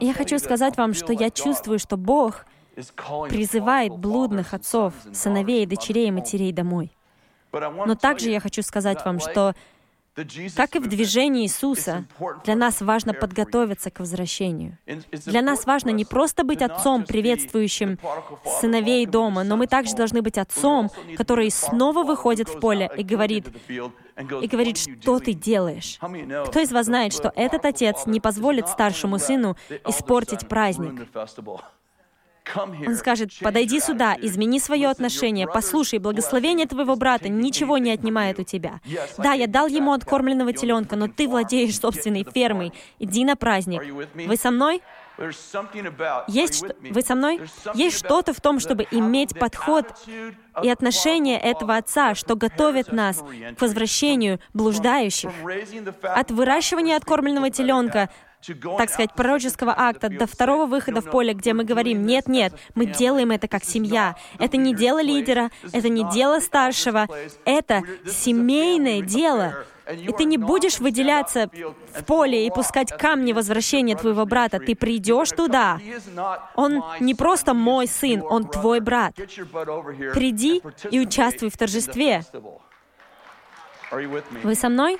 Я 0.00 0.14
хочу 0.14 0.38
сказать 0.38 0.76
вам, 0.76 0.94
что 0.94 1.12
я 1.12 1.30
чувствую, 1.30 1.78
что 1.78 1.96
Бог 1.96 2.44
призывает 3.28 3.96
блудных 3.96 4.52
отцов, 4.52 4.94
сыновей, 5.12 5.66
дочерей 5.66 6.08
и 6.08 6.12
матерей 6.12 6.52
домой. 6.52 6.90
Но 7.52 7.94
также 7.94 8.30
я 8.30 8.40
хочу 8.40 8.62
сказать 8.62 9.04
вам, 9.04 9.20
что 9.20 9.54
как 10.56 10.76
и 10.76 10.78
в 10.78 10.88
движении 10.88 11.44
Иисуса, 11.44 12.04
для 12.44 12.56
нас 12.56 12.80
важно 12.80 13.14
подготовиться 13.14 13.90
к 13.90 14.00
возвращению. 14.00 14.78
Для 15.26 15.42
нас 15.42 15.66
важно 15.66 15.90
не 15.90 16.04
просто 16.04 16.44
быть 16.44 16.62
отцом, 16.62 17.04
приветствующим 17.04 17.98
сыновей 18.60 19.06
дома, 19.06 19.44
но 19.44 19.56
мы 19.56 19.66
также 19.66 19.94
должны 19.94 20.22
быть 20.22 20.38
отцом, 20.38 20.90
который 21.16 21.50
снова 21.50 22.02
выходит 22.02 22.48
в 22.48 22.58
поле 22.58 22.90
и 22.96 23.02
говорит, 23.02 23.46
и 24.42 24.46
говорит, 24.46 24.78
что 24.78 25.20
ты 25.20 25.32
делаешь. 25.32 25.98
Кто 26.48 26.60
из 26.60 26.72
вас 26.72 26.86
знает, 26.86 27.12
что 27.12 27.32
этот 27.36 27.64
отец 27.64 28.06
не 28.06 28.20
позволит 28.20 28.68
старшему 28.68 29.18
сыну 29.18 29.56
испортить 29.86 30.48
праздник? 30.48 31.06
Он 32.56 32.96
скажет, 32.96 33.30
подойди 33.40 33.80
сюда, 33.80 34.16
измени 34.20 34.58
свое 34.58 34.88
отношение, 34.88 35.46
послушай, 35.46 35.98
благословение 35.98 36.66
твоего 36.66 36.96
брата 36.96 37.28
ничего 37.28 37.78
не 37.78 37.90
отнимает 37.90 38.38
у 38.38 38.42
тебя. 38.44 38.80
Да, 39.18 39.32
я 39.32 39.46
дал 39.46 39.66
ему 39.66 39.92
откормленного 39.92 40.52
теленка, 40.52 40.96
но 40.96 41.08
ты 41.08 41.28
владеешь 41.28 41.78
собственной 41.78 42.24
фермой. 42.24 42.72
Иди 42.98 43.24
на 43.24 43.36
праздник. 43.36 43.82
Вы 44.14 44.36
со 44.36 44.50
мной? 44.50 44.82
Есть, 46.28 46.64
вы 46.80 47.02
со 47.02 47.14
мной? 47.14 47.42
Есть 47.74 47.98
что-то 47.98 48.32
в 48.32 48.40
том, 48.40 48.58
чтобы 48.58 48.86
иметь 48.90 49.38
подход 49.38 49.86
и 50.62 50.70
отношение 50.70 51.38
этого 51.38 51.76
Отца, 51.76 52.14
что 52.14 52.36
готовит 52.36 52.92
нас 52.92 53.22
к 53.56 53.60
возвращению 53.60 54.40
блуждающих. 54.54 55.30
От 56.02 56.30
выращивания 56.30 56.96
откормленного 56.96 57.50
теленка 57.50 58.08
так 58.78 58.90
сказать, 58.90 59.14
пророческого 59.14 59.74
акта 59.76 60.08
до 60.08 60.26
второго 60.26 60.66
выхода 60.66 61.00
в 61.00 61.10
поле, 61.10 61.34
где 61.34 61.52
мы 61.52 61.64
говорим, 61.64 62.04
нет, 62.04 62.28
нет, 62.28 62.54
мы 62.74 62.86
делаем 62.86 63.30
это 63.30 63.48
как 63.48 63.64
семья. 63.64 64.16
Это 64.38 64.56
не 64.56 64.74
дело 64.74 65.02
лидера, 65.02 65.50
это 65.72 65.88
не 65.88 66.08
дело 66.10 66.40
старшего, 66.40 67.06
это 67.44 67.82
семейное 68.06 69.02
дело. 69.02 69.64
И 69.92 70.12
ты 70.12 70.24
не 70.24 70.38
будешь 70.38 70.78
выделяться 70.78 71.50
в 71.94 72.04
поле 72.04 72.46
и 72.46 72.50
пускать 72.50 72.96
камни 72.96 73.32
возвращения 73.32 73.96
твоего 73.96 74.24
брата. 74.24 74.58
Ты 74.58 74.76
придешь 74.76 75.30
туда. 75.30 75.78
Он 76.54 76.84
не 77.00 77.14
просто 77.14 77.54
мой 77.54 77.86
сын, 77.88 78.22
он 78.22 78.48
твой 78.48 78.80
брат. 78.80 79.14
Приди 79.16 80.62
и 80.90 81.00
участвуй 81.00 81.50
в 81.50 81.56
торжестве. 81.56 82.24
Вы 83.90 84.54
со 84.54 84.68
мной? 84.68 84.98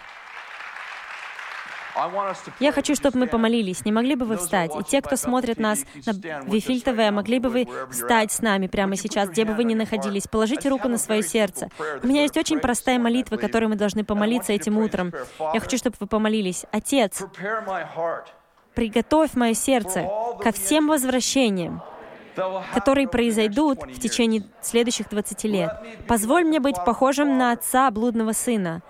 Я 2.60 2.72
хочу, 2.72 2.94
чтобы 2.94 3.18
мы 3.18 3.26
помолились. 3.26 3.84
Не 3.84 3.92
могли 3.92 4.14
бы 4.14 4.24
вы 4.24 4.36
встать? 4.36 4.70
И 4.78 4.84
те, 4.84 5.02
кто 5.02 5.16
смотрит 5.16 5.58
нас 5.58 5.84
на 6.06 6.12
Вифиль 6.46 6.82
ТВ, 6.82 7.12
могли 7.12 7.38
бы 7.38 7.48
вы 7.48 7.68
встать 7.90 8.32
с 8.32 8.40
нами 8.40 8.66
прямо 8.66 8.96
сейчас, 8.96 9.28
где 9.28 9.44
бы 9.44 9.54
вы 9.54 9.64
ни 9.64 9.74
находились? 9.74 10.26
Положите 10.26 10.68
руку 10.68 10.88
на 10.88 10.98
свое 10.98 11.22
сердце. 11.22 11.68
У 12.02 12.06
меня 12.06 12.22
есть 12.22 12.36
очень 12.36 12.60
простая 12.60 12.98
молитва, 12.98 13.36
которой 13.36 13.66
мы 13.66 13.76
должны 13.76 14.04
помолиться 14.04 14.52
этим 14.52 14.78
утром. 14.78 15.12
Я 15.54 15.60
хочу, 15.60 15.76
чтобы 15.76 15.96
вы 16.00 16.06
помолились. 16.06 16.64
Отец, 16.70 17.22
приготовь 18.74 19.34
мое 19.34 19.54
сердце 19.54 20.08
ко 20.42 20.52
всем 20.52 20.88
возвращениям, 20.88 21.82
которые 22.74 23.08
произойдут 23.08 23.82
в 23.82 23.98
течение 23.98 24.44
следующих 24.62 25.08
20 25.08 25.44
лет. 25.44 25.70
Позволь 26.06 26.44
мне 26.44 26.60
быть 26.60 26.76
похожим 26.84 27.36
на 27.38 27.52
отца 27.52 27.90
блудного 27.90 28.32
сына, 28.32 28.82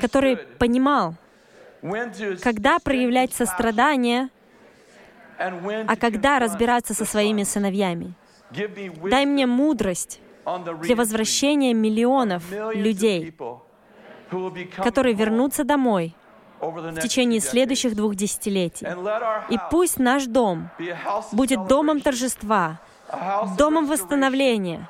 который 0.00 0.36
понимал, 0.36 1.14
когда 2.42 2.78
проявлять 2.78 3.32
сострадание, 3.32 4.30
а 5.38 5.96
когда 5.96 6.38
разбираться 6.38 6.94
со 6.94 7.04
своими 7.04 7.44
сыновьями. 7.44 8.14
Дай 8.50 9.26
мне 9.26 9.46
мудрость 9.46 10.20
для 10.82 10.96
возвращения 10.96 11.74
миллионов 11.74 12.42
людей, 12.74 13.34
которые 14.76 15.14
вернутся 15.14 15.64
домой 15.64 16.14
в 16.60 17.00
течение 17.00 17.40
следующих 17.40 17.94
двух 17.94 18.16
десятилетий. 18.16 18.86
И 19.50 19.58
пусть 19.70 19.98
наш 19.98 20.24
дом 20.26 20.70
будет 21.32 21.66
домом 21.68 22.00
торжества, 22.00 22.80
домом 23.56 23.86
восстановления, 23.86 24.88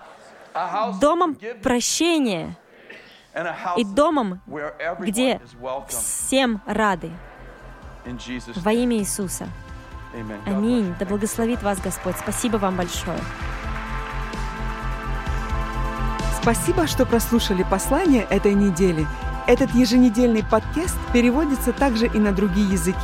домом 1.01 1.37
прощения— 1.63 2.57
и 3.77 3.85
домом, 3.85 4.41
где 5.01 5.41
всем 5.89 6.61
рады. 6.67 7.11
Во 8.57 8.73
имя 8.73 8.97
Иисуса. 8.99 9.47
Аминь. 10.47 10.95
Да 10.99 11.05
благословит 11.07 11.63
вас 11.63 11.79
Господь. 11.81 12.17
Спасибо 12.19 12.57
вам 12.57 12.77
большое. 12.77 13.19
Спасибо, 16.41 16.87
что 16.87 17.05
прослушали 17.05 17.67
послание 17.69 18.27
этой 18.31 18.55
недели. 18.55 19.07
Этот 19.47 19.75
еженедельный 19.75 20.43
подкаст 20.43 20.97
переводится 21.13 21.73
также 21.73 22.07
и 22.07 22.19
на 22.19 22.33
другие 22.33 22.71
языки. 22.71 22.99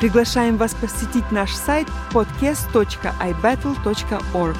Приглашаем 0.00 0.56
вас 0.56 0.74
посетить 0.74 1.32
наш 1.32 1.52
сайт 1.52 1.88
podcast.ibattle.org. 2.12 4.56